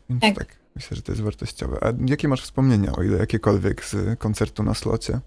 Więc 0.09 0.21
Tak. 0.21 0.35
tak, 0.35 0.47
myślę, 0.75 0.95
że 0.95 1.01
to 1.01 1.11
jest 1.11 1.21
wartościowe. 1.21 1.77
A 1.81 1.93
jakie 2.05 2.27
masz 2.27 2.41
wspomnienia, 2.41 2.91
o 2.95 3.03
ile 3.03 3.17
jakiekolwiek 3.17 3.85
z 3.85 4.19
koncertu 4.19 4.63
na 4.63 4.73
slocie? 4.73 5.19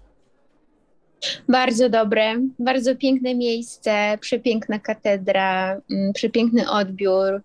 Bardzo 1.47 1.89
dobre, 1.89 2.35
bardzo 2.59 2.95
piękne 2.95 3.35
miejsce, 3.35 4.17
przepiękna 4.21 4.79
katedra, 4.79 5.81
mm, 5.91 6.13
przepiękny 6.13 6.69
odbiór. 6.69 7.41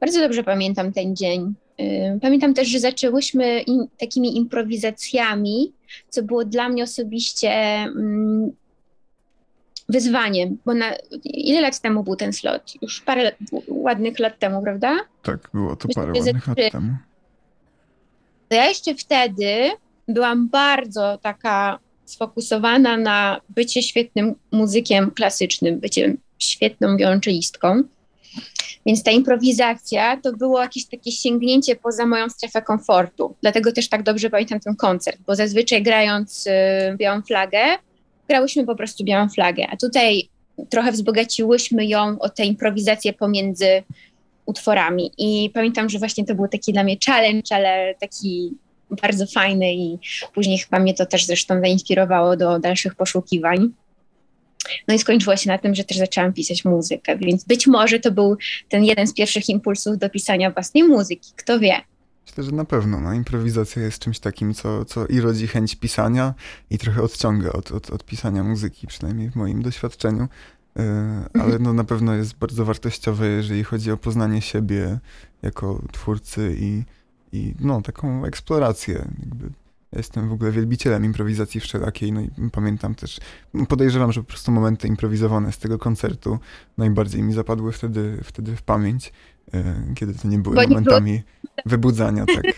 Bardzo 0.00 0.20
dobrze 0.20 0.44
pamiętam 0.44 0.92
ten 0.92 1.16
dzień. 1.16 1.54
Ym, 1.80 2.20
Pamiętam 2.20 2.54
też, 2.54 2.68
że 2.68 2.80
zaczęłyśmy 2.80 3.60
im, 3.60 3.88
takimi 3.98 4.36
improwizacjami, 4.36 5.72
co 6.08 6.22
było 6.22 6.44
dla 6.44 6.68
mnie 6.68 6.82
osobiście 6.82 7.50
mm, 7.50 8.52
wyzwaniem, 9.88 10.58
bo 10.66 10.74
na, 10.74 10.94
ile 11.24 11.60
lat 11.60 11.80
temu 11.80 12.02
był 12.04 12.16
ten 12.16 12.32
slot? 12.32 12.72
Już 12.82 13.00
parę 13.00 13.22
lat, 13.22 13.34
ładnych 13.68 14.18
lat 14.18 14.38
temu, 14.38 14.62
prawda? 14.62 14.96
Tak, 15.22 15.50
było 15.54 15.76
to 15.76 15.88
parę 15.94 16.12
ładnych 16.12 16.46
lat 16.46 16.58
temu. 16.72 16.96
To 18.48 18.56
ja 18.56 18.66
jeszcze 18.66 18.94
wtedy 18.94 19.70
byłam 20.08 20.48
bardzo 20.48 21.18
taka 21.22 21.78
sfokusowana 22.06 22.96
na 22.96 23.40
bycie 23.48 23.82
świetnym 23.82 24.34
muzykiem 24.52 25.10
klasycznym, 25.10 25.80
bycie 25.80 26.16
świetną 26.38 26.96
wiolonczelistką. 26.96 27.82
Więc 28.86 29.02
ta 29.02 29.10
improwizacja 29.10 30.16
to 30.16 30.32
było 30.32 30.62
jakieś 30.62 30.86
takie 30.86 31.12
sięgnięcie 31.12 31.76
poza 31.76 32.06
moją 32.06 32.30
strefę 32.30 32.62
komfortu. 32.62 33.34
Dlatego 33.42 33.72
też 33.72 33.88
tak 33.88 34.02
dobrze 34.02 34.30
pamiętam 34.30 34.60
ten 34.60 34.76
koncert, 34.76 35.18
bo 35.26 35.34
zazwyczaj 35.34 35.82
grając 35.82 36.46
y, 36.46 36.50
Białą 36.96 37.22
Flagę, 37.22 37.58
grałyśmy 38.28 38.66
po 38.66 38.76
prostu 38.76 39.04
Białą 39.04 39.28
Flagę, 39.28 39.66
a 39.70 39.76
tutaj 39.76 40.28
trochę 40.70 40.92
wzbogaciłyśmy 40.92 41.86
ją 41.86 42.18
o 42.18 42.28
tę 42.28 42.44
improwizację 42.44 43.12
pomiędzy 43.12 43.82
utworami. 44.46 45.10
I 45.18 45.50
pamiętam, 45.54 45.88
że 45.88 45.98
właśnie 45.98 46.24
to 46.24 46.34
był 46.34 46.48
taki 46.48 46.72
dla 46.72 46.84
mnie 46.84 46.96
challenge, 47.06 47.54
ale 47.54 47.94
taki 48.00 48.52
bardzo 49.02 49.26
fajny 49.26 49.74
i 49.74 49.98
później 50.34 50.58
chyba 50.58 50.78
mnie 50.78 50.94
to 50.94 51.06
też 51.06 51.26
zresztą 51.26 51.60
zainspirowało 51.60 52.36
do 52.36 52.58
dalszych 52.58 52.94
poszukiwań. 52.94 53.70
No 54.88 54.94
i 54.94 54.98
skończyło 54.98 55.36
się 55.36 55.50
na 55.50 55.58
tym, 55.58 55.74
że 55.74 55.84
też 55.84 55.96
zaczęłam 55.96 56.32
pisać 56.32 56.64
muzykę, 56.64 57.18
więc 57.18 57.44
być 57.44 57.66
może 57.66 58.00
to 58.00 58.12
był 58.12 58.36
ten 58.68 58.84
jeden 58.84 59.06
z 59.06 59.14
pierwszych 59.14 59.48
impulsów 59.48 59.98
do 59.98 60.10
pisania 60.10 60.50
własnej 60.50 60.84
muzyki, 60.84 61.32
kto 61.36 61.58
wie. 61.58 61.80
Myślę, 62.26 62.44
że 62.44 62.52
na 62.52 62.64
pewno. 62.64 63.00
No, 63.00 63.12
improwizacja 63.12 63.82
jest 63.82 63.98
czymś 63.98 64.18
takim, 64.18 64.54
co, 64.54 64.84
co 64.84 65.06
i 65.06 65.20
rodzi 65.20 65.46
chęć 65.46 65.76
pisania, 65.76 66.34
i 66.70 66.78
trochę 66.78 67.02
odciąga 67.02 67.52
od, 67.52 67.72
od, 67.72 67.90
od 67.90 68.04
pisania 68.04 68.44
muzyki, 68.44 68.86
przynajmniej 68.86 69.30
w 69.30 69.36
moim 69.36 69.62
doświadczeniu. 69.62 70.28
Yy, 70.76 70.82
ale 71.42 71.58
no, 71.58 71.72
na 71.72 71.84
pewno 71.84 72.14
jest 72.14 72.34
bardzo 72.34 72.64
wartościowe, 72.64 73.28
jeżeli 73.28 73.64
chodzi 73.64 73.90
o 73.90 73.96
poznanie 73.96 74.42
siebie 74.42 74.98
jako 75.42 75.82
twórcy 75.92 76.56
i, 76.58 76.82
i 77.36 77.54
no, 77.60 77.82
taką 77.82 78.24
eksplorację. 78.24 78.94
Jakby 79.18 79.50
ja 79.92 79.98
jestem 79.98 80.28
w 80.28 80.32
ogóle 80.32 80.52
wielbicielem 80.52 81.04
improwizacji 81.04 81.60
wszelakiej, 81.60 82.12
no 82.12 82.20
i 82.20 82.30
pamiętam 82.52 82.94
też, 82.94 83.20
podejrzewam, 83.68 84.12
że 84.12 84.20
po 84.20 84.28
prostu 84.28 84.52
momenty 84.52 84.88
improwizowane 84.88 85.52
z 85.52 85.58
tego 85.58 85.78
koncertu 85.78 86.38
najbardziej 86.78 87.22
mi 87.22 87.32
zapadły 87.32 87.72
wtedy, 87.72 88.20
wtedy 88.24 88.56
w 88.56 88.62
pamięć, 88.62 89.12
yy, 89.52 89.62
kiedy 89.94 90.14
to 90.14 90.28
nie 90.28 90.38
były 90.38 90.56
momentami 90.56 91.22
wybudzania, 91.66 92.26
tak. 92.26 92.44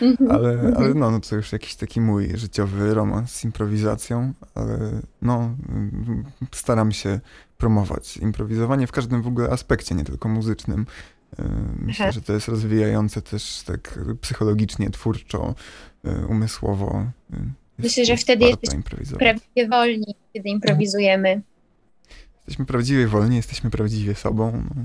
Mhm. 0.00 0.30
Ale, 0.30 0.74
ale 0.76 0.94
no, 0.94 1.10
no 1.10 1.20
to 1.20 1.36
już 1.36 1.52
jakiś 1.52 1.74
taki 1.74 2.00
mój 2.00 2.28
życiowy 2.34 2.94
romans 2.94 3.34
z 3.34 3.44
improwizacją, 3.44 4.32
ale 4.54 5.00
no, 5.22 5.56
staram 6.52 6.92
się 6.92 7.20
promować 7.58 8.16
improwizowanie 8.16 8.86
w 8.86 8.92
każdym 8.92 9.22
w 9.22 9.26
ogóle 9.26 9.50
aspekcie, 9.50 9.94
nie 9.94 10.04
tylko 10.04 10.28
muzycznym. 10.28 10.86
Myślę, 11.78 12.04
Aha. 12.04 12.12
że 12.12 12.20
to 12.22 12.32
jest 12.32 12.48
rozwijające 12.48 13.22
też 13.22 13.62
tak 13.66 13.98
psychologicznie, 14.20 14.90
twórczo, 14.90 15.54
yy, 16.04 16.26
umysłowo. 16.26 17.06
Jest- 17.30 17.42
Myślę, 17.78 18.04
że 18.04 18.16
wtedy 18.16 18.44
warto 18.44 18.58
jesteś 18.62 18.74
improwizować. 18.76 19.18
Prawdziwie 19.18 19.68
wolni, 19.68 20.14
kiedy 20.32 20.48
improwizujemy. 20.48 21.42
Jesteśmy 22.36 22.64
prawdziwie 22.64 23.06
wolni, 23.08 23.36
jesteśmy 23.36 23.70
prawdziwie 23.70 24.14
sobą. 24.14 24.52
No. 24.74 24.82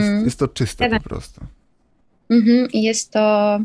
Jest, 0.00 0.08
Mm. 0.10 0.24
jest 0.24 0.38
to 0.38 0.48
czyste 0.48 0.84
Zgadzam 0.84 1.02
po 1.02 1.08
prostu. 1.08 1.44
Mhm, 2.30 2.68
jest 2.72 3.10
to, 3.10 3.58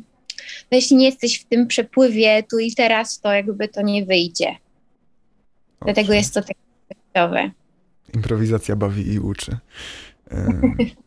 no 0.71 0.75
jeśli 0.77 0.95
nie 0.97 1.05
jesteś 1.05 1.39
w 1.39 1.45
tym 1.45 1.67
przepływie 1.67 2.43
tu 2.51 2.59
i 2.59 2.73
teraz, 2.75 3.19
to 3.19 3.33
jakby 3.33 3.67
to 3.67 3.81
nie 3.81 4.05
wyjdzie. 4.05 4.55
Dlatego 5.81 6.01
Owszem. 6.07 6.15
jest 6.15 6.33
to 6.33 6.41
takie 6.41 6.59
wartościowe. 6.89 7.51
Improwizacja 8.15 8.75
bawi 8.75 9.13
i 9.13 9.19
uczy. 9.19 9.57
Ym, 10.31 10.75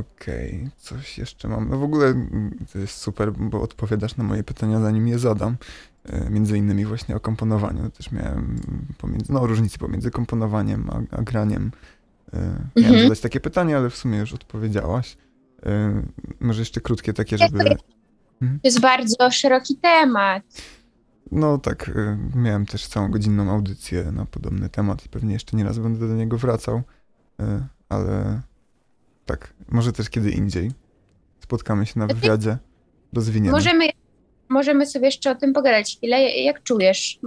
Okej, 0.00 0.70
coś 0.76 1.18
jeszcze 1.18 1.48
mam. 1.48 1.68
No 1.68 1.78
w 1.78 1.82
ogóle 1.82 2.06
mm, 2.06 2.66
to 2.72 2.78
jest 2.78 2.94
super, 2.98 3.32
bo 3.32 3.62
odpowiadasz 3.62 4.16
na 4.16 4.24
moje 4.24 4.44
pytania, 4.44 4.80
zanim 4.80 5.08
je 5.08 5.18
zadam. 5.18 5.56
Y, 6.26 6.30
Między 6.30 6.58
innymi 6.58 6.84
właśnie 6.84 7.16
o 7.16 7.20
komponowaniu. 7.20 7.90
Też 7.90 8.12
miałem 8.12 8.56
pomiędzy, 8.98 9.32
no, 9.32 9.46
różnicy 9.46 9.78
pomiędzy 9.78 10.10
komponowaniem 10.10 10.90
a, 10.90 11.16
a 11.16 11.22
graniem. 11.22 11.70
Y, 12.34 12.36
Miałem 12.36 12.60
Mhm. 12.76 13.02
zadać 13.02 13.20
takie 13.20 13.40
pytanie, 13.40 13.76
ale 13.76 13.90
w 13.90 13.96
sumie 13.96 14.18
już 14.18 14.32
odpowiedziałaś. 14.32 15.16
Y, 15.66 15.66
Może 16.40 16.60
jeszcze 16.60 16.80
krótkie 16.80 17.12
takie, 17.12 17.38
żeby... 17.38 17.64
To 18.40 18.46
jest 18.64 18.80
bardzo 18.80 19.30
szeroki 19.30 19.76
temat. 19.76 20.42
No 21.32 21.58
tak, 21.58 21.90
miałem 22.34 22.66
też 22.66 22.86
całą 22.86 23.10
godzinną 23.10 23.50
audycję 23.50 24.12
na 24.12 24.24
podobny 24.24 24.68
temat 24.68 25.06
i 25.06 25.08
pewnie 25.08 25.32
jeszcze 25.32 25.56
nie 25.56 25.64
raz 25.64 25.78
będę 25.78 26.08
do 26.08 26.14
niego 26.14 26.38
wracał, 26.38 26.82
ale 27.88 28.40
tak, 29.26 29.52
może 29.68 29.92
też 29.92 30.10
kiedy 30.10 30.30
indziej. 30.30 30.70
Spotkamy 31.40 31.86
się 31.86 31.98
na 31.98 32.06
wywiadzie, 32.06 32.58
rozwiniemy. 33.12 33.52
Możemy, 33.52 33.88
możemy 34.48 34.86
sobie 34.86 35.06
jeszcze 35.06 35.30
o 35.30 35.34
tym 35.34 35.52
pogadać 35.52 35.96
chwilę. 35.96 36.30
Jak 36.30 36.62
czujesz? 36.62 37.18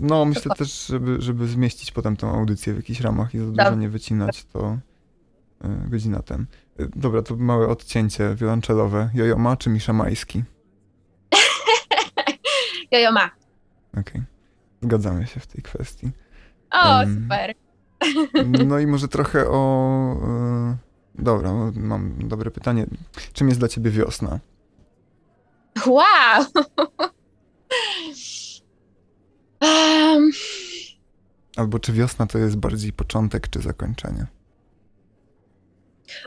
No, 0.00 0.24
myślę 0.24 0.54
też, 0.54 0.86
żeby, 0.86 1.16
żeby 1.20 1.48
zmieścić 1.48 1.92
potem 1.92 2.16
tą 2.16 2.30
audycję 2.30 2.72
w 2.72 2.76
jakichś 2.76 3.00
ramach 3.00 3.34
i 3.34 3.38
za 3.38 3.44
dużo 3.44 3.74
nie 3.74 3.88
wycinać, 3.88 4.44
to, 4.44 4.78
y, 5.64 5.90
godzina 5.90 6.22
ten. 6.22 6.46
Y, 6.80 6.88
dobra, 6.96 7.22
to 7.22 7.36
małe 7.36 7.68
odcięcie 7.68 8.34
wiolonczelowe. 8.34 9.10
Jojo 9.14 9.38
ma 9.38 9.56
czy 9.56 9.70
Misza 9.70 9.92
Majski? 9.92 10.44
Jojo 12.92 13.12
ma. 13.12 13.30
Okej, 13.92 14.02
okay. 14.02 14.22
zgadzamy 14.82 15.26
się 15.26 15.40
w 15.40 15.46
tej 15.46 15.62
kwestii. 15.62 16.10
O, 16.70 16.98
um, 16.98 17.22
super. 17.22 17.54
No 18.68 18.78
i 18.78 18.86
może 18.86 19.08
trochę 19.08 19.48
o... 19.48 20.12
Y, 21.18 21.22
dobra, 21.22 21.52
mam 21.74 22.28
dobre 22.28 22.50
pytanie. 22.50 22.86
Czym 23.32 23.48
jest 23.48 23.60
dla 23.60 23.68
ciebie 23.68 23.90
wiosna? 23.90 24.40
Wow! 25.86 26.44
um. 29.60 30.30
Albo 31.56 31.78
czy 31.78 31.92
wiosna 31.92 32.26
to 32.26 32.38
jest 32.38 32.56
bardziej 32.56 32.92
początek 32.92 33.48
czy 33.48 33.60
zakończenie? 33.60 34.26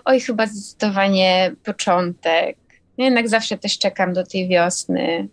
Oj, 0.06 0.20
chyba 0.20 0.48
zdecydowanie 0.48 1.56
początek. 1.64 2.58
Jednak 2.98 3.30
zawsze 3.30 3.58
też 3.58 3.78
czekam 3.78 4.14
do 4.14 4.26
tej 4.26 4.48
wiosny. 4.48 5.28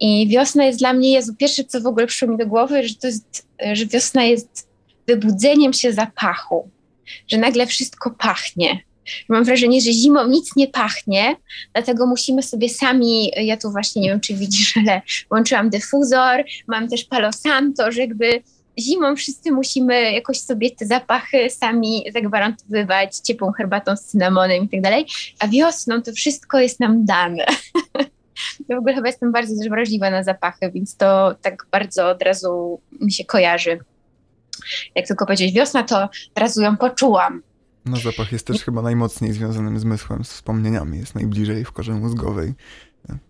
I 0.00 0.28
wiosna 0.28 0.64
jest 0.64 0.78
dla 0.78 0.92
mnie, 0.92 1.12
Jezu, 1.12 1.34
pierwsze 1.34 1.64
co 1.64 1.80
w 1.80 1.86
ogóle 1.86 2.06
przyszło 2.06 2.28
mi 2.28 2.38
do 2.38 2.46
głowy, 2.46 2.88
że 2.88 2.94
to 2.94 3.06
jest, 3.06 3.48
że 3.72 3.86
wiosna 3.86 4.24
jest 4.24 4.68
wybudzeniem 5.06 5.72
się 5.72 5.92
zapachu, 5.92 6.68
że 7.28 7.38
nagle 7.38 7.66
wszystko 7.66 8.10
pachnie. 8.10 8.80
Mam 9.28 9.44
wrażenie, 9.44 9.80
że 9.80 9.92
zimą 9.92 10.26
nic 10.28 10.56
nie 10.56 10.68
pachnie, 10.68 11.36
dlatego 11.72 12.06
musimy 12.06 12.42
sobie 12.42 12.68
sami, 12.68 13.30
ja 13.36 13.56
tu 13.56 13.70
właśnie 13.70 14.02
nie 14.02 14.08
wiem, 14.08 14.20
czy 14.20 14.34
widzisz, 14.34 14.76
ale 14.80 15.02
włączyłam 15.30 15.70
dyfuzor, 15.70 16.44
mam 16.66 16.88
też 16.88 17.04
Palo 17.04 17.32
Santo, 17.32 17.92
że 17.92 18.00
jakby 18.00 18.42
zimą 18.78 19.16
wszyscy 19.16 19.52
musimy 19.52 20.12
jakoś 20.12 20.40
sobie 20.40 20.70
te 20.70 20.86
zapachy 20.86 21.50
sami 21.50 22.04
zagwarantowywać 22.14 23.16
ciepłą 23.16 23.52
herbatą 23.52 23.96
z 23.96 24.04
cynamonem 24.04 24.64
i 24.64 24.68
tak 24.68 24.80
dalej, 24.80 25.06
a 25.38 25.48
wiosną 25.48 26.02
to 26.02 26.12
wszystko 26.12 26.60
jest 26.60 26.80
nam 26.80 27.04
dane. 27.04 27.46
Ja 28.68 28.76
w 28.76 28.78
ogóle 28.78 28.94
chyba 28.94 29.06
jestem 29.06 29.32
bardzo 29.32 29.70
wrażliwa 29.70 30.10
na 30.10 30.22
zapachy, 30.22 30.70
więc 30.74 30.96
to 30.96 31.34
tak 31.42 31.66
bardzo 31.70 32.08
od 32.08 32.22
razu 32.22 32.80
mi 33.00 33.12
się 33.12 33.24
kojarzy. 33.24 33.78
Jak 34.94 35.06
tylko 35.06 35.26
powiedzieć 35.26 35.54
wiosna, 35.54 35.82
to 35.82 36.08
razu 36.36 36.62
ją 36.62 36.76
poczułam. 36.76 37.42
No 37.84 37.96
zapach 37.96 38.32
jest 38.32 38.46
też 38.46 38.64
chyba 38.64 38.82
najmocniej 38.82 39.32
związanym 39.32 39.78
zmysłem, 39.78 40.24
z 40.24 40.32
wspomnieniami. 40.32 40.98
Jest 40.98 41.14
najbliżej 41.14 41.64
w 41.64 41.72
korze 41.72 41.92
mózgowej, 41.92 42.54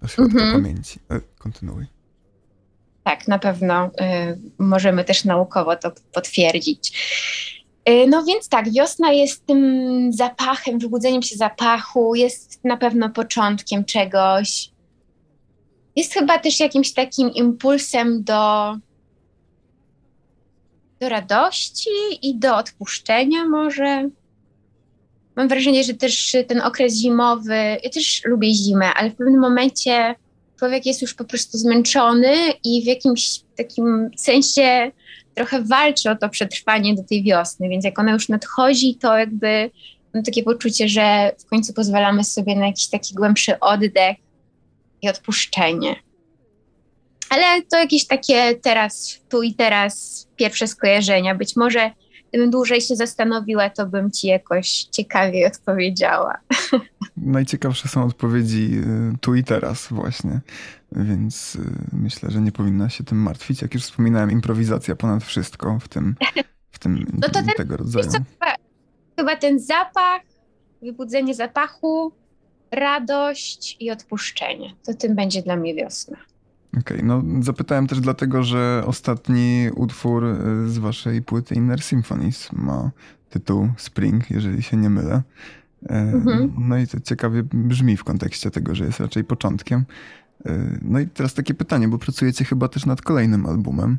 ośrodka 0.03 0.39
-hmm. 0.39 0.53
pamięci. 0.53 1.01
E, 1.11 1.21
kontynuuj. 1.39 1.87
Tak, 3.05 3.29
na 3.29 3.39
pewno 3.39 3.87
y, 3.87 3.91
możemy 4.59 5.05
też 5.05 5.25
naukowo 5.25 5.77
to 5.77 5.93
potwierdzić. 6.13 6.93
Y, 7.89 8.07
no 8.09 8.25
więc 8.25 8.49
tak, 8.49 8.73
wiosna 8.73 9.13
jest 9.13 9.47
tym 9.47 10.13
zapachem, 10.13 10.79
wybudzeniem 10.79 11.23
się 11.23 11.37
zapachu, 11.37 12.15
jest 12.15 12.65
na 12.65 12.77
pewno 12.77 13.11
początkiem 13.11 13.85
czegoś. 13.85 14.71
Jest 15.97 16.13
chyba 16.13 16.39
też 16.39 16.61
jakimś 16.61 16.93
takim 16.93 17.31
impulsem 17.31 18.25
do, 18.25 18.75
do 21.05 21.09
radości 21.09 21.91
i 22.23 22.39
do 22.39 22.57
odpuszczenia 22.57 23.45
może. 23.49 24.09
Mam 25.37 25.49
wrażenie, 25.49 25.85
że 25.85 25.95
też 25.95 26.37
ten 26.49 26.61
okres 26.61 26.95
zimowy, 26.95 27.55
ja 27.85 27.91
też 27.91 28.23
lubię 28.25 28.55
zimę, 28.55 28.95
ale 28.95 29.11
w 29.11 29.17
pewnym 29.17 29.41
momencie 29.41 30.15
człowiek 30.59 30.87
jest 30.87 31.03
już 31.03 31.15
po 31.15 31.25
prostu 31.25 31.59
zmęczony 31.59 32.35
i 32.65 32.83
w 32.83 32.87
jakimś 32.87 33.41
takim 33.57 34.11
sensie 34.17 34.91
trochę 35.35 35.63
walczy 35.63 36.11
o 36.11 36.17
to 36.17 36.29
przetrwanie 36.29 36.95
do 36.95 37.03
tej 37.03 37.23
wiosny, 37.23 37.69
więc 37.69 37.85
jak 37.85 37.99
ona 37.99 38.13
już 38.13 38.29
nadchodzi, 38.29 38.95
to 38.95 39.19
jakby 39.19 39.71
mam 40.15 40.23
takie 40.23 40.43
poczucie, 40.43 40.89
że 40.89 41.33
w 41.39 41.47
końcu 41.47 41.73
pozwalamy 41.73 42.25
sobie 42.25 42.57
na 42.57 42.67
jakiś 42.67 42.89
taki 42.89 43.15
głębszy 43.15 43.61
oddech 43.61 44.17
i 45.03 45.09
odpuszczenie. 45.09 45.97
Ale 47.31 47.63
to 47.63 47.79
jakieś 47.79 48.07
takie 48.07 48.55
teraz, 48.55 49.21
tu 49.29 49.43
i 49.43 49.55
teraz 49.55 50.27
pierwsze 50.37 50.67
skojarzenia. 50.67 51.35
Być 51.35 51.57
może 51.57 51.91
gdybym 52.35 52.51
dłużej 52.51 52.81
się 52.81 52.97
zastanowiła, 52.97 53.71
to 53.71 53.87
bym 53.87 54.11
ci 54.11 54.27
jakoś 54.27 54.83
ciekawiej 54.83 55.47
odpowiedziała. 55.47 56.39
Najciekawsze 57.17 57.89
są 57.89 58.05
odpowiedzi 58.05 58.71
y, 59.15 59.19
tu 59.21 59.35
i 59.35 59.45
teraz 59.45 59.89
właśnie, 59.91 60.41
więc 60.93 61.57
y, 61.57 61.61
myślę, 61.93 62.31
że 62.31 62.41
nie 62.41 62.53
powinna 62.53 62.89
się 62.89 63.05
tym 63.05 63.19
martwić. 63.19 63.63
Jak 63.63 63.75
już 63.75 63.83
wspominałem, 63.83 64.31
improwizacja 64.31 64.97
ponad 64.97 65.25
wszystko 65.25 65.79
w 65.81 65.89
tym, 65.89 66.15
w 66.71 66.79
tym 66.79 67.07
no 67.21 67.29
to 67.29 67.35
ten, 67.35 67.47
tego 67.57 67.77
rodzaju. 67.77 68.11
Co, 68.11 68.19
chyba, 68.19 68.55
chyba 69.17 69.37
ten 69.37 69.61
zapach, 69.61 70.23
wybudzenie 70.83 71.35
zapachu, 71.35 72.13
radość 72.71 73.77
i 73.81 73.91
odpuszczenie. 73.91 74.75
To 74.87 74.95
tym 74.95 75.15
będzie 75.15 75.43
dla 75.43 75.57
mnie 75.57 75.75
wiosna. 75.75 76.17
Okej, 76.81 76.97
okay, 76.97 77.03
no 77.03 77.23
zapytałem 77.41 77.87
też 77.87 78.01
dlatego, 78.01 78.43
że 78.43 78.83
ostatni 78.87 79.69
utwór 79.77 80.25
y, 80.25 80.71
z 80.71 80.79
waszej 80.79 81.23
płyty 81.23 81.55
Inner 81.55 81.83
Symphonies 81.83 82.53
ma 82.53 82.91
tytuł 83.31 83.69
Spring, 83.77 84.31
jeżeli 84.31 84.63
się 84.63 84.77
nie 84.77 84.91
mylę. 84.91 85.23
E, 85.89 85.95
mhm. 85.95 86.55
No 86.59 86.79
i 86.79 86.87
to 86.87 87.01
ciekawie 87.01 87.43
brzmi 87.53 87.97
w 87.97 88.05
kontekście 88.05 88.51
tego, 88.51 88.75
że 88.75 88.85
jest 88.85 89.01
raczej 89.01 89.25
początkiem. 89.25 89.85
E, 90.47 90.79
no 90.83 90.99
i 91.01 91.07
teraz 91.07 91.35
takie 91.35 91.55
pytanie, 91.55 91.89
bo 91.89 91.99
pracujecie 91.99 92.45
chyba 92.45 92.69
też 92.69 92.87
nad 92.87 93.03
kolejnym 93.03 93.47
albumem. 93.47 93.99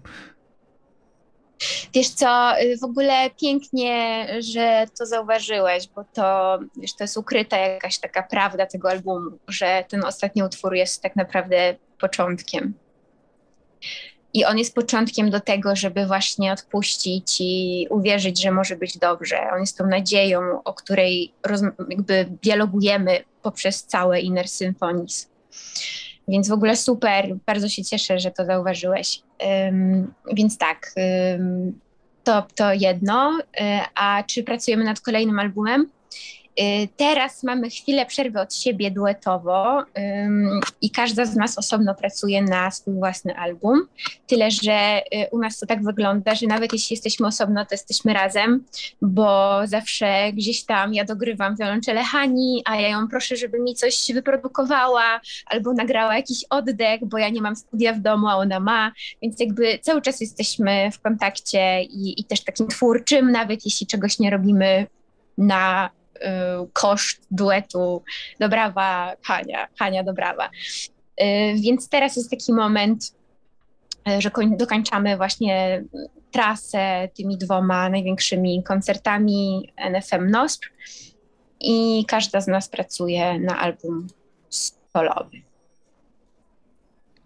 Wiesz 1.94 2.10
co, 2.10 2.62
y, 2.62 2.78
w 2.78 2.84
ogóle 2.84 3.30
pięknie, 3.42 4.28
że 4.40 4.86
to 5.00 5.06
zauważyłeś, 5.06 5.90
bo 5.96 6.04
to, 6.14 6.60
wiesz, 6.78 6.96
to 6.96 7.04
jest 7.04 7.18
ukryta 7.18 7.58
jakaś 7.58 8.00
taka 8.00 8.24
prawda 8.24 8.66
tego 8.66 8.90
albumu, 8.90 9.32
że 9.48 9.86
ten 9.90 10.04
ostatni 10.04 10.44
utwór 10.44 10.76
jest 10.76 11.02
tak 11.02 11.16
naprawdę 11.16 11.76
początkiem. 12.00 12.74
I 14.34 14.46
on 14.46 14.58
jest 14.58 14.76
początkiem 14.76 15.30
do 15.30 15.40
tego, 15.40 15.76
żeby 15.76 16.06
właśnie 16.06 16.52
odpuścić 16.52 17.38
i 17.40 17.88
uwierzyć, 17.90 18.42
że 18.42 18.52
może 18.52 18.76
być 18.76 18.98
dobrze. 18.98 19.38
On 19.54 19.60
jest 19.60 19.78
tą 19.78 19.88
nadzieją, 19.88 20.64
o 20.64 20.74
której 20.74 21.34
jakby 21.90 22.26
dialogujemy 22.44 23.24
poprzez 23.42 23.84
całe 23.84 24.20
Inner 24.20 24.48
Symphonies. 24.48 25.30
Więc 26.28 26.50
w 26.50 26.52
ogóle 26.52 26.76
super, 26.76 27.36
bardzo 27.46 27.70
się 27.70 27.84
cieszę, 27.84 28.20
że 28.20 28.32
to 28.32 28.46
zauważyłeś. 28.46 29.22
Um, 29.40 30.14
więc 30.34 30.58
tak, 30.58 30.92
um, 30.98 31.80
to, 32.24 32.48
to 32.56 32.74
jedno. 32.74 33.40
E, 33.60 33.82
a 33.96 34.24
czy 34.24 34.44
pracujemy 34.44 34.84
nad 34.84 35.00
kolejnym 35.00 35.40
albumem? 35.40 35.90
Y, 36.60 36.88
teraz 36.98 37.44
mamy 37.44 37.70
chwilę 37.70 38.06
przerwy 38.06 38.40
od 38.42 38.56
siebie 38.56 38.92
duetowo 38.92 39.84
i 40.82 40.92
każda 40.92 41.26
z 41.26 41.36
nas 41.36 41.58
osobno 41.58 41.96
pracuje 41.96 42.42
na 42.42 42.72
swój 42.72 42.94
własny 42.94 43.38
album. 43.38 43.88
Tyle, 44.28 44.52
że 44.52 45.02
y, 45.14 45.30
u 45.32 45.40
nas 45.40 45.60
to 45.60 45.66
tak 45.66 45.84
wygląda, 45.84 46.36
że 46.36 46.48
nawet 46.48 46.74
jeśli 46.74 46.94
jesteśmy 46.94 47.28
osobno, 47.28 47.66
to 47.66 47.74
jesteśmy 47.74 48.14
razem, 48.14 48.64
bo 49.02 49.60
zawsze 49.66 50.34
gdzieś 50.34 50.64
tam 50.64 50.94
ja 50.94 51.06
dogrywam 51.06 51.56
wiolonczele 51.56 52.04
Hani, 52.04 52.62
a 52.66 52.76
ja 52.76 52.90
ją 52.90 53.08
proszę, 53.08 53.36
żeby 53.36 53.60
mi 53.60 53.76
coś 53.76 54.12
wyprodukowała 54.14 55.22
albo 55.46 55.74
nagrała 55.74 56.16
jakiś 56.16 56.46
oddech, 56.50 57.06
bo 57.06 57.18
ja 57.18 57.30
nie 57.30 57.42
mam 57.42 57.56
studia 57.56 57.94
w 57.94 58.00
domu, 58.00 58.28
a 58.28 58.36
ona 58.36 58.60
ma, 58.60 58.92
więc 59.22 59.40
jakby 59.40 59.80
cały 59.82 60.02
czas 60.02 60.22
jesteśmy 60.22 60.92
w 60.92 61.02
kontakcie 61.02 61.84
i, 61.84 62.22
i 62.22 62.24
też 62.24 62.44
takim 62.44 62.68
twórczym, 62.68 63.32
nawet 63.32 63.66
jeśli 63.66 63.88
czegoś 63.88 64.20
nie 64.20 64.30
robimy 64.30 64.88
na 65.38 65.90
koszt 66.74 67.22
duetu 67.32 68.04
Dobrawa, 68.40 69.16
Hania, 69.24 69.68
Hania 69.80 70.04
Dobrawa. 70.04 70.50
Y, 71.22 71.56
więc 71.62 71.90
teraz 71.90 72.16
jest 72.16 72.32
taki 72.32 72.54
moment, 72.54 73.16
y, 74.10 74.22
że 74.22 74.32
dokończamy 74.58 75.18
właśnie 75.18 75.84
trasę 76.32 77.10
tymi 77.14 77.38
dwoma 77.38 77.90
największymi 77.90 78.64
koncertami 78.64 79.74
NFM 79.78 80.30
NOSP 80.30 80.66
i 81.60 82.06
każda 82.08 82.42
z 82.42 82.48
nas 82.48 82.70
pracuje 82.70 83.40
na 83.40 83.60
album 83.60 84.08
solowy. 84.50 85.42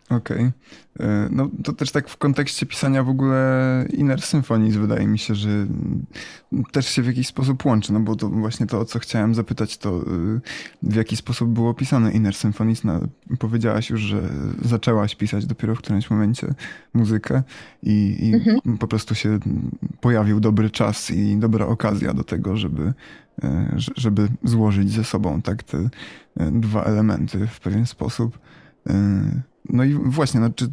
Okej. 0.10 0.38
Okay. 0.38 0.51
E, 0.99 1.30
no 1.32 1.49
to 1.64 1.74
też 1.74 1.91
tak 1.91 2.10
w 2.10 2.18
kontekście 2.18 2.66
pisania 2.66 3.03
w 3.03 3.10
ogóle 3.10 3.86
Inner 3.93 4.22
Symphonies 4.22 4.76
wydaje 4.76 5.07
mi 5.07 5.20
się, 5.20 5.36
że 5.36 5.49
też 6.72 6.88
się 6.88 7.01
w 7.01 7.05
jakiś 7.05 7.28
sposób 7.28 7.66
łączy, 7.66 7.93
no 7.93 7.99
bo 7.99 8.16
to 8.16 8.30
właśnie 8.30 8.66
to, 8.66 8.80
o 8.80 8.86
co 8.86 8.99
chciałem 8.99 9.36
zapytać, 9.36 9.78
to 9.78 9.89
e, 9.89 10.01
w 10.84 10.95
jaki 10.95 11.16
sposób 11.16 11.49
było 11.49 11.74
pisane 11.74 12.12
Inner 12.12 12.36
Symphonies. 12.36 12.84
No, 12.84 12.99
powiedziałaś 13.39 13.89
już, 13.89 14.01
że 14.01 14.22
zaczęłaś 14.62 15.16
pisać 15.16 15.45
dopiero 15.45 15.76
w 15.76 15.78
którymś 15.78 16.10
momencie 16.10 16.53
muzykę 16.93 17.43
i, 17.84 18.18
i 18.20 18.34
mhm. 18.34 18.78
po 18.78 18.88
prostu 18.88 19.16
się 19.16 19.39
pojawił 20.01 20.39
dobry 20.39 20.70
czas 20.70 21.12
i 21.12 21.38
dobra 21.38 21.66
okazja 21.66 22.14
do 22.14 22.24
tego, 22.24 22.57
żeby, 22.57 22.93
e, 23.43 23.76
żeby 23.95 24.28
złożyć 24.43 24.91
ze 24.91 25.03
sobą 25.03 25.41
tak 25.41 25.64
te 25.64 25.89
dwa 26.51 26.84
elementy 26.84 27.47
w 27.47 27.60
pewien 27.60 27.86
sposób. 27.86 28.39
No 29.70 29.84
i 29.84 29.93
właśnie, 29.93 30.39
znaczy, 30.39 30.68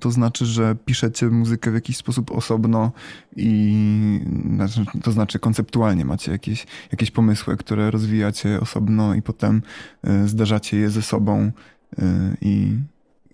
to 0.00 0.10
znaczy, 0.10 0.46
że 0.46 0.76
piszecie 0.84 1.26
muzykę 1.26 1.70
w 1.70 1.74
jakiś 1.74 1.96
sposób 1.96 2.30
osobno 2.30 2.92
i 3.36 4.20
znaczy, 4.54 4.84
to 5.02 5.12
znaczy 5.12 5.38
konceptualnie 5.38 6.04
macie 6.04 6.32
jakieś, 6.32 6.66
jakieś 6.92 7.10
pomysły, 7.10 7.56
które 7.56 7.90
rozwijacie 7.90 8.60
osobno 8.60 9.14
i 9.14 9.22
potem 9.22 9.62
y, 10.08 10.28
zderzacie 10.28 10.76
je 10.76 10.90
ze 10.90 11.02
sobą 11.02 11.52
y, 11.98 12.02
i, 12.40 12.78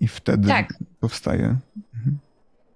i 0.01 0.09
wtedy 0.09 0.49
tak. 0.49 0.75
powstaje. 1.01 1.57
Mhm. 1.95 2.19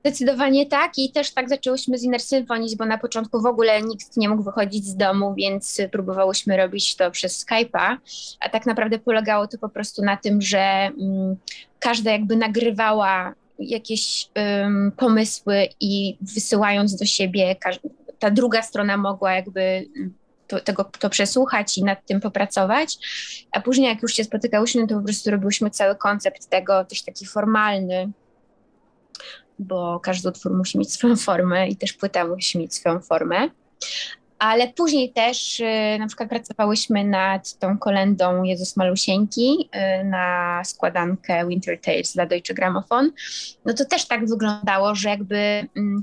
Zdecydowanie 0.07 0.67
tak 0.67 0.99
i 0.99 1.13
też 1.13 1.31
tak 1.31 1.49
zaczęłyśmy 1.49 1.99
z 1.99 2.03
Inner 2.03 2.21
Symphonies, 2.21 2.75
bo 2.75 2.87
na 2.87 2.99
początku 2.99 3.43
w 3.43 3.47
ogóle 3.47 3.83
nikt 3.83 4.17
nie 4.17 4.29
mógł 4.29 4.43
wychodzić 4.43 4.87
z 4.87 4.97
domu, 4.97 5.35
więc 5.35 5.81
próbowałyśmy 5.93 6.57
robić 6.57 6.97
to 6.97 7.11
przez 7.11 7.47
Skype'a, 7.47 7.97
a 8.41 8.49
tak 8.49 8.67
naprawdę 8.67 8.99
polegało 8.99 9.47
to 9.47 9.59
po 9.59 9.69
prostu 9.69 10.05
na 10.05 10.17
tym, 10.17 10.43
że 10.43 10.59
mm, 10.59 11.37
każda 11.79 12.11
jakby 12.11 12.37
nagrywała 12.37 13.35
jakieś 13.59 14.29
um, 14.37 14.93
pomysły 14.97 15.69
i 15.81 16.17
wysyłając 16.21 16.97
do 16.97 17.05
siebie, 17.05 17.57
ta 18.19 18.31
druga 18.31 18.63
strona 18.63 18.97
mogła 18.97 19.35
jakby 19.35 19.61
mm, 19.61 20.15
to, 20.49 20.61
tego, 20.61 20.85
to 20.85 21.11
przesłuchać 21.11 21.79
i 21.79 21.85
nad 21.85 22.07
tym 22.07 22.21
popracować, 22.21 22.99
a 23.53 23.61
później 23.61 23.89
jak 23.89 24.03
już 24.03 24.15
się 24.15 24.25
spotykałyśmy, 24.25 24.87
to 24.87 24.95
po 24.95 25.05
prostu 25.05 25.31
robiłyśmy 25.31 25.71
cały 25.71 25.97
koncept 25.97 26.47
tego, 26.47 26.85
też 26.85 27.03
taki 27.03 27.27
formalny, 27.27 28.13
bo 29.59 30.01
każdy 30.01 30.29
utwór 30.29 30.57
musi 30.57 30.79
mieć 30.79 30.93
swoją 30.93 31.17
formę 31.17 31.69
i 31.69 31.77
też 31.77 31.93
płyta 31.93 32.25
musi 32.25 32.59
mieć 32.59 32.75
swoją 32.75 33.01
formę. 33.01 33.49
Ale 34.39 34.69
później 34.69 35.13
też 35.13 35.61
y, 35.61 35.97
na 35.99 36.07
przykład 36.07 36.29
pracowałyśmy 36.29 37.05
nad 37.05 37.59
tą 37.59 37.79
kolendą 37.79 38.43
Jezus 38.43 38.77
Malusieńki 38.77 39.69
y, 40.01 40.05
na 40.05 40.63
składankę 40.65 41.49
Winter 41.49 41.81
Tales 41.81 42.13
dla 42.13 42.27
Deutsche 42.27 42.55
Grammophon. 42.55 43.13
No 43.65 43.75
to 43.75 43.85
też 43.85 44.07
tak 44.07 44.29
wyglądało, 44.29 44.95
że 44.95 45.09
jakby 45.09 45.37
mm, 45.77 46.03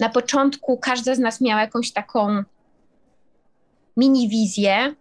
na 0.00 0.08
początku 0.08 0.78
każda 0.78 1.14
z 1.14 1.18
nas 1.18 1.40
miała 1.40 1.60
jakąś 1.60 1.92
taką 1.92 2.42
mini 3.96 4.28
wizję, 4.28 4.94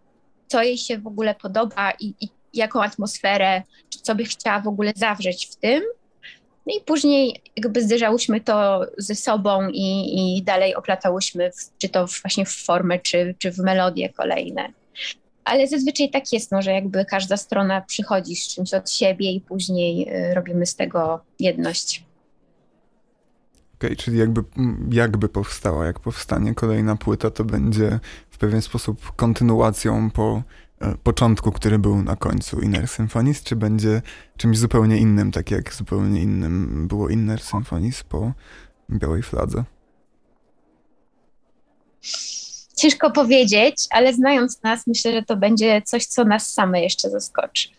co 0.48 0.64
jej 0.64 0.78
się 0.78 0.98
w 0.98 1.08
ogóle 1.08 1.36
podoba 1.36 1.91
i, 1.91 2.14
i 2.22 2.30
jaką 2.54 2.84
atmosferę, 2.84 3.64
czy 3.89 4.00
co 4.00 4.16
by 4.16 4.24
chciała 4.24 4.60
w 4.60 4.68
ogóle 4.68 4.93
zawrzeć 4.96 5.48
w 5.48 5.56
tym. 5.56 5.84
No 6.66 6.74
i 6.78 6.82
później 6.86 7.41
jakby 7.55 7.82
zderzałyśmy 7.82 8.41
to 8.41 8.86
ze 8.97 9.16
sobą 9.16 9.70
i, 9.70 10.38
i 10.38 10.43
dalej 10.43 10.76
oplatałyśmy, 10.76 11.51
w, 11.51 11.78
czy 11.78 11.89
to 11.89 12.05
właśnie 12.22 12.45
w 12.45 12.55
formę, 12.66 12.99
czy, 12.99 13.36
czy 13.39 13.51
w 13.51 13.57
melodie 13.57 14.09
kolejne. 14.09 14.74
Ale 15.43 15.68
zazwyczaj 15.68 16.09
tak 16.09 16.34
jest, 16.34 16.51
no, 16.51 16.61
że 16.61 16.72
jakby 16.72 17.05
każda 17.05 17.38
strona 17.38 17.82
przychodzi 17.82 18.36
z 18.36 18.47
czymś 18.47 18.74
od 18.74 18.91
siebie 18.91 19.32
i 19.32 19.41
później 19.41 20.09
y, 20.09 20.34
robimy 20.34 20.66
z 20.66 20.76
tego 20.76 21.20
jedność. 21.39 22.03
Okej, 23.76 23.89
okay, 23.89 23.95
czyli 23.95 24.18
jakby, 24.18 24.43
jakby 24.91 25.30
powstała, 25.30 25.86
jak 25.86 25.99
powstanie 25.99 26.53
kolejna 26.53 26.95
płyta, 26.95 27.32
to 27.32 27.43
będzie 27.43 27.99
w 28.30 28.38
pewien 28.38 28.61
sposób 28.61 29.16
kontynuacją 29.16 30.11
po 30.11 30.43
początku, 31.03 31.51
który 31.51 31.80
był 31.80 32.03
na 32.03 32.15
końcu 32.15 32.59
Inner 32.59 32.88
Symphonies, 32.88 33.43
czy 33.43 33.55
będzie 33.55 34.01
czymś 34.38 34.57
zupełnie 34.57 34.97
innym, 34.97 35.32
tak 35.32 35.51
jak 35.51 35.73
zupełnie 35.73 36.21
innym 36.21 36.88
było 36.88 37.09
Inner 37.09 37.41
Symphonies 37.41 38.03
po 38.03 38.34
Białej 38.89 39.23
Fladze? 39.23 39.63
Ciężko 42.76 43.11
powiedzieć, 43.11 43.88
ale 43.89 44.13
znając 44.13 44.63
nas, 44.63 44.88
myślę, 44.88 45.11
że 45.11 45.23
to 45.23 45.38
będzie 45.38 45.82
coś, 45.82 46.05
co 46.05 46.26
nas 46.26 46.53
same 46.53 46.82
jeszcze 46.82 47.09
zaskoczy. 47.09 47.69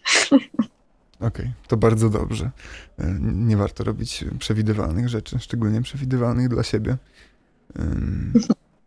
Okej, 1.17 1.29
okay, 1.29 1.53
to 1.69 1.77
bardzo 1.77 2.11
dobrze. 2.11 2.51
E, 2.99 3.19
nie 3.21 3.57
warto 3.57 3.85
robić 3.85 4.25
przewidywalnych 4.39 5.09
rzeczy, 5.09 5.39
szczególnie 5.39 5.83
przewidywalnych 5.83 6.49
dla 6.49 6.63
siebie. 6.63 6.97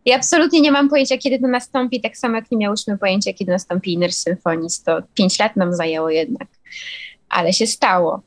Ja 0.10 0.16
absolutnie 0.16 0.62
nie 0.62 0.72
mam 0.72 0.90
pojęcia, 0.90 1.18
kiedy 1.18 1.40
to 1.40 1.48
nastąpi, 1.48 2.02
tak 2.02 2.18
samo 2.18 2.36
jak 2.36 2.52
nie 2.52 2.58
miałyśmy 2.58 2.98
pojęcia, 2.98 3.34
kiedy 3.34 3.52
nastąpi 3.52 3.94
Inner 3.94 4.14
Symphonies. 4.14 4.84
To 4.84 5.02
pięć 5.14 5.40
lat 5.40 5.56
nam 5.56 5.74
zajęło 5.74 6.10
jednak, 6.10 6.48
ale 7.30 7.54
się 7.54 7.68
stało. 7.68 8.22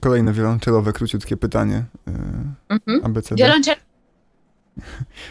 Kolejne 0.00 0.32
wiolonczelowe, 0.32 0.92
króciutkie 0.92 1.36
pytanie. 1.36 1.84
E, 2.08 2.12
mhm. 2.68 3.00
ABCD. 3.04 3.36
Wiolonczel... 3.36 3.76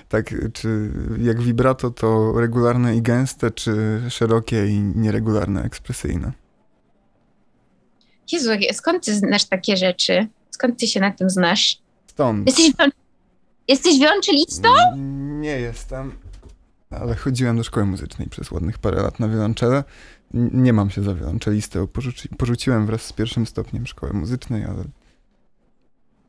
Tak, 0.09 0.35
czy 0.53 0.91
jak 1.21 1.41
vibrato 1.41 1.91
to 1.91 2.33
regularne 2.39 2.95
i 2.95 3.01
gęste, 3.01 3.51
czy 3.51 4.01
szerokie 4.09 4.67
i 4.67 4.79
nieregularne, 4.79 5.63
ekspresyjne? 5.63 6.31
Jezu, 8.31 8.49
skąd 8.73 9.05
ty 9.05 9.15
znasz 9.15 9.45
takie 9.45 9.77
rzeczy? 9.77 10.27
Skąd 10.49 10.79
ty 10.79 10.87
się 10.87 10.99
na 10.99 11.11
tym 11.11 11.29
znasz? 11.29 11.81
Stąd. 12.07 12.47
Jesteś 12.47 12.71
Jesteś 13.67 13.99
wiolonczelistą? 13.99 14.69
Nie 15.39 15.59
jestem, 15.59 16.17
ale 16.89 17.15
chodziłem 17.15 17.57
do 17.57 17.63
szkoły 17.63 17.85
muzycznej 17.85 18.29
przez 18.29 18.51
ładnych 18.51 18.79
parę 18.79 19.01
lat 19.01 19.19
na 19.19 19.27
wiolonczele. 19.27 19.83
Nie 20.33 20.73
mam 20.73 20.89
się 20.89 21.03
za 21.03 21.13
wiolonczelistę, 21.13 21.87
porzuci 21.87 22.29
porzuciłem 22.29 22.85
wraz 22.85 23.01
z 23.01 23.13
pierwszym 23.13 23.45
stopniem 23.45 23.87
szkoły 23.87 24.13
muzycznej, 24.13 24.63
ale... 24.65 24.83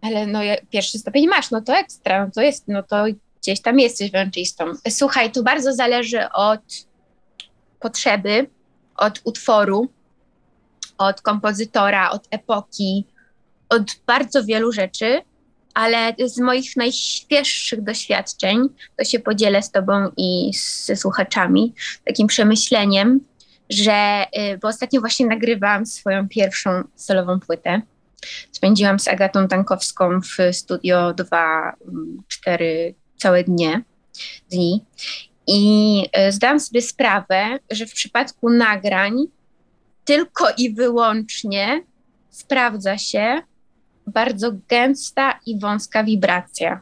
Ale 0.01 0.27
no 0.27 0.41
pierwszy 0.71 0.99
stopień 0.99 1.27
masz, 1.27 1.51
no 1.51 1.61
to 1.61 1.77
ekstra, 1.77 2.25
no 2.25 2.31
to 2.31 2.41
jest, 2.41 2.65
no 2.69 2.83
to 2.83 3.05
gdzieś 3.43 3.61
tam 3.61 3.81
jesteś 3.81 4.11
wiolonczelistą. 4.11 4.65
Słuchaj, 4.89 5.33
to 5.33 5.43
bardzo 5.43 5.75
zależy 5.75 6.31
od 6.31 6.61
potrzeby, 7.81 8.47
od 8.97 9.21
utworu, 9.25 9.89
od 10.99 11.21
kompozytora, 11.21 12.11
od 12.11 12.29
epoki, 12.31 13.07
od 13.69 13.83
bardzo 14.07 14.45
wielu 14.45 14.73
rzeczy 14.73 15.23
ale 15.75 16.15
z 16.27 16.39
moich 16.39 16.77
najświeższych 16.77 17.83
doświadczeń, 17.83 18.69
to 18.99 19.05
się 19.05 19.19
podzielę 19.19 19.63
z 19.63 19.71
Tobą 19.71 20.11
i 20.17 20.51
ze 20.85 20.97
słuchaczami, 20.97 21.75
takim 22.05 22.27
przemyśleniem, 22.27 23.21
że, 23.71 24.27
y, 24.55 24.59
bo 24.59 24.69
ostatnio 24.69 25.01
właśnie 25.01 25.27
nagrywałam 25.27 25.87
swoją 25.87 26.29
pierwszą 26.29 26.71
solową 26.97 27.41
płytę. 27.41 27.83
Spędziłam 28.53 28.99
z 28.99 29.09
Agatą 29.09 29.49
Tankowską 29.49 30.21
w 30.21 30.57
studio 30.57 31.15
2-4 31.15 32.95
całe 33.17 33.45
dnie, 33.45 33.83
dni. 34.51 34.85
I 35.47 36.03
y, 36.29 36.33
zdałam 36.33 36.61
sobie 36.61 36.83
sprawę, 36.83 37.59
że 37.71 37.87
w 37.87 37.93
przypadku 37.93 38.51
nagrań 38.51 39.13
tylko 40.05 40.47
i 40.59 40.75
wyłącznie 40.75 41.85
sprawdza 42.31 42.99
się, 42.99 43.43
bardzo 44.07 44.53
gęsta 44.69 45.41
i 45.47 45.59
wąska 45.59 46.05
wibracja. 46.05 46.81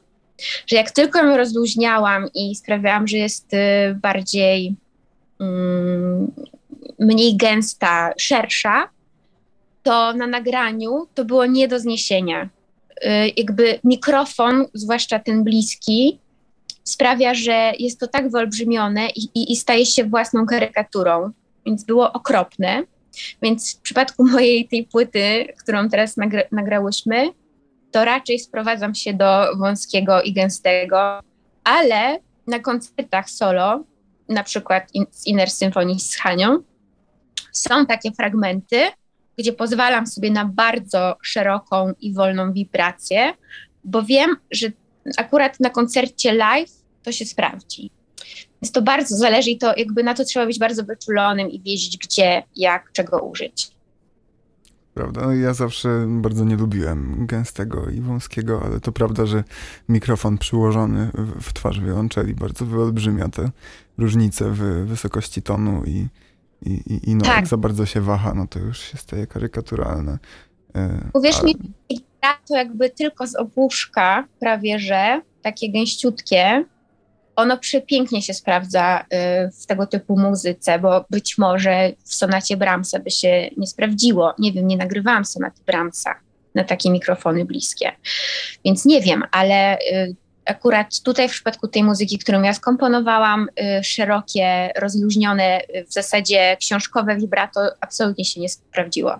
Że 0.66 0.77
jak 0.77 0.91
tylko 0.91 1.18
ją 1.18 1.37
rozluźniałam 1.37 2.29
i 2.35 2.55
sprawiałam, 2.55 3.09
że 3.09 3.16
jest 3.16 3.55
y, 3.55 3.59
bardziej 3.95 4.75
mm, 5.41 6.33
mniej 6.99 7.37
gęsta, 7.37 8.12
szersza, 8.18 8.89
to 9.83 10.12
na 10.12 10.27
nagraniu 10.27 11.07
to 11.14 11.25
było 11.25 11.47
nie 11.47 11.68
do 11.68 11.81
zniesienia. 11.81 12.49
Y, 13.05 13.09
jakby 13.37 13.79
mikrofon, 13.85 14.66
zwłaszcza 14.75 15.18
ten 15.18 15.45
bliski, 15.45 16.18
sprawia, 16.85 17.35
że 17.35 17.73
jest 17.79 18.01
to 18.01 18.07
tak 18.07 18.31
wyolbrzymione 18.31 19.09
i, 19.09 19.29
i, 19.35 19.53
i 19.53 19.57
staje 19.57 19.87
się 19.87 20.05
własną 20.05 20.47
karykaturą, 20.47 21.31
więc 21.66 21.85
było 21.85 22.12
okropne. 22.12 22.83
Więc 23.43 23.77
w 23.77 23.81
przypadku 23.81 24.25
mojej 24.33 24.69
tej 24.69 24.85
płyty, 24.85 25.47
którą 25.59 25.89
teraz 25.89 26.17
nagra 26.17 26.43
nagrałyśmy, 26.53 27.33
to 27.91 28.05
raczej 28.05 28.39
sprowadzam 28.39 28.95
się 28.95 29.15
do 29.15 29.57
wąskiego 29.57 30.23
i 30.23 30.33
gęstego, 30.33 31.21
ale 31.65 32.19
na 32.47 32.59
koncertach 32.59 33.31
solo, 33.31 33.85
na 34.29 34.45
przykład 34.45 34.95
in, 34.95 35.07
z 35.11 35.27
Inner 35.27 35.51
Symphony 35.51 35.99
z 35.99 36.17
Hanią, 36.17 36.63
są 37.53 37.87
takie 37.87 38.13
fragmenty, 38.13 38.77
gdzie 39.39 39.53
pozwalam 39.53 40.07
sobie 40.07 40.31
na 40.31 40.45
bardzo 40.45 41.17
szeroką 41.23 41.93
i 42.01 42.15
wolną 42.15 42.53
wibrację, 42.53 43.33
bo 43.85 44.03
wiem, 44.03 44.37
że 44.51 44.67
akurat 45.17 45.61
na 45.61 45.71
koncercie 45.71 46.33
live 46.33 46.71
to 47.03 47.13
się 47.13 47.25
sprawdzi. 47.25 47.91
Więc 48.63 48.73
to 48.73 48.83
bardzo 48.83 49.17
zależy 49.17 49.51
i 49.51 49.59
to 49.59 49.75
jakby 49.77 50.03
na 50.03 50.15
to 50.15 50.25
trzeba 50.25 50.47
być 50.47 50.59
bardzo 50.59 50.85
wyczulonym 50.85 51.51
i 51.51 51.61
wiedzieć 51.61 51.99
gdzie, 51.99 52.43
jak, 52.57 52.93
czego 52.93 53.23
użyć. 53.23 53.71
Prawda, 54.95 55.21
no 55.21 55.35
ja 55.35 55.55
zawsze 55.55 56.07
bardzo 56.09 56.45
nie 56.45 56.57
lubiłem 56.57 57.27
gęstego 57.27 57.91
i 57.91 58.01
wąskiego, 58.01 58.63
ale 58.65 58.81
to 58.81 58.93
prawda, 58.93 59.27
że 59.27 59.45
mikrofon 59.89 60.39
przyłożony 60.39 61.11
w 61.41 61.53
twarz 61.53 61.81
wiolonczeli 61.81 62.35
bardzo 62.35 62.67
wyolbrzymia 62.67 63.29
te 63.29 63.51
różnice 63.99 64.51
w 64.51 64.87
wysokości 64.87 65.43
tonu 65.43 65.83
i, 65.87 66.07
i, 66.67 67.11
i 67.11 67.15
no, 67.15 67.25
tak. 67.25 67.37
jak 67.37 67.47
za 67.47 67.57
bardzo 67.57 67.87
się 67.87 68.01
waha, 68.01 68.35
no 68.35 68.47
to 68.47 68.59
już 68.59 68.79
się 68.79 68.99
staje 68.99 69.27
karykaturalne. 69.27 70.19
E, 70.75 71.11
Uwierz 71.13 71.39
ale... 71.39 71.47
mi, 71.47 71.55
to 72.49 72.57
jakby 72.57 72.91
tylko 72.91 73.27
z 73.27 73.35
opuszka 73.35 74.29
prawie, 74.41 74.79
że 74.79 75.21
takie 75.43 75.73
gęściutkie, 75.73 76.65
ono 77.41 77.59
przepięknie 77.59 78.22
się 78.22 78.34
sprawdza 78.34 79.01
y, 79.01 79.07
w 79.62 79.66
tego 79.66 79.86
typu 79.86 80.18
muzyce, 80.18 80.78
bo 80.78 81.05
być 81.11 81.38
może 81.38 81.93
w 82.05 82.14
sonacie 82.14 82.57
Brahmsa 82.57 82.99
by 82.99 83.11
się 83.11 83.51
nie 83.57 83.66
sprawdziło. 83.66 84.34
Nie 84.38 84.53
wiem, 84.53 84.66
nie 84.66 84.76
nagrywałam 84.76 85.24
sonaty 85.24 85.62
Brahmsa, 85.66 86.14
na 86.55 86.64
takie 86.64 86.91
mikrofony 86.91 87.45
bliskie. 87.45 87.93
Więc 88.64 88.84
nie 88.84 89.01
wiem, 89.01 89.22
ale 89.30 89.78
y, 89.78 90.16
akurat 90.45 91.01
tutaj 91.01 91.28
w 91.28 91.32
przypadku 91.32 91.68
tej 91.68 91.84
muzyki, 91.84 92.18
którą 92.18 92.43
ja 92.43 92.55
skomponowałam, 92.55 93.49
y, 93.78 93.84
szerokie, 93.84 94.70
rozluźnione, 94.76 95.61
w 95.88 95.93
zasadzie 95.93 96.57
książkowe 96.61 97.16
vibrato 97.16 97.61
absolutnie 97.80 98.24
się 98.24 98.41
nie 98.41 98.49
sprawdziło. 98.49 99.18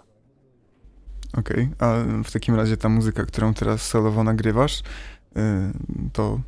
Okej, 1.39 1.69
okay. 1.77 1.89
a 1.89 2.05
w 2.25 2.31
takim 2.33 2.55
razie 2.55 2.77
ta 2.77 2.89
muzyka, 2.89 3.25
którą 3.25 3.55
teraz 3.55 3.83
solowo 3.83 4.25
nagrywasz, 4.25 4.83
to 6.13 6.41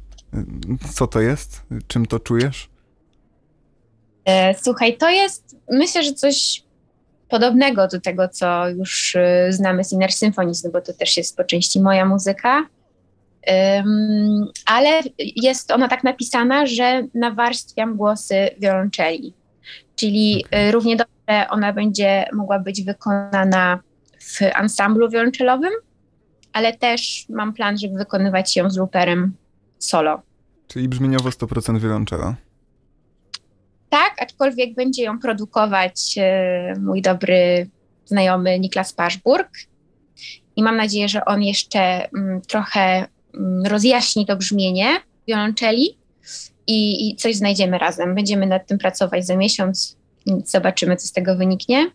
co 0.93 1.07
to 1.07 1.21
jest? 1.21 1.63
Czym 1.87 2.07
to 2.07 2.19
czujesz? 2.19 2.71
E, 4.25 4.55
słuchaj, 4.55 4.97
to 4.97 5.11
jest 5.11 5.57
myślę, 5.71 6.03
że 6.03 6.13
coś 6.13 6.63
podobnego 7.29 7.89
do 7.89 8.01
tego, 8.01 8.29
co 8.29 8.69
już 8.69 9.15
y, 9.15 9.47
znamy 9.51 9.85
z 9.85 9.93
Inner 9.93 10.13
Symphonies, 10.13 10.65
no 10.65 10.71
bo 10.71 10.81
to 10.81 10.93
też 10.93 11.17
jest 11.17 11.37
po 11.37 11.45
części 11.45 11.81
moja 11.81 12.05
muzyka. 12.05 12.67
Um, 13.47 14.47
ale 14.67 15.01
jest 15.19 15.71
ona 15.71 15.89
tak 15.89 16.05
napisana, 16.05 16.67
że 16.67 17.03
nawarstwiam 17.15 17.97
głosy 17.97 18.51
wiolonczeli. 18.59 19.35
Czyli 19.97 20.45
okay. 20.47 20.73
równie 20.73 20.97
dobrze 20.97 21.49
ona 21.51 21.73
będzie 21.73 22.25
mogła 22.33 22.59
być 22.59 22.83
wykonana 22.83 23.81
w 24.21 24.41
ansamblu 24.55 25.11
wiolonczelowym, 25.11 25.73
ale 26.53 26.77
też 26.77 27.25
mam 27.29 27.53
plan, 27.53 27.79
żeby 27.79 27.99
wykonywać 27.99 28.57
ją 28.57 28.71
z 28.71 28.77
looperem 28.77 29.35
solo. 29.85 30.23
Czyli 30.69 30.89
brzmieniowo 30.89 31.31
100% 31.31 31.81
wiolonczela. 31.81 32.35
Tak, 33.89 34.15
aczkolwiek 34.23 34.75
będzie 34.75 35.03
ją 35.03 35.19
produkować 35.19 36.15
e, 36.19 36.75
mój 36.81 37.03
dobry 37.03 37.69
znajomy 38.05 38.59
Niklas 38.59 38.93
Paszburg. 38.93 39.51
I 40.57 40.63
mam 40.63 40.77
nadzieję, 40.77 41.09
że 41.09 41.25
on 41.25 41.43
jeszcze 41.43 42.09
mm, 42.11 42.41
trochę 42.41 43.07
mm, 43.35 43.67
rozjaśni 43.67 44.27
to 44.27 44.37
brzmienie 44.37 44.89
wiolonczeli 45.29 45.99
i, 46.67 47.09
i 47.09 47.17
coś 47.17 47.37
znajdziemy 47.37 47.79
razem. 47.79 48.15
Będziemy 48.15 48.47
nad 48.47 48.67
tym 48.67 48.79
pracować 48.79 49.27
za 49.27 49.37
miesiąc. 49.37 49.97
Zobaczymy, 50.45 50.97
co 50.97 51.07
z 51.07 51.13
tego 51.13 51.37
wyniknie. 51.37 51.91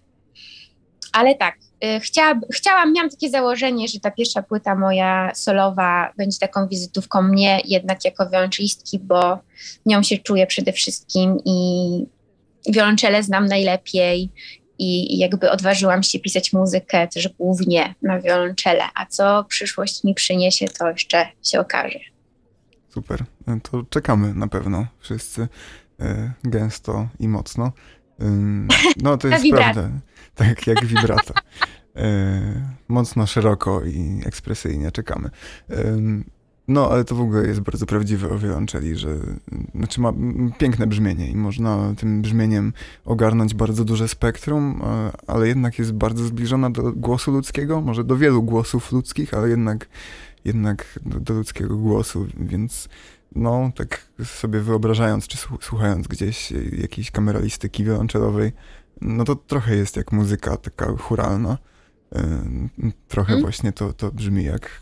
Ale 1.14 1.36
tak, 1.36 1.58
Y, 1.86 2.00
chciała, 2.00 2.40
chciałam, 2.54 2.94
miałam 2.94 3.10
takie 3.10 3.30
założenie, 3.30 3.88
że 3.88 4.00
ta 4.00 4.12
pierwsza 4.12 4.42
płyta 4.42 4.76
moja 4.76 5.32
solowa 5.36 6.14
będzie 6.18 6.40
taką 6.40 6.68
wizytówką 6.68 7.22
mnie 7.22 7.62
jednak 7.66 8.06
jako 8.06 8.30
wiolonczelistki, 8.30 9.00
bo 9.00 9.40
nią 9.86 10.04
się 10.04 10.18
czuję 10.18 10.48
przede 10.48 10.72
wszystkim 10.72 11.38
i 11.46 12.06
wiolonczele 12.70 13.24
znam 13.24 13.46
najlepiej 13.46 14.30
i, 14.80 15.16
i 15.16 15.18
jakby 15.18 15.52
odważyłam 15.52 16.04
się 16.04 16.20
pisać 16.20 16.54
muzykę 16.54 17.08
też 17.08 17.28
głównie 17.28 17.96
na 18.02 18.22
wiolonczele, 18.22 18.84
a 18.96 19.06
co 19.06 19.44
przyszłość 19.44 20.04
mi 20.04 20.14
przyniesie, 20.14 20.68
to 20.68 20.90
jeszcze 20.90 21.28
się 21.44 21.60
okaże. 21.60 22.00
Super, 22.90 23.24
to 23.72 23.84
czekamy 23.90 24.34
na 24.34 24.48
pewno 24.48 24.88
wszyscy 25.00 25.42
y, 25.42 26.32
gęsto 26.44 27.08
i 27.20 27.28
mocno. 27.28 27.72
No 29.04 29.18
to 29.18 29.28
jest 29.38 29.46
prawda. 29.52 29.90
Tak, 30.36 30.68
jak 30.68 30.86
wibrata. 30.86 31.34
E, 31.96 32.42
mocno 32.88 33.26
szeroko 33.26 33.82
i 33.84 34.22
ekspresyjnie 34.26 34.92
czekamy. 34.92 35.30
No, 36.68 36.92
ale 36.92 37.04
to 37.04 37.16
w 37.16 37.22
ogóle 37.22 37.48
jest 37.48 37.60
bardzo 37.60 37.86
prawdziwe 37.86 38.30
o 38.30 38.40
wiolonczeli, 38.40 38.96
że 38.96 39.18
znaczy 39.76 40.02
ma 40.02 40.14
piękne 40.58 40.88
brzmienie 40.88 41.30
i 41.30 41.36
można 41.36 41.94
tym 41.98 42.22
brzmieniem 42.22 42.74
ogarnąć 43.06 43.54
bardzo 43.54 43.86
duże 43.86 44.08
spektrum, 44.08 44.82
ale 45.28 45.48
jednak 45.48 45.80
jest 45.80 45.94
bardzo 45.94 46.24
zbliżona 46.24 46.70
do 46.70 46.92
głosu 46.92 47.32
ludzkiego, 47.32 47.82
może 47.82 48.04
do 48.04 48.18
wielu 48.18 48.44
głosów 48.44 48.92
ludzkich, 48.92 49.34
ale 49.34 49.50
jednak, 49.50 49.88
jednak 50.46 51.00
do, 51.06 51.20
do 51.20 51.34
ludzkiego 51.34 51.78
głosu, 51.78 52.28
więc 52.40 52.90
no, 53.36 53.72
tak 53.76 54.08
sobie 54.26 54.60
wyobrażając, 54.60 55.28
czy 55.28 55.38
słuchając 55.62 56.08
gdzieś 56.08 56.54
jakiejś 56.78 57.12
kameralistyki 57.12 57.84
wiolonczelowej, 57.84 58.52
no 59.02 59.24
to 59.24 59.36
trochę 59.36 59.76
jest 59.76 59.98
jak 59.98 60.12
muzyka 60.12 60.58
taka 60.58 60.98
churalna. 60.98 61.58
Y, 62.16 62.92
trochę 63.08 63.32
mm. 63.32 63.42
właśnie 63.42 63.72
to, 63.72 63.94
to 63.94 64.12
brzmi 64.12 64.44
jak 64.44 64.82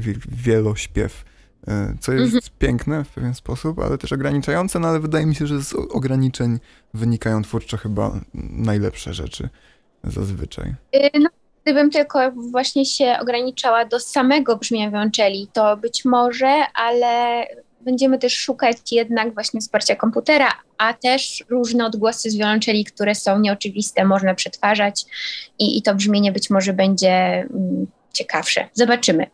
y, 0.00 0.14
wielośpiew, 0.28 1.24
y, 1.62 1.98
co 2.00 2.12
jest 2.12 2.32
mm 2.32 2.40
-hmm. 2.40 2.50
piękne 2.58 3.04
w 3.04 3.08
pewien 3.08 3.34
sposób, 3.34 3.78
ale 3.78 3.98
też 3.98 4.12
ograniczające, 4.12 4.78
no 4.78 4.88
ale 4.88 5.00
wydaje 5.00 5.26
mi 5.26 5.34
się, 5.34 5.46
że 5.46 5.62
z 5.62 5.74
ograniczeń 5.74 6.58
wynikają 6.94 7.42
twórczo 7.42 7.76
chyba 7.76 8.20
najlepsze 8.34 9.14
rzeczy 9.14 9.48
zazwyczaj. 10.04 10.74
No, 11.20 11.30
gdybym 11.62 11.90
tylko 11.90 12.32
właśnie 12.32 12.86
się 12.86 13.16
ograniczała 13.20 13.84
do 13.84 14.00
samego 14.00 14.56
brzmienia 14.56 14.90
wiolonczeli, 14.90 15.48
to 15.52 15.76
być 15.76 16.04
może, 16.04 16.64
ale 16.74 17.44
będziemy 17.82 18.18
też 18.18 18.36
szukać 18.36 18.76
jednak 18.92 19.34
właśnie 19.34 19.60
wsparcia 19.60 19.96
komputera, 19.96 20.48
a 20.78 20.94
też 20.94 21.44
różne 21.48 21.86
odgłosy 21.86 22.30
z 22.30 22.36
wiolonczeli, 22.36 22.84
które 22.84 23.14
są 23.14 23.38
nieoczywiste, 23.38 24.04
można 24.04 24.34
przetwarzać 24.34 25.04
i, 25.58 25.78
i 25.78 25.82
to 25.82 25.94
brzmienie 25.94 26.32
być 26.32 26.50
może 26.50 26.72
będzie 26.72 27.10
mm, 27.10 27.86
ciekawsze. 28.12 28.68
Zobaczymy. 28.74 29.26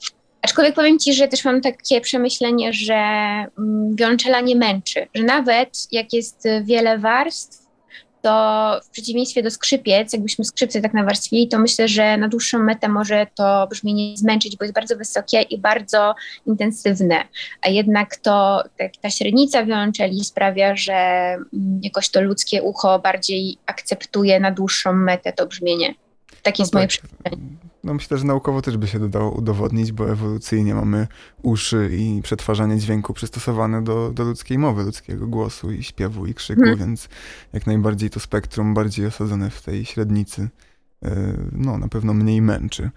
Aczkolwiek 0.42 0.74
powiem 0.74 0.98
Ci, 0.98 1.14
że 1.14 1.28
też 1.28 1.44
mam 1.44 1.60
takie 1.60 2.00
przemyślenie, 2.00 2.72
że 2.72 2.94
mm, 2.94 3.96
wiolonczela 3.96 4.40
nie 4.40 4.56
męczy, 4.56 5.06
że 5.14 5.22
nawet 5.22 5.88
jak 5.92 6.12
jest 6.12 6.44
wiele 6.64 6.98
warstw, 6.98 7.67
to 8.22 8.80
w 8.84 8.90
przeciwieństwie 8.90 9.42
do 9.42 9.50
skrzypiec, 9.50 10.12
jakbyśmy 10.12 10.44
skrzypce 10.44 10.80
tak 10.80 10.94
nawarstwili, 10.94 11.48
to 11.48 11.58
myślę, 11.58 11.88
że 11.88 12.16
na 12.16 12.28
dłuższą 12.28 12.58
metę 12.58 12.88
może 12.88 13.26
to 13.34 13.66
brzmienie 13.70 14.16
zmęczyć, 14.16 14.56
bo 14.56 14.64
jest 14.64 14.74
bardzo 14.74 14.96
wysokie 14.96 15.42
i 15.42 15.58
bardzo 15.58 16.14
intensywne. 16.46 17.24
A 17.62 17.68
jednak 17.68 18.16
to 18.16 18.64
tak, 18.78 18.92
ta 19.00 19.10
średnica 19.10 19.64
wiolonczeli 19.64 20.24
sprawia, 20.24 20.76
że 20.76 20.94
mm, 20.94 21.80
jakoś 21.82 22.08
to 22.08 22.20
ludzkie 22.20 22.62
ucho 22.62 22.98
bardziej 22.98 23.58
akceptuje 23.66 24.40
na 24.40 24.50
dłuższą 24.50 24.92
metę 24.92 25.32
to 25.32 25.46
brzmienie. 25.46 25.94
Takie 26.42 26.62
no 26.62 26.62
jest 26.62 26.72
tak. 26.72 26.78
moje 26.78 26.88
przekonanie. 26.88 27.58
No 27.84 27.94
myślę, 27.94 28.18
że 28.18 28.24
naukowo 28.24 28.62
też 28.62 28.76
by 28.76 28.86
się 28.86 29.08
dało 29.08 29.30
udowodnić, 29.30 29.92
bo 29.92 30.10
ewolucyjnie 30.10 30.74
mamy 30.74 31.06
uszy 31.42 31.90
i 31.92 32.22
przetwarzanie 32.22 32.78
dźwięku 32.78 33.14
przystosowane 33.14 33.84
do, 33.84 34.10
do 34.12 34.24
ludzkiej 34.24 34.58
mowy, 34.58 34.82
ludzkiego 34.82 35.26
głosu 35.26 35.72
i 35.72 35.82
śpiewu 35.82 36.26
i 36.26 36.34
krzyku, 36.34 36.60
hmm. 36.60 36.78
więc 36.78 37.08
jak 37.52 37.66
najbardziej 37.66 38.10
to 38.10 38.20
spektrum 38.20 38.74
bardziej 38.74 39.06
osadzone 39.06 39.50
w 39.50 39.62
tej 39.62 39.84
średnicy 39.84 40.48
e, 41.02 41.34
no 41.52 41.78
na 41.78 41.88
pewno 41.88 42.14
mniej 42.14 42.42
męczy 42.42 42.90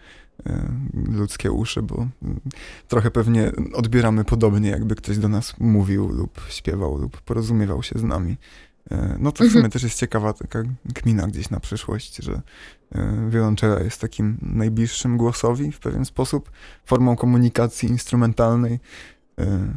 e, 0.46 0.72
ludzkie 0.94 1.52
uszy, 1.52 1.82
bo 1.82 2.08
mm, 2.24 2.40
trochę 2.88 3.12
pewnie 3.12 3.52
odbieramy 3.74 4.24
podobnie, 4.24 4.70
jakby 4.70 4.96
ktoś 4.96 5.18
do 5.18 5.30
nas 5.30 5.60
mówił 5.60 6.08
lub 6.08 6.42
śpiewał 6.50 6.98
lub 6.98 7.22
porozumiewał 7.22 7.84
się 7.84 8.00
z 8.00 8.04
nami. 8.04 8.38
E, 8.92 9.18
no 9.20 9.32
to 9.32 9.44
w 9.44 9.48
sumie 9.48 9.60
mhm. 9.60 9.72
też 9.72 9.84
jest 9.84 10.00
ciekawa 10.00 10.34
taka 10.34 10.64
kmina 10.94 11.28
gdzieś 11.28 11.50
na 11.50 11.60
przyszłość, 11.60 12.16
że 12.16 12.42
wiolonczela 13.30 13.80
jest 13.80 14.02
takim 14.02 14.38
najbliższym 14.42 15.18
głosowi 15.18 15.72
w 15.72 15.80
pewien 15.80 16.06
sposób, 16.06 16.52
formą 16.86 17.16
komunikacji 17.16 17.90
instrumentalnej. 17.90 18.80
E, 19.40 19.74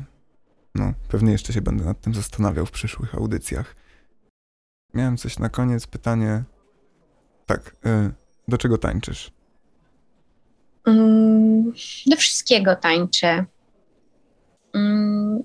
no, 0.75 0.93
pewnie 1.09 1.33
jeszcze 1.33 1.53
się 1.53 1.61
będę 1.61 1.85
nad 1.85 2.01
tym 2.01 2.15
zastanawiał 2.15 2.67
w 2.67 2.71
przyszłych 2.71 3.15
audycjach. 3.15 3.77
Miałem 4.95 5.17
coś 5.17 5.39
na 5.39 5.49
koniec, 5.49 5.87
pytanie. 5.87 6.45
Tak, 7.47 7.77
do 8.49 8.59
czego 8.59 8.79
tańczysz? 8.79 9.33
Mm, 10.87 11.73
do 12.07 12.17
wszystkiego 12.17 12.77
tańczę. 12.77 13.45
Mm, 14.75 15.43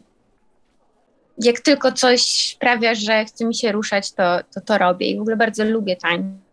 jak 1.37 1.59
tylko 1.59 1.91
coś 1.91 2.21
sprawia, 2.55 2.95
że 2.95 3.25
chce 3.25 3.45
mi 3.45 3.55
się 3.55 3.71
ruszać, 3.71 4.11
to, 4.11 4.39
to 4.53 4.61
to 4.61 4.77
robię 4.77 5.11
i 5.11 5.17
w 5.17 5.21
ogóle 5.21 5.37
bardzo 5.37 5.65
lubię 5.65 5.95
tańczyć. 5.95 6.48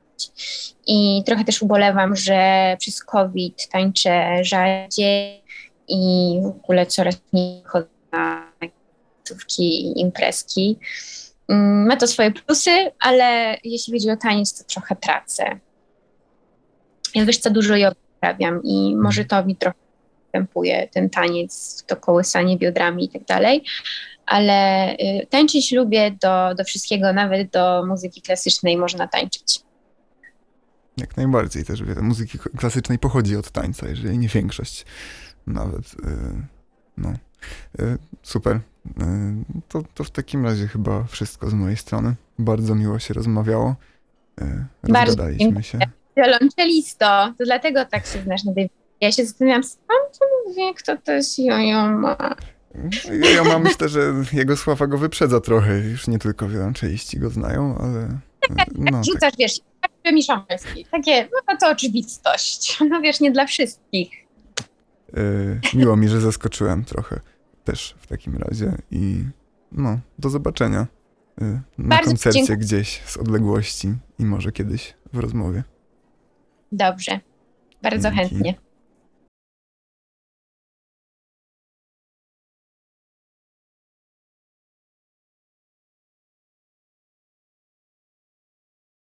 I 0.87 1.23
trochę 1.27 1.45
też 1.45 1.63
ubolewam, 1.63 2.17
że 2.17 2.77
przez 2.79 3.05
COVID 3.05 3.69
tańczę 3.69 4.45
rzadziej 4.45 5.43
i 5.89 6.41
w 6.43 6.47
ogóle 6.47 6.87
coraz 6.87 7.17
mniej 7.33 7.63
chodzę 7.65 7.89
na 8.13 8.53
i 9.59 10.01
imprezki. 10.01 10.79
Mm, 11.49 11.87
ma 11.87 11.97
to 11.97 12.07
swoje 12.07 12.31
plusy, 12.31 12.91
ale 13.01 13.57
jeśli 13.65 13.93
chodzi 13.93 14.11
o 14.11 14.17
taniec, 14.17 14.59
to 14.59 14.65
trochę 14.65 14.97
tracę. 14.97 15.59
Ja 17.15 17.25
wiesz 17.25 17.39
co, 17.39 17.51
dużo 17.51 17.77
jogi 17.77 17.97
uprawiam 18.17 18.61
i 18.65 18.97
może 18.97 19.25
to 19.25 19.45
mi 19.45 19.57
trochę 19.57 19.79
występuje, 20.25 20.89
ten 20.89 21.11
taniec, 21.11 21.85
to 21.87 21.97
kołysanie 21.97 22.57
biodrami 22.57 23.05
i 23.05 23.09
tak 23.09 23.25
dalej, 23.25 23.65
ale 24.27 24.93
y, 24.93 25.27
tańczyć 25.31 25.73
lubię 25.73 26.11
do, 26.11 26.55
do 26.55 26.65
wszystkiego, 26.65 27.13
nawet 27.13 27.51
do 27.51 27.85
muzyki 27.87 28.23
klasycznej 28.23 28.77
można 28.77 29.09
tańczyć. 29.09 29.66
Jak 30.97 31.17
najbardziej 31.17 31.65
też 31.65 31.83
wiele 31.83 32.03
muzyki 32.03 32.39
klasycznej 32.39 32.99
pochodzi 32.99 33.37
od 33.37 33.51
tańca, 33.51 33.89
jeżeli 33.89 34.19
nie 34.19 34.29
większość 34.29 34.87
nawet. 35.47 35.93
Y, 35.93 35.97
no. 36.97 37.13
Y, 37.81 37.99
super. 38.23 38.61
To, 39.69 39.83
to 39.95 40.05
w 40.05 40.11
takim 40.11 40.45
razie 40.45 40.69
chyba 40.69 41.05
wszystko 41.05 41.51
z 41.51 41.55
mojej 41.55 41.77
strony. 41.77 42.15
Bardzo 42.39 42.75
miło 42.75 42.99
się 42.99 43.15
rozmawiało. 43.15 43.77
Rozgadaliśmy 44.83 45.63
się. 45.63 45.79
Wiolonczelisto, 46.17 47.35
to 47.39 47.45
dlatego 47.45 47.85
tak 47.85 48.07
się 48.07 48.23
znasz 48.23 48.45
na 48.45 48.55
tej 48.55 48.71
Ja 49.01 49.13
się 49.13 49.25
zastanawiam, 49.25 49.65
skąd 49.65 50.57
wie, 50.57 50.75
kto 50.75 50.97
to 50.97 51.13
jest 51.13 51.39
Jojo 51.39 51.91
Ma. 51.91 52.17
Ja 53.35 53.45
mam 53.45 53.63
myślę, 53.63 53.89
że 53.89 54.15
jego 54.33 54.57
sława 54.57 54.87
go 54.87 54.99
wyprzedza 54.99 55.41
trochę. 55.41 55.79
Już 55.79 56.09
nie 56.09 56.19
tylko 56.19 56.49
części 56.75 57.19
go 57.19 57.31
znają, 57.31 57.79
ale. 57.79 58.09
No, 58.51 58.57
tak. 58.91 59.05
Rzucasz, 59.05 59.33
wiesz, 59.39 59.61
mi 60.13 60.23
Szamelski. 60.23 60.87
Takie, 60.91 61.29
no 61.51 61.57
to 61.61 61.71
oczywistość. 61.71 62.79
No 62.91 63.01
wiesz, 63.01 63.21
nie 63.21 63.31
dla 63.31 63.47
wszystkich. 63.47 64.11
Y, 65.19 65.61
miło 65.75 65.97
mi, 65.97 66.09
że 66.09 66.21
zaskoczyłem 66.21 66.85
trochę 66.85 67.21
też 67.65 67.95
w 67.99 68.07
takim 68.07 68.37
razie 68.37 68.73
i 68.91 69.25
no, 69.73 69.99
do 70.19 70.31
zobaczenia 70.31 70.87
y, 71.43 71.45
na 71.79 71.89
Bardzo 71.89 72.11
koncercie 72.11 72.39
dziękuję. 72.39 72.59
gdzieś 72.59 73.03
z 73.07 73.17
odległości 73.17 73.95
i 74.19 74.25
może 74.25 74.53
kiedyś 74.53 74.95
w 75.13 75.19
rozmowie. 75.19 75.63
Dobrze. 76.73 77.21
Bardzo 77.83 78.11
Dzięki. 78.11 78.29
chętnie. 78.35 78.55